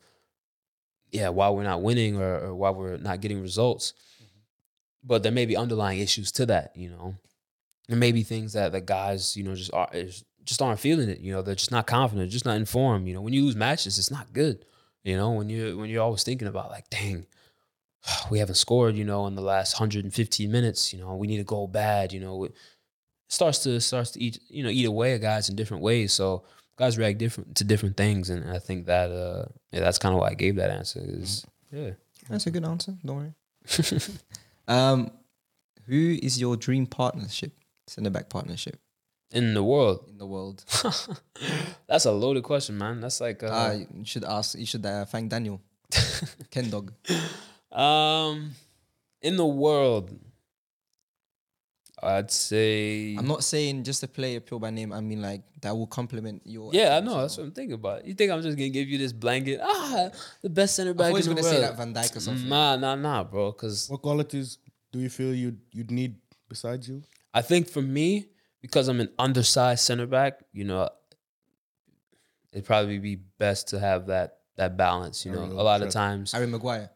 [1.12, 3.94] yeah, why we're not winning or, or why we're not getting results.
[5.04, 7.16] But there may be underlying issues to that, you know.
[7.88, 9.90] There may be things that the guys, you know, just are
[10.44, 11.20] just aren't feeling it.
[11.20, 13.08] You know, they're just not confident, just not informed.
[13.08, 14.66] You know, when you lose matches, it's not good.
[15.04, 17.26] You know, when you when you're always thinking about like, dang,
[18.32, 18.96] we haven't scored.
[18.96, 20.94] You know, in the last 115 minutes.
[20.94, 22.12] You know, we need to go bad.
[22.12, 22.56] You know, it
[23.28, 26.14] starts to starts to eat you know eat away at guys in different ways.
[26.14, 26.44] So
[26.78, 30.22] guys react different to different things, and I think that uh yeah, that's kind of
[30.22, 31.02] why I gave that answer.
[31.04, 31.92] Is yeah.
[32.30, 32.96] That's a good answer.
[33.06, 33.34] Don't worry.
[34.68, 35.12] um,
[35.86, 37.54] who is your dream partnership?
[37.88, 38.80] Centre back partnership.
[39.32, 40.06] in the world.
[40.10, 40.64] in the world?
[41.88, 43.02] That's a loaded question, man.
[43.02, 44.58] That's like uh, Ah, you should ask.
[44.58, 45.62] You should uh, thank Daniel.
[46.52, 46.94] Ken Dog.
[47.72, 48.52] um
[49.22, 50.12] in the world.
[52.04, 54.92] I'd say I'm not saying just a player pure by name.
[54.94, 56.70] I mean like that will complement your.
[56.74, 57.22] Yeah, I know.
[57.22, 58.06] That's what I'm thinking about.
[58.06, 59.60] You think I'm just gonna give you this blanket?
[59.64, 60.10] Ah,
[60.42, 61.56] the best center I back thought he in was the gonna world.
[61.56, 62.50] say like Van Dijk or something.
[62.50, 63.52] Nah, nah, nah, bro.
[63.54, 64.58] Because What qualities
[64.92, 66.16] do you feel you'd you'd need
[66.50, 67.02] besides you?
[67.36, 68.28] I think for me,
[68.62, 70.90] because I'm an undersized center back, you know,
[72.54, 75.26] it'd probably be best to have that that balance.
[75.26, 76.90] You know, a lot of times, Harry Maguire.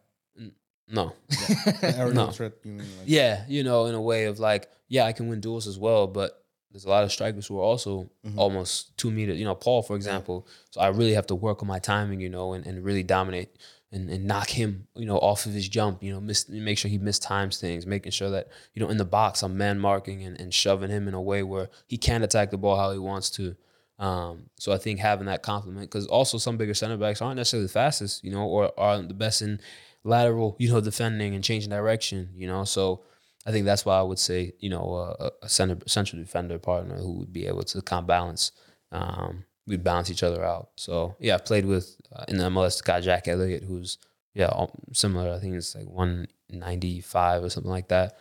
[0.88, 2.30] no, The aerial No.
[2.30, 2.78] threat, you mean?
[2.78, 5.78] Like, yeah, you know, in a way of like, yeah, I can win duels as
[5.78, 8.38] well, but there's a lot of strikers who are also mm-hmm.
[8.38, 9.38] almost two meters.
[9.38, 10.48] You know, Paul, for example.
[10.70, 13.50] So I really have to work on my timing, you know, and, and really dominate
[13.92, 16.02] and, and knock him, you know, off of his jump.
[16.02, 19.04] You know, miss, make sure he mistimes things, making sure that you know in the
[19.04, 22.50] box I'm man marking and, and shoving him in a way where he can't attack
[22.50, 23.56] the ball how he wants to.
[23.98, 27.66] Um, so I think having that compliment, because also some bigger center backs aren't necessarily
[27.66, 29.60] the fastest, you know, or aren't the best in
[30.04, 32.64] lateral, you know, defending and changing direction, you know.
[32.64, 33.02] So
[33.46, 36.96] I think that's why I would say, you know, a, a center central defender partner
[36.96, 38.52] who would be able to kind of balance.
[38.92, 40.70] Um, we'd balance each other out.
[40.76, 43.96] So yeah, I played with uh, in the MLS guy Jack Elliott, who's
[44.34, 44.50] yeah
[44.92, 45.32] similar.
[45.32, 48.18] I think it's like one ninety five or something like that.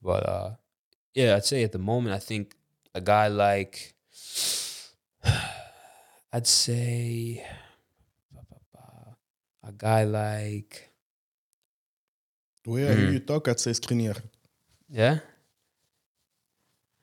[0.00, 0.50] But uh,
[1.14, 2.54] yeah, I'd say at the moment, I think
[2.94, 3.94] a guy like
[6.32, 7.44] I'd say
[9.64, 10.88] a guy like
[12.64, 13.12] The way I hear Mhm.
[13.14, 14.18] you talk, I'd say Skriniar.
[14.88, 15.18] yeah.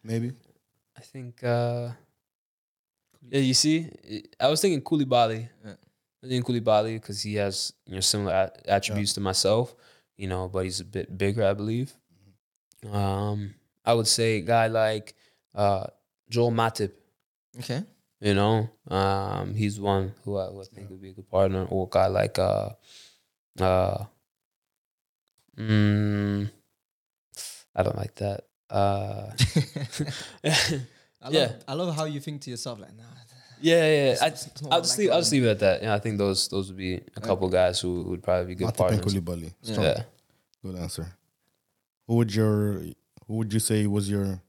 [0.04, 0.32] Maybe.
[0.98, 1.92] I think uh
[3.32, 3.90] yeah, you see,
[4.40, 5.48] I was thinking Koulibaly.
[5.66, 5.74] Yeah.
[6.24, 9.76] I think Koulibaly because he has you know similar attributes to myself,
[10.18, 11.94] you know, but he's a bit bigger, I believe.
[12.92, 13.56] Um,
[13.86, 15.16] I would say a guy like
[15.56, 15.88] uh
[16.30, 16.92] Joel Matip.
[17.58, 17.84] Okay.
[18.22, 21.88] You know, um, he's one who I would think would be a good partner, or
[21.88, 22.72] a guy like uh,
[23.62, 24.04] uh,
[25.58, 26.52] mm,
[27.74, 28.44] I don't like that.
[28.70, 29.32] Uh,
[31.22, 31.52] I love, Yeah.
[31.68, 33.04] I love how you think to yourself like, nah.
[33.62, 34.16] yeah, yeah.
[34.22, 35.12] I, It's- it's I'll like leave.
[35.12, 35.82] I'll just leave it at that.
[35.84, 38.68] Yeah, I think those those would be a couple guys who would probably be good
[38.68, 39.14] Matip and partners.
[39.14, 39.54] Koulibaly.
[39.64, 39.82] Yeah.
[39.82, 40.04] Yeah.
[40.64, 41.14] Good answer.
[42.08, 42.82] Who would your
[43.28, 44.42] who would you say was your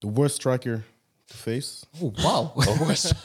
[0.00, 0.84] the worst striker
[1.30, 1.84] to face?
[2.02, 2.52] Oh wow.
[2.80, 3.14] worst.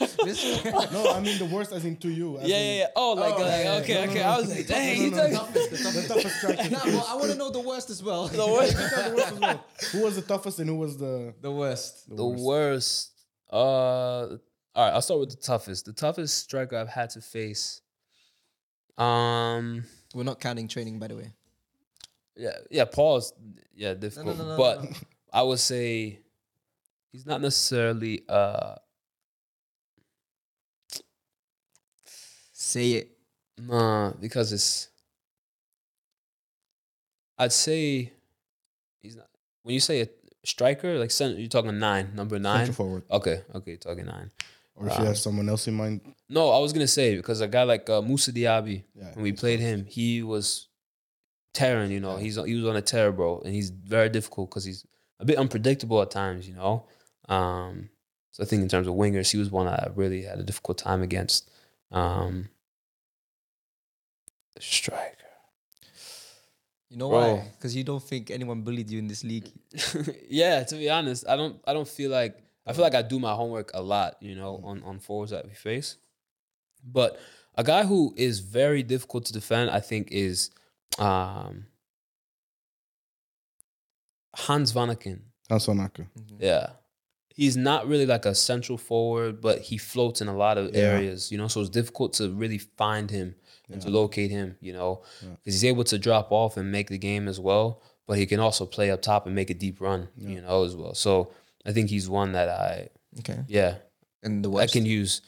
[0.92, 2.38] No, I mean the worst as in to you.
[2.38, 2.86] as Yeah, in- yeah, yeah.
[2.96, 3.80] Oh, like, Oh, uh, yeah, yeah.
[3.80, 4.20] okay, No, no, okay.
[4.20, 4.26] no.
[4.28, 6.70] I was like, dang, No, he no, no, took the toughest, the toughest striker.
[6.70, 8.28] Nah, well, I want to know the worst as well.
[8.28, 8.76] the worst.
[8.76, 9.64] The worst as well.
[9.92, 12.08] Who was the toughest and who was the the worst.
[12.08, 12.42] the, The worst?
[12.44, 13.12] worst.
[13.52, 14.38] Uh, all
[14.76, 14.92] right.
[14.94, 15.84] I'll start with the toughest.
[15.86, 17.80] The toughest striker I've had to face.
[18.98, 19.84] Um.
[20.14, 21.32] We're not counting training, by the way.
[22.36, 22.56] Yeah.
[22.70, 22.84] Yeah.
[22.86, 23.32] Paul's.
[23.74, 23.94] Yeah.
[23.94, 24.38] Difficult.
[24.38, 24.90] no, no, but no.
[25.32, 26.20] I would say
[27.16, 28.22] he's not necessarily.
[28.28, 28.74] Uh.
[32.52, 33.10] Say it.
[33.58, 34.88] Nah, because it's.
[37.38, 38.12] I'd say
[39.00, 39.28] he's not.
[39.62, 40.08] When you say a
[40.44, 42.66] striker, like center, you're talking nine, number nine.
[42.66, 43.04] Central forward.
[43.10, 44.30] Okay, okay, you're talking nine.
[44.74, 47.48] Or if you have someone else in mind, No, I was gonna say because a
[47.48, 50.68] guy like uh, Moussa Diaby, Yeah, when we played him, he was
[51.54, 51.90] tearing.
[51.90, 54.84] You know, he's he was on a tear, bro, and he's very difficult because he's
[55.18, 56.46] a bit unpredictable at times.
[56.46, 56.84] You know,
[57.28, 57.90] um,
[58.32, 60.78] so I think in terms of wingers, he was one I really had a difficult
[60.78, 61.50] time against.
[61.90, 62.48] Um,
[64.58, 65.12] striker.
[66.90, 67.34] You know Bro.
[67.36, 67.50] why?
[67.56, 69.50] Because you don't think anyone bullied you in this league.
[70.28, 73.18] yeah, to be honest, I don't I don't feel like I feel like I do
[73.18, 74.64] my homework a lot, you know, Mm.
[74.64, 75.96] on, on forwards that we face.
[76.84, 77.18] But
[77.56, 80.50] a guy who is very difficult to defend, I think, is
[80.98, 81.66] um
[84.34, 85.20] Hans Vanaken.
[85.48, 86.06] Hans Vanaken.
[86.38, 86.70] Yeah.
[87.36, 90.80] He's not really like a central forward, but he floats in a lot of Yeah.
[90.84, 93.34] areas, you know, so it's difficult to really find him
[93.70, 95.28] and to locate him, you know, Yeah.
[95.36, 98.40] because he's able to drop off and make the game as well, but he can
[98.40, 100.94] also play up top and make a deep run, you know, as well.
[100.94, 101.30] So
[101.66, 103.40] I think he's one that I, Okay.
[103.48, 103.78] yeah,
[104.22, 105.20] And the I can use.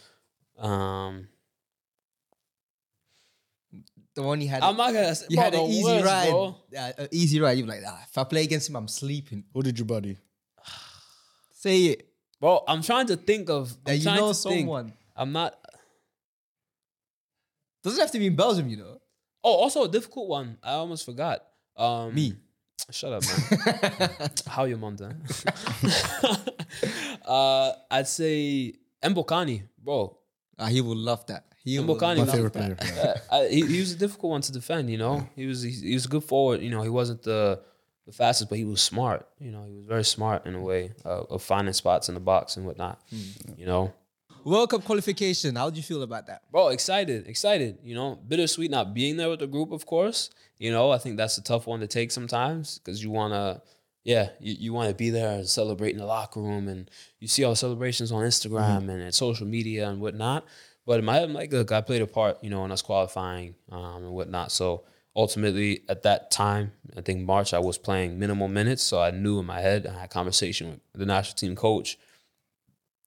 [0.57, 1.29] Um,
[4.15, 4.63] the one you had.
[4.63, 6.31] I'm not gonna say you bro, had an the easy worst, ride.
[6.31, 6.57] bro.
[6.73, 7.59] Yeah, easy ride.
[7.59, 9.45] You're like, ah, if I play against him, I'm sleeping.
[9.53, 10.17] Who did you buddy?
[11.59, 12.09] Say it.
[12.41, 13.77] Bro, I'm trying to think of.
[13.85, 14.61] That I'm you trying know to think.
[14.61, 14.93] someone.
[15.17, 15.59] I'm not.
[17.83, 19.01] Doesn't have to be in Belgium, you know.
[19.43, 20.57] Oh, also a difficult one.
[20.63, 21.43] I almost forgot.
[21.77, 22.35] Um, Me.
[22.91, 24.31] Shut up, man.
[24.47, 25.15] How your you Monta?
[27.27, 30.17] uh, I'd say Mbokani, bro.
[30.59, 31.45] Ah, he will love that.
[31.65, 32.77] He will Mbokani, My love favorite player.
[32.81, 33.15] yeah.
[33.31, 34.91] Uh, I, he, he was a difficult one to defend.
[34.91, 36.61] You know, he was he, he was a good forward.
[36.63, 37.61] You know, he wasn't the
[38.09, 39.29] the fastest, but he was smart.
[39.39, 42.21] You know, he was very smart in a way uh, of finding spots in the
[42.21, 42.99] box and whatnot.
[43.59, 43.93] You know,
[44.45, 45.57] World Cup qualification.
[45.57, 46.51] How do you feel about that?
[46.51, 47.77] bro, excited, excited.
[47.85, 50.31] You know, bittersweet not being there with the group, of course.
[50.59, 53.61] You know, I think that's a tough one to take sometimes because you want to,
[54.05, 56.91] yeah, you, you want to be there and celebrate in the locker room, and
[57.21, 60.47] you see all the celebrations on Instagram and, and social media and whatnot.
[60.87, 62.81] But in my head, I'm like, look, I played a part, you know, in us
[62.81, 64.51] qualifying um, and whatnot.
[64.51, 64.85] So
[65.19, 69.41] ultimately, at that time, I think March, I was playing minimal minutes, so I knew
[69.41, 69.85] in my head.
[69.85, 71.99] I had a conversation with the national team coach.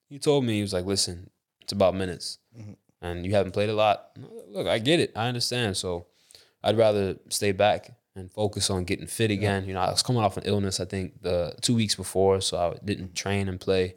[0.09, 1.29] He told me he was like, listen,
[1.61, 2.73] it's about minutes mm-hmm.
[3.01, 4.09] and you haven't played a lot.
[4.49, 5.13] Look, I get it.
[5.15, 5.77] I understand.
[5.77, 6.07] So
[6.61, 9.65] I'd rather stay back and focus on getting fit again.
[9.65, 12.57] You know, I was coming off an illness, I think, the two weeks before, so
[12.57, 13.95] I didn't train and play.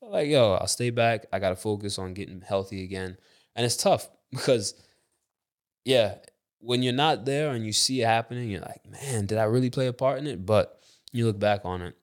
[0.00, 1.26] So like, yo, I'll stay back.
[1.32, 3.16] I gotta focus on getting healthy again.
[3.54, 4.74] And it's tough because
[5.84, 6.16] yeah,
[6.64, 9.70] when you're not there and you see it happening, you're like, man, did I really
[9.70, 10.44] play a part in it?
[10.46, 10.80] But
[11.12, 11.94] you look back on it.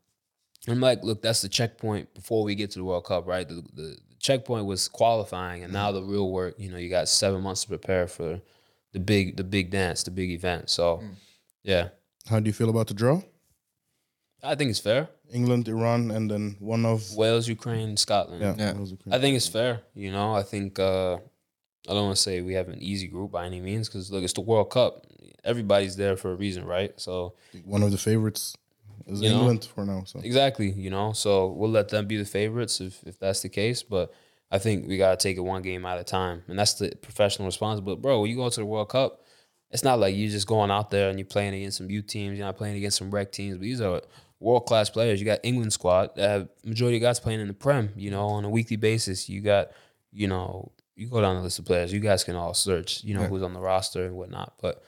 [0.68, 3.48] I'm like, look, that's the checkpoint before we get to the World Cup, right?
[3.48, 6.56] The, the, the checkpoint was qualifying, and now the real work.
[6.60, 8.40] You know, you got seven months to prepare for
[8.94, 10.70] the big, the big dance, the big event.
[10.70, 11.02] So,
[11.64, 11.90] yeah,
[12.30, 13.22] How do you feel about the draw?
[14.44, 15.10] I think it's fair.
[15.34, 18.42] England, Iran, and then one of Wales, Ukraine, Scotland.
[18.42, 18.74] yeah, Yeah.
[18.74, 19.14] Wales, Ukraine.
[19.16, 19.82] I think it's fair.
[19.96, 21.18] You know, I think uh,
[21.90, 24.24] I don't want to say we have an easy group by any means because look,
[24.24, 25.06] it's the World Cup.
[25.44, 26.94] Everybody's there for a reason, right?
[27.00, 27.34] So
[27.66, 28.56] one of the favorites
[29.08, 29.40] is You know?
[29.40, 30.04] England for now.
[30.06, 33.50] So exactly, you know, so we'll let them be the favorites if if that's the
[33.50, 33.82] case.
[33.84, 34.14] But
[34.52, 37.48] I think we gotta take it one game at a time, and that's the professional
[37.48, 37.80] response.
[37.80, 39.22] But bro, when you go to the World Cup,
[39.72, 42.38] it's not like you're just going out there and you're playing against some youth teams.
[42.38, 43.58] You're not playing against some rec teams.
[43.58, 44.02] But these are
[44.40, 45.20] world class players.
[45.20, 46.16] You got England squad.
[46.16, 47.92] that have majority of guys playing in the Prem.
[47.96, 49.30] You know, on a weekly basis.
[49.30, 49.72] You got,
[50.12, 50.72] you know,
[51.02, 51.92] you go down the list of players.
[51.92, 53.04] You guys can all search.
[53.04, 53.28] You know Yeah.
[53.28, 54.54] who's on the roster and whatnot.
[54.62, 54.84] But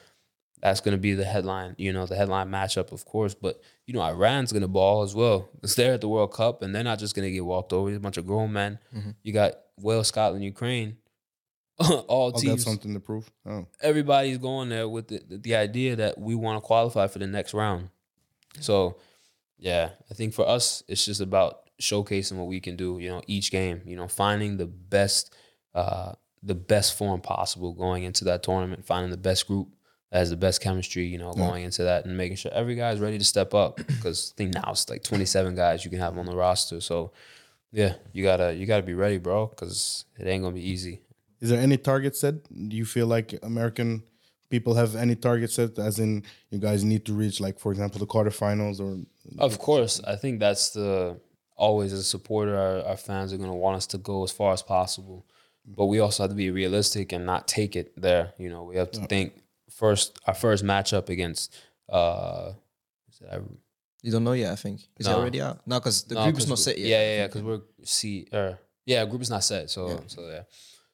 [0.62, 1.74] that's going to be the headline.
[1.76, 3.34] You know, the headline matchup, of course.
[3.34, 5.48] But you know, Iran's going to ball as well.
[5.54, 7.88] Because they're at the World Cup and they're not just going to get walked over.
[7.90, 8.78] There's a bunch of grown men.
[8.96, 9.14] Mhm.
[9.22, 10.96] You got Wales, Scotland, Ukraine.
[11.78, 13.28] all all got something to prove.
[13.44, 17.26] Oh, everybody's going there with the, the idea that we want to qualify for the
[17.26, 17.88] next round.
[18.60, 18.98] So,
[19.58, 22.98] yeah, I think for us, it's just about showcasing what we can do.
[23.00, 23.82] You know, each game.
[23.84, 25.34] You know, finding the best,
[25.74, 26.12] uh,
[26.42, 28.84] the best form possible going into that tournament.
[28.84, 29.68] Finding the best group
[30.10, 31.06] that has the best chemistry.
[31.06, 31.46] You know, Yeah.
[31.48, 33.76] going into that and making sure every guy is ready to step up.
[33.76, 36.80] Because I think now it's like twenty seven guys you can have on the roster.
[36.80, 37.12] So,
[37.72, 39.46] yeah, you gotta you gotta be ready, bro.
[39.46, 41.00] Because it ain't gonna be easy.
[41.40, 42.34] is there any target set?
[42.68, 44.02] Do you feel like American
[44.48, 45.78] people have any target set?
[45.78, 49.04] As in, you guys need to reach, like for example, the quarterfinals or
[49.38, 51.18] Of course, I think that's the
[51.56, 54.32] always as a supporter, our, our fans are going to want us to go as
[54.32, 55.24] far as possible.
[55.66, 58.34] But we also have to be realistic and not take it there.
[58.38, 59.32] You know, we have to think
[59.70, 60.18] first.
[60.26, 61.54] Our first matchup against,
[61.88, 62.52] uh,
[63.10, 63.40] is it- I-
[64.02, 64.82] You don't know yet, I think.
[64.98, 65.66] Is it already out?
[65.66, 66.86] No, because the no, group is not set yet.
[66.88, 67.26] Yeah, yeah, yeah.
[67.28, 69.70] Because we're C or yeah, group is not set.
[69.70, 70.00] So Yeah.
[70.06, 70.42] so yeah.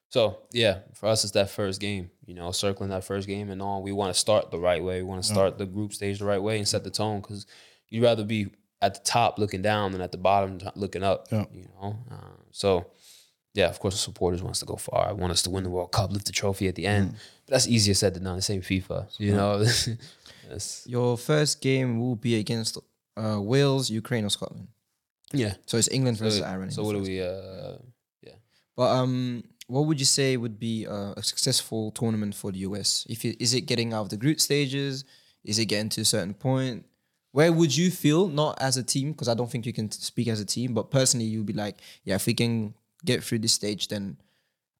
[0.07, 2.09] So yeah, for us it's that first game.
[2.25, 3.81] You know, circling that first game and on.
[3.83, 5.01] We want to start the right way.
[5.01, 7.45] We want to start the group stage the right way and set the tone because
[7.89, 8.47] you'd rather be
[8.81, 11.27] at the top looking down than at the bottom looking up.
[11.31, 11.45] Yeah.
[11.51, 12.15] You know, uh,
[12.51, 12.85] so.
[13.53, 15.09] Yeah, of course, the supporters want us to go far.
[15.09, 17.11] I want us to win the World Cup, lift the trophy at the end.
[17.45, 18.37] But that's easier said than done.
[18.37, 19.61] The same FIFA, you know.
[20.49, 22.77] It's- Your first game will be against
[23.17, 24.67] uh, Wales, Ukraine, or Scotland.
[25.33, 25.53] yeah.
[25.65, 26.73] So it's England So, versus Ireland.
[26.73, 27.21] so what do we?
[27.21, 27.77] Uh,
[28.77, 33.05] But um, what would you say would be uh, a successful tournament for the US?
[33.09, 35.03] If it, is it getting out of the group stages?
[35.43, 36.85] Is it getting to a certain point?
[37.33, 40.27] Where would you feel, not as a team, because I don't think you can speak
[40.29, 42.73] as a team, but personally, you'd be like, yeah, if we can
[43.03, 44.17] get through this stage, then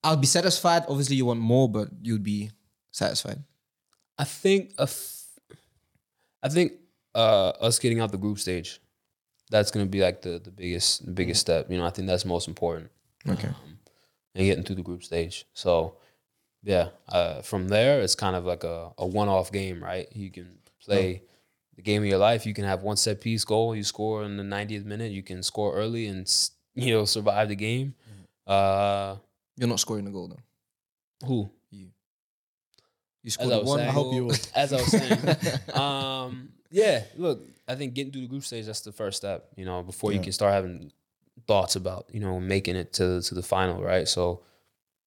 [0.04, 0.84] I'll be satisfied.
[0.88, 2.52] Obviously, you want more, but you'd be
[2.92, 3.44] satisfied.
[4.18, 5.26] I think a f-
[6.44, 6.74] I think
[7.16, 8.80] uh, us getting out the group stage,
[9.50, 11.70] that's gonna be like the the biggest the biggest step.
[11.70, 12.90] You know, I think that's most important.
[13.28, 13.48] Okay.
[13.48, 13.80] Um,
[14.34, 15.46] and getting through the group stage.
[15.54, 15.98] So
[16.64, 20.08] yeah, uh, from there it's kind of like a, a one off game, right?
[20.14, 21.24] You can play
[21.76, 22.46] the game of your life.
[22.46, 25.12] You can have one set piece goal, you score in the 90th minute.
[25.12, 26.32] You can score early and
[26.76, 27.96] you know survive the game.
[28.52, 29.18] Uh,
[29.58, 31.28] You're not scoring a goal, though.
[31.28, 31.50] who?
[31.70, 31.88] You
[33.24, 34.36] You scored I one saying, I hope you will.
[34.56, 35.20] as I was saying,
[35.74, 37.04] um, yeah.
[37.16, 39.48] Look, I think getting through the group stage that's the first step.
[39.56, 40.92] You know, before you can start having
[41.48, 44.08] thoughts about you know making it to to the final, right?
[44.08, 44.42] So,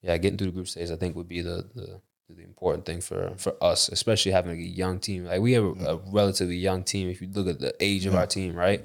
[0.02, 3.00] yeah, getting through the group stage I think would be the the, the important thing
[3.00, 5.24] for for us, especially having a young team.
[5.26, 7.10] Like we have a, a relatively young team.
[7.10, 8.20] If you look at the age of Yeah.
[8.20, 8.84] our team, right?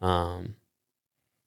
[0.00, 0.56] Um,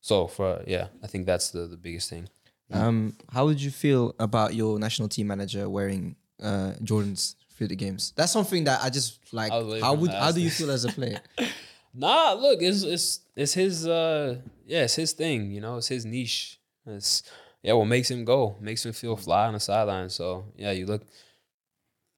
[0.02, 2.30] so for yeah, I think that's the the biggest thing.
[2.74, 7.76] Um, how would you feel about your national team manager wearing uh, Jordans through the
[7.76, 8.14] games?
[8.16, 9.52] That's something that I just like.
[9.52, 11.20] I How would how do you feel as a player?
[11.96, 16.06] Nah, look, it's it's it's his uh yeah, it's his thing, you know, it's his
[16.06, 16.60] niche.
[16.88, 17.22] It's
[17.62, 20.10] yeah, what makes him go, makes him feel fly on the sideline.
[20.10, 21.04] So yeah, you look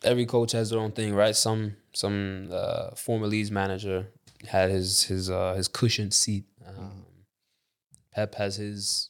[0.04, 1.36] every coach has their own thing, right?
[1.36, 4.08] Some some uh former Leeds manager
[4.48, 6.46] had his his uh his cushioned seat.
[6.66, 7.04] Um,
[8.14, 9.10] Pep has his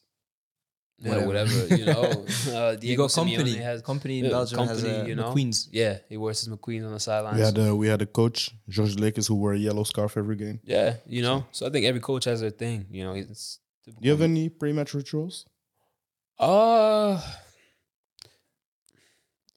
[0.99, 1.27] yeah, Whatever.
[1.27, 2.25] whatever, you know.
[2.55, 3.55] Uh, You got company.
[3.55, 5.33] Simeone has company in Belgium company, has a you know.
[5.33, 5.67] McQueen's.
[5.71, 7.37] yeah, he wears his McQueen on the sidelines.
[7.37, 10.35] We had a we had a coach, George Lakers, who wore a yellow scarf every
[10.37, 10.59] game.
[10.63, 11.45] Yeah, you know.
[11.51, 12.85] So I think every coach has their thing.
[12.89, 13.59] You know, it's.
[13.85, 15.45] Do you have any pre-match rituals?
[16.39, 17.21] Uh,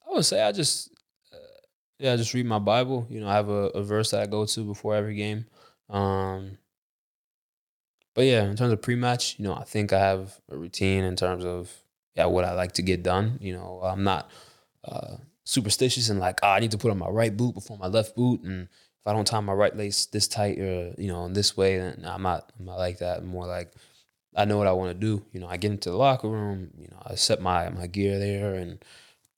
[0.07, 0.91] I would say I just,
[1.33, 1.37] uh,
[1.97, 3.07] yeah, I just read my Bible.
[3.09, 5.45] You know, I have a, a verse that I go to before every game.
[5.89, 6.58] Um,
[8.19, 11.15] but yeah, in terms of pre-match, you know, I think I have a routine in
[11.15, 11.71] terms of
[12.15, 13.37] yeah what I like to get done.
[13.39, 14.29] You know, I'm not
[14.83, 15.15] uh,
[15.45, 18.17] superstitious and like oh, I need to put on my right boot before my left
[18.17, 21.31] boot, and if I don't tie my right lace this tight or you know in
[21.31, 23.23] this way, then I'm not I'm not like that.
[23.23, 23.71] More like
[24.35, 25.23] I know what I want to do.
[25.31, 26.71] You know, I get into the locker room.
[26.77, 28.83] You know, I set my my gear there, and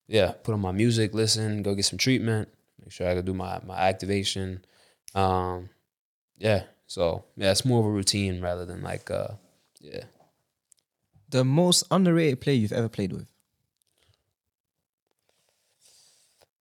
[0.08, 2.48] yeah, put on my music, listen, go get some treatment,
[2.80, 4.64] make sure I can do my my activation.
[5.14, 5.68] Um,
[6.36, 9.28] yeah, so yeah, it's more of a routine rather than like uh,
[9.80, 10.04] yeah.
[11.30, 13.26] The most underrated player you've ever played with.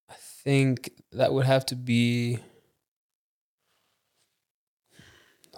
[0.09, 2.39] I think that would have to be.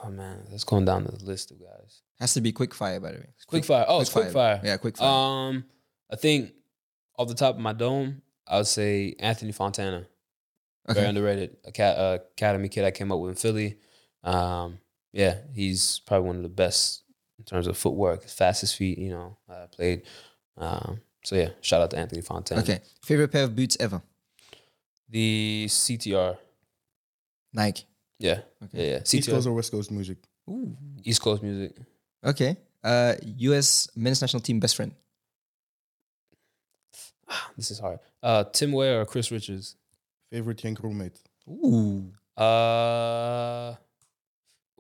[0.04, 2.02] Oh man, let's go down the list of guys.
[2.20, 3.30] Has to be quick fire, by the way.
[3.48, 3.86] Quick fire.
[3.88, 4.60] Oh, it's quick fire.
[4.64, 5.08] Yeah, quick fire.
[5.08, 5.66] Um,
[6.12, 6.52] I think
[7.18, 10.08] off the top of my dome, I would say Anthony Fontana.
[10.88, 11.58] Very underrated.
[11.80, 13.78] Uh, academy kid I came up with in Philly.
[14.24, 14.80] Um,
[15.12, 17.04] yeah, he's probably one of the best
[17.38, 18.98] in terms of footwork, fastest feet.
[18.98, 20.04] You know, I played.
[20.58, 22.62] Um, so yeah, shout out to Anthony Fontana.
[22.62, 22.82] Okay.
[23.04, 24.02] Favorite pair of boots ever?
[25.10, 26.38] The CTR.
[27.54, 27.86] Nike.
[28.20, 28.40] Yeah.
[28.64, 28.86] Okay.
[28.86, 29.00] Yeah, yeah.
[29.00, 29.32] East CTR.
[29.32, 30.18] Coast or West Coast music?
[30.50, 30.76] Ooh.
[31.04, 31.76] East Coast music.
[32.24, 32.58] Okay.
[32.84, 33.88] Uh, U.S.
[33.96, 34.94] men's national team best friend.
[37.58, 38.00] This is hard.
[38.22, 39.76] Uh, Tim Weah or Chris Richards?
[40.32, 41.20] Favorite Yank roommate?
[41.50, 42.12] Ooh.
[42.36, 43.76] Uh,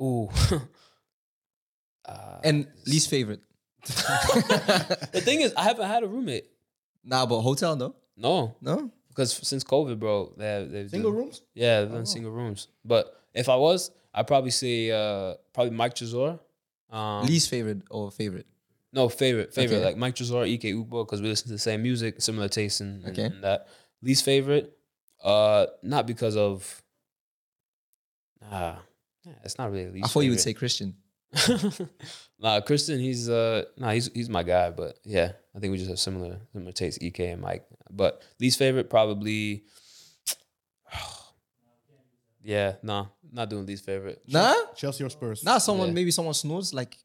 [0.01, 0.29] ooh.
[2.05, 3.41] uh, And least favorite.
[3.85, 6.45] the thing is, I haven't had a roommate.
[7.03, 7.95] nah, but hotel though.
[8.15, 8.91] No, No.
[9.09, 11.41] because since COVID, bro, they have, they've Single done- rooms?
[11.55, 12.67] Yeah, they've done single rooms.
[12.85, 16.39] But if I was, I'd probably say uh, probably Mike Trésor.
[16.91, 18.45] Um, least favorite or favorite.
[18.93, 19.85] no favorite, favorite Okay.
[19.85, 23.03] like Mike Trésor, Ike Ugbo, because we listen to the same music, similar taste, and,
[23.03, 23.25] and, Okay.
[23.33, 23.67] and that.
[24.03, 24.77] Least favorite,
[25.23, 26.83] uh, not because of.
[28.41, 28.75] Nah,
[29.25, 29.89] yeah, it's not really.
[29.91, 30.95] Least I thought you would say Christian.
[32.39, 35.89] nah, Christian, he's uh nah, he's he's my guy, but yeah, I think we just
[35.89, 37.65] have similar similar tastes, EK and Mike.
[37.89, 39.63] But least favorite probably
[42.43, 44.21] Yeah, nah, not doing least favorite.
[44.27, 44.53] Nah.
[44.75, 45.43] Chelsea or Spurs?
[45.43, 45.59] Nah.
[45.59, 45.93] Someone Yeah.
[45.93, 46.97] maybe someone snores like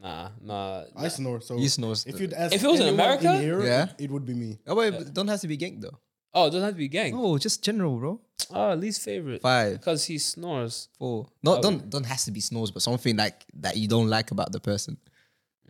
[0.00, 0.84] Nah, nah.
[0.96, 1.40] I snore.
[1.40, 2.06] So he snores.
[2.06, 3.38] if you'd ask If it was in anyone America?
[3.38, 3.86] here, Yeah.
[3.98, 4.58] it would be me.
[4.66, 5.98] Oh wait, but don't have to be gang though.
[6.34, 7.14] Oh, it doesn't have to be gang.
[7.14, 8.20] No, just general, bro.
[8.50, 9.42] Oh, least favorite.
[9.42, 10.88] Five, Because he snores.
[10.98, 11.26] four.
[11.42, 11.62] No, Oh.
[11.62, 14.60] don't don't has to be snores, but something like that you don't like about the
[14.60, 14.96] person.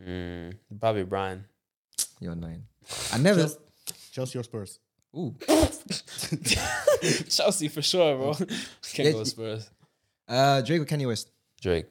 [0.00, 1.44] Mm, probably Brian.
[2.20, 2.64] You're nine.
[3.12, 3.40] I never.
[3.40, 3.58] Chelsea,
[4.12, 4.78] Chelsea or Spurs?
[5.16, 5.34] Ooh.
[7.28, 8.32] Chelsea for sure, bro.
[8.94, 9.70] Can't Yeah, go with Spurs.
[10.28, 11.30] Uh, Drake or Kanye West?
[11.60, 11.86] Drake,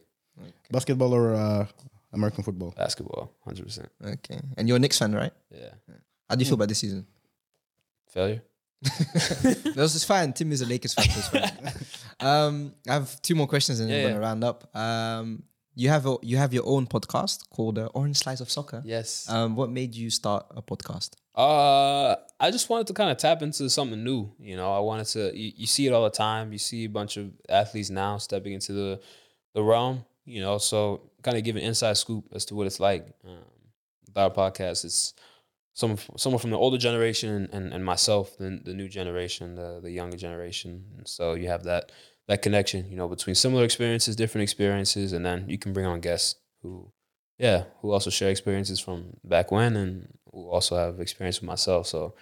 [0.72, 1.68] Basketball or uh,
[2.14, 2.74] American football?
[2.76, 3.90] basketball, hundred percent.
[4.04, 4.40] Okay.
[4.58, 5.32] And you're a Knicks fan, right?
[5.50, 5.70] Yeah.
[6.30, 7.06] How do you feel about this season?
[8.10, 8.42] Failure.
[9.76, 10.34] This is fine.
[10.34, 11.10] Tim is a Lakers fan.
[11.10, 11.46] so
[12.26, 14.14] um, I have two more questions and then we're yeah.
[14.14, 14.76] gonna round up.
[14.76, 15.44] Um,
[15.76, 18.82] you have a, you have your own podcast called uh, Orange Slice of Soccer.
[18.84, 19.30] Yes.
[19.30, 21.12] Um, what made you start a podcast?
[21.34, 24.32] Uh, I just wanted to kind of tap into something new.
[24.40, 25.38] You know, I wanted to.
[25.38, 26.52] You, you see it all the time.
[26.52, 29.02] You see a bunch of athletes now stepping into the
[29.54, 30.06] the realm.
[30.26, 33.08] You know, so kind of give an inside scoop as to what it's like.
[33.26, 33.38] Um,
[34.06, 35.14] with our podcast, it's
[35.74, 39.92] someone someone from the older generation and, and myself, the the new generation, the the
[39.92, 40.86] younger generation.
[40.98, 41.92] And so you have that
[42.28, 42.90] that connection.
[42.90, 46.92] You know, between similar experiences, different experiences, and then you can bring on guests who
[47.40, 51.88] yeah, who also share experiences from back when and who also have experience with myself.
[51.88, 52.14] So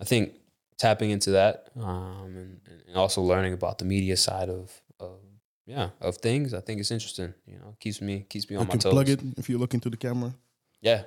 [0.00, 0.34] I think
[0.76, 5.20] tapping into that um, and, and also learning about the media side of, of
[5.66, 7.32] yeah of things, I think it's interesting.
[7.46, 8.92] You know, keeps me keeps me on You my can toes.
[8.92, 10.34] plug it if you look into the camera.
[10.80, 11.02] Yeah.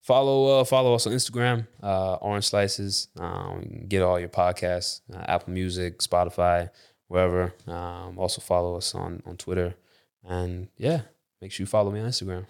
[0.00, 3.08] Follow uh, follow us on Instagram, uh, Orange Slices.
[3.18, 6.70] Um, get all your podcasts, uh, Apple Music, Spotify,
[7.08, 7.54] wherever.
[7.66, 9.74] Um, also follow us on on Twitter,
[10.24, 11.02] and yeah,
[11.42, 12.46] make sure you follow me on Instagram.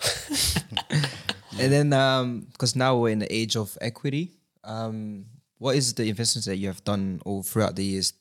[1.61, 4.33] And then, um, because now we're in the age of equity,
[4.65, 5.27] um,
[5.59, 8.15] what is the investments that you have done all throughout the years?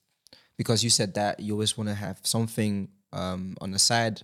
[0.58, 4.24] Because you said that you always want to have something um, on the side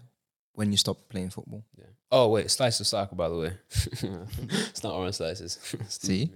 [0.53, 1.63] when you stop playing football?
[1.77, 1.85] Yeah.
[2.17, 3.51] Oh wait, slice of soccer, by the way.
[3.69, 5.59] it's not orange slices.
[5.89, 6.31] See?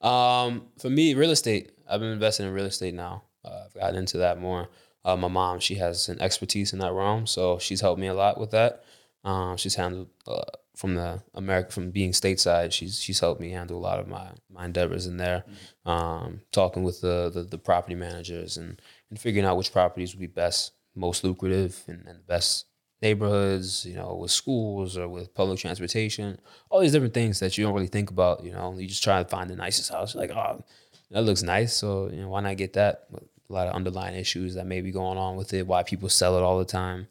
[0.00, 1.72] Um, for me, real estate.
[1.88, 3.24] I've been investing in real estate now.
[3.44, 4.68] Uh, I've gotten into that more.
[5.04, 8.14] Uh, my mom, she has an expertise in that realm, so she's helped me a
[8.14, 8.84] lot with that.
[9.24, 10.42] Um, she's handled uh,
[10.76, 12.70] from the America from being stateside.
[12.70, 15.44] She's she's helped me handle a lot of my my endeavors in there.
[15.84, 18.80] Um, talking with the, the the property managers and
[19.10, 22.66] and figuring out which properties would be best, most lucrative, and, and best
[23.02, 23.86] neighborhoods.
[23.86, 26.38] You know, with schools or with public transportation.
[26.68, 28.44] All these different things that you don't really think about.
[28.44, 30.14] You know, you just try to find the nicest house.
[30.14, 30.64] Like, oh,
[31.10, 31.74] that looks nice.
[31.74, 33.06] So you know, why not get that?
[33.10, 35.66] But a lot of underlying issues that may be going on with it.
[35.66, 37.08] Why people sell it all the time.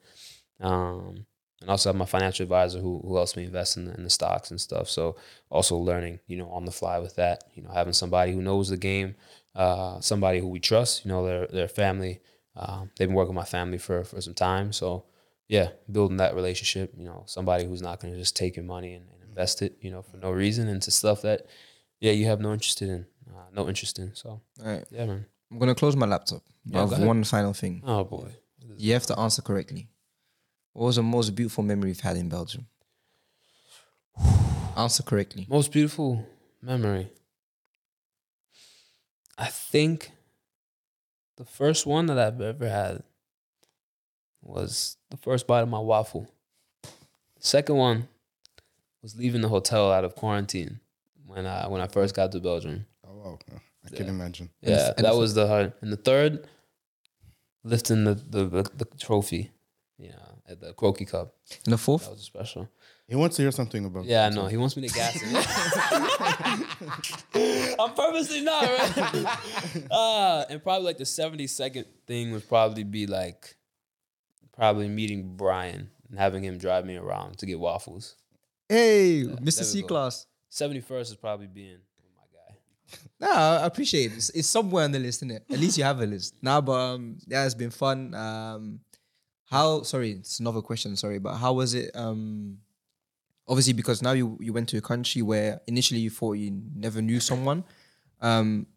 [0.62, 1.26] Um,
[1.62, 4.10] and also have my financial advisor who, who helps me invest in the, in the
[4.10, 4.90] stocks and stuff.
[4.90, 5.18] So
[5.50, 7.44] also learning, you know, on the fly with that.
[7.54, 9.16] You know, having somebody who knows the game,
[9.56, 11.04] uh, somebody who we trust.
[11.06, 12.22] You know, their their family.
[12.56, 14.72] Um, they've been working with my family for for some time.
[14.72, 15.04] So
[15.50, 16.94] yeah, building that relationship.
[16.96, 19.78] You know, somebody who's not going to just take your money and, and invest it.
[19.82, 21.48] You know, for no reason into stuff that
[22.00, 24.16] yeah you have no interest in, uh, no interest in.
[24.16, 24.86] So All right.
[24.92, 25.26] yeah, man.
[25.52, 26.44] I'm gonna close my laptop.
[26.64, 27.82] Yeah, I have one final thing.
[27.86, 28.30] Oh boy.
[28.78, 29.90] You have to answer correctly.
[30.74, 32.68] What was the most beautiful memory you've had in Belgium?
[34.78, 35.48] answer correctly.
[35.50, 36.26] Most beautiful
[36.62, 37.12] memory.
[39.38, 40.12] I think
[41.38, 43.04] the first one that I've ever had
[44.42, 46.32] was the first bite of my waffle.
[47.40, 48.08] Second one
[49.02, 50.80] was leaving the hotel out of quarantine
[51.26, 52.86] when I when I first got to Belgium.
[53.08, 53.40] Oh wow,
[53.86, 54.50] I can imagine.
[54.62, 55.74] Yeah, and that was the hard.
[55.82, 56.48] And the third,
[57.64, 59.52] lifting the the, the, the trophy,
[59.98, 61.36] you know, at the Croky Cup.
[61.66, 62.04] And the fourth?
[62.04, 62.70] That was special.
[63.08, 64.06] He wants to hear something about.
[64.06, 64.46] Yeah, I know.
[64.46, 65.36] He wants me to gas him.
[67.80, 69.38] I'm purposely not, right?
[69.92, 73.56] Uh, and probably like the 70 second thing would probably be like
[74.60, 78.16] probably meeting Brian and having him drive me around to get waffles.
[78.68, 79.64] Hey, there Mr.
[79.64, 80.28] C class.
[80.52, 81.78] 71st is probably being
[82.18, 82.58] my guy.
[83.22, 84.16] Nah, I appreciate it.
[84.18, 85.46] It's, it's somewhere on the list, isn't it?
[85.50, 86.36] At least you have a list.
[86.42, 88.14] Nah, but um, yeah, it's been fun.
[88.14, 88.82] Um,
[89.50, 89.84] how?
[89.84, 90.96] Sorry, it's another question.
[90.98, 91.96] Sorry, but how was it?
[91.96, 92.58] Um,
[93.48, 97.02] obviously because now you you went to a country where initially you thought you never
[97.02, 97.64] knew someone.
[98.22, 98.68] Um,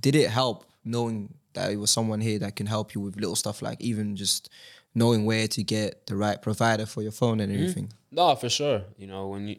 [0.00, 3.36] did it help knowing that it was someone here that can help you with little
[3.36, 4.48] stuff like even just
[4.96, 7.92] knowing where to get the right provider for your phone and everything?
[8.10, 8.82] No, for sure.
[8.96, 9.56] You know, when you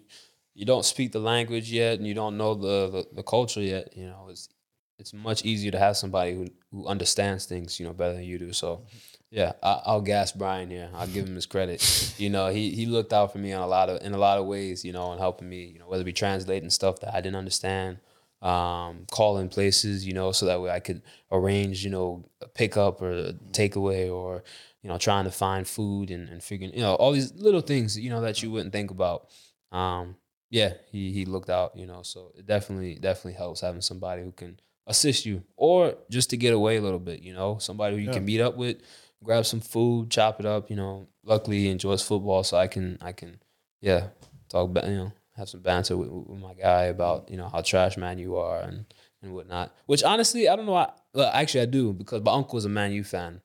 [0.55, 3.95] you don't speak the language yet and you don't know the, the, the culture yet,
[3.95, 4.49] you know, it's
[4.97, 8.39] it's much easier to have somebody who, who understands things, you know, better than you
[8.39, 8.51] do.
[8.51, 8.88] So,
[9.30, 10.89] yeah, I, I'll gas Brian here.
[10.95, 11.80] I'll give him his credit.
[12.18, 14.39] You know, he he looked out for me on a lot of in a lot
[14.39, 17.14] of ways, you know, and helping me, you know, whether it be translating stuff that
[17.14, 17.99] I didn't understand,
[18.41, 23.03] um, calling places, you know, so that way I could arrange, you know, a pickup
[23.03, 24.43] or a takeaway or
[24.88, 27.99] you know, trying to find food and, and figuring, you know, all these little things,
[27.99, 29.27] you know, that you wouldn't think about.
[29.73, 30.15] Um,
[30.49, 34.31] yeah, he he looked out, you know, so it definitely definitely helps having somebody who
[34.31, 38.01] can assist you or just to get away a little bit, you know, somebody who
[38.01, 38.14] you Yeah.
[38.14, 38.77] can meet up with,
[39.22, 41.07] grab some food, chop it up, you know.
[41.26, 43.41] Luckily he enjoys football, so I can I can
[43.81, 44.07] yeah,
[44.47, 47.59] talk about, you know, have some banter with, with my guy about, you know, how
[47.59, 48.85] trash man you are and
[49.22, 49.76] and whatnot.
[49.85, 52.69] Which honestly, I don't know why well, actually I do because my uncle is a
[52.69, 53.41] Man U fan.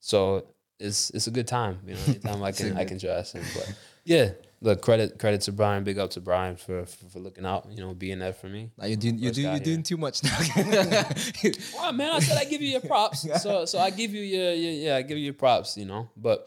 [0.00, 0.46] So
[0.80, 2.00] it's it's a good time, you know.
[2.06, 3.74] Anytime I can I can dress him, but
[4.04, 4.30] yeah.
[4.62, 5.84] Look, credit credit to Brian.
[5.84, 8.70] Big up to Brian for for, for looking out, you know, being there for me.
[8.76, 10.36] Like you're doing, you're doing, you're doing too much now.
[11.78, 13.26] Oh man, I said I give you your props.
[13.42, 16.10] So so I give you your, your yeah, I give you your props, you know.
[16.14, 16.46] But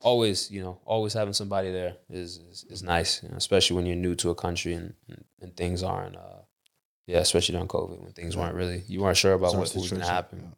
[0.00, 3.86] always, you know, always having somebody there is is, is nice, you know, especially when
[3.86, 6.42] you're new to a country and and, and things aren't uh
[7.06, 9.92] yeah, especially during COVID when things weren't really you weren't sure about Sort what was
[9.92, 10.40] gonna happen.
[10.42, 10.48] Yeah,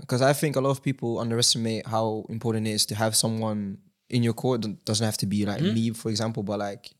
[0.00, 3.78] because I think a lot of people underestimate how important it is to have someone
[4.08, 4.64] in your court.
[4.64, 5.74] It doesn't have to be like Mm-hmm.
[5.74, 6.90] me, for example, but like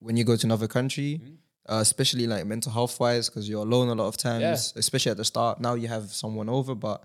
[0.00, 1.34] when you go to another country, Mm-hmm.
[1.72, 4.42] uh, especially like mental health wise, because you're alone a lot of times,
[4.74, 4.80] Yeah.
[4.80, 5.60] especially at the start.
[5.60, 7.04] Now you have someone over, but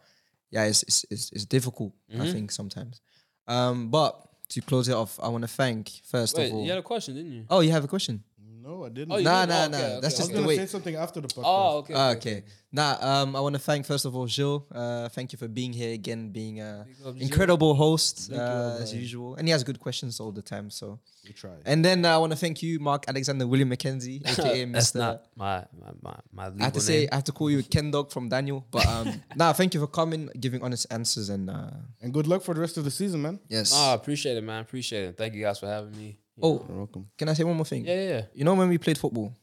[0.52, 1.94] yeah, it's it's it's, it's difficult.
[2.10, 2.32] I Mm-hmm.
[2.34, 3.02] think sometimes.
[3.48, 4.12] Um, but
[4.50, 6.64] to close it off, I want to thank first Wait, of all.
[6.64, 7.46] you had a question, didn't you?
[7.50, 8.24] oh, you have a question?
[8.64, 9.12] No, I didn't.
[9.12, 9.50] Oh, you Nah, did?
[9.50, 9.78] nah, Oh, nah.
[9.78, 10.04] okay, That's okay.
[10.04, 10.58] I was just the gonna way.
[10.58, 11.44] say something after the podcast.
[11.46, 11.94] Oh, okay.
[11.96, 12.44] Ah, okay, okay.
[12.72, 14.64] Nah, um, I want to thank first of all Gilles.
[14.72, 18.48] Uh, thank you for being here again, being a Big up, incredible host Thank you,
[18.48, 19.02] uh, as Brian.
[19.04, 20.70] usual, and he has good questions all the time.
[20.72, 21.52] So, We try.
[21.66, 24.96] and then uh, I want to thank you, Mark Alexander William McKenzie, aka That's Mr.
[24.96, 26.86] not my my my, my legal I have to name.
[26.92, 29.80] say, I have to call you Ken Dog from Daniel, but um, nah, thank you
[29.80, 31.70] for coming, giving honest answers, and uh,
[32.02, 33.40] and good luck for the rest of the season, man.
[33.50, 33.72] yes.
[33.76, 34.62] Oh, I appreciate it, man.
[34.62, 35.18] Appreciate it.
[35.18, 36.18] Thank you guys for having me.
[36.42, 37.10] Oh, You're welcome.
[37.18, 37.86] can I say one more thing?
[37.86, 38.22] Yeah, yeah, yeah.
[38.34, 39.34] You know when we played football,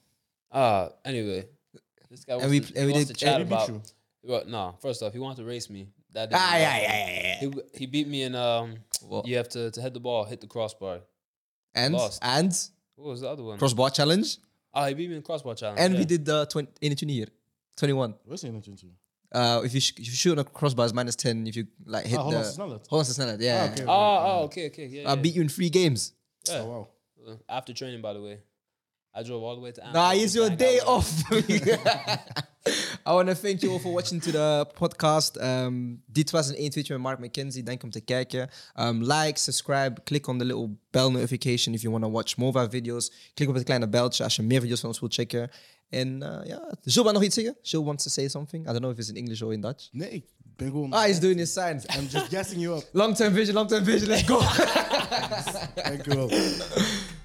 [0.51, 1.47] Uh, anyway,
[2.11, 3.57] this guy wants, And we- to, and we he wants did- to chat and we
[3.57, 3.93] beat about.
[4.23, 5.89] Well, no, first off, he wanted to race me.
[6.13, 7.39] That didn't Ah, yeah, yeah, yeah, yeah.
[7.73, 9.27] He, he beat me in um What?
[9.27, 11.01] You have to, to head the ball, hit the crossbar.
[11.75, 12.19] And Lost.
[12.21, 12.53] and
[12.97, 13.59] What was the other one?
[13.59, 14.39] crossbar challenge.
[14.75, 15.79] oh, he beat me in crossbar challenge.
[15.81, 16.01] And yeah.
[16.01, 17.27] we did the 20, 21 year,
[17.77, 18.15] 21.
[18.27, 18.69] We're seeing it.
[19.33, 21.47] Uh, if you sh- if you shoot on a crossbar, it's minus 10.
[21.47, 22.87] If you like hit Ah, hold the on, it's not that.
[22.89, 23.41] hold on, it's not.
[23.41, 23.69] Yeah.
[23.69, 23.85] Ah, okay.
[23.85, 24.87] Oh, oh, okay, okay.
[24.87, 25.23] Yeah, I yeah.
[25.23, 26.13] beat you in three games.
[26.51, 26.63] Yeah.
[26.63, 26.89] Oh wow.
[27.27, 28.39] Uh, After training, by the way.
[29.13, 31.23] I drove all the way to Nah, Antwerp it's your day off.
[33.07, 35.37] I want to thank you all for watching to the podcast.
[35.43, 37.63] Um, dit was een 1 tweetje met Mark McKenzie.
[37.63, 38.51] Dank om te kijken.
[38.81, 42.51] Um, like, subscribe, click on the little bell notification if you want to watch more
[42.51, 43.13] of our videos.
[43.35, 45.51] Klik op het kleine beltje als je meer video's van ons wilt checken.
[45.89, 47.57] En uh, ja, Jules wil nog iets zeggen?
[47.63, 48.63] Jules wants to say something.
[48.63, 49.89] I don't know if it's in English or in Dutch.
[49.93, 50.25] Nee,
[50.61, 50.93] ik ben gewoon.
[50.93, 51.85] Ah, he's doing his signs.
[51.97, 52.85] I'm just gassing you up.
[52.93, 54.09] Long term vision, long term vision.
[54.09, 54.41] Let's go.
[55.75, 57.17] Thank you.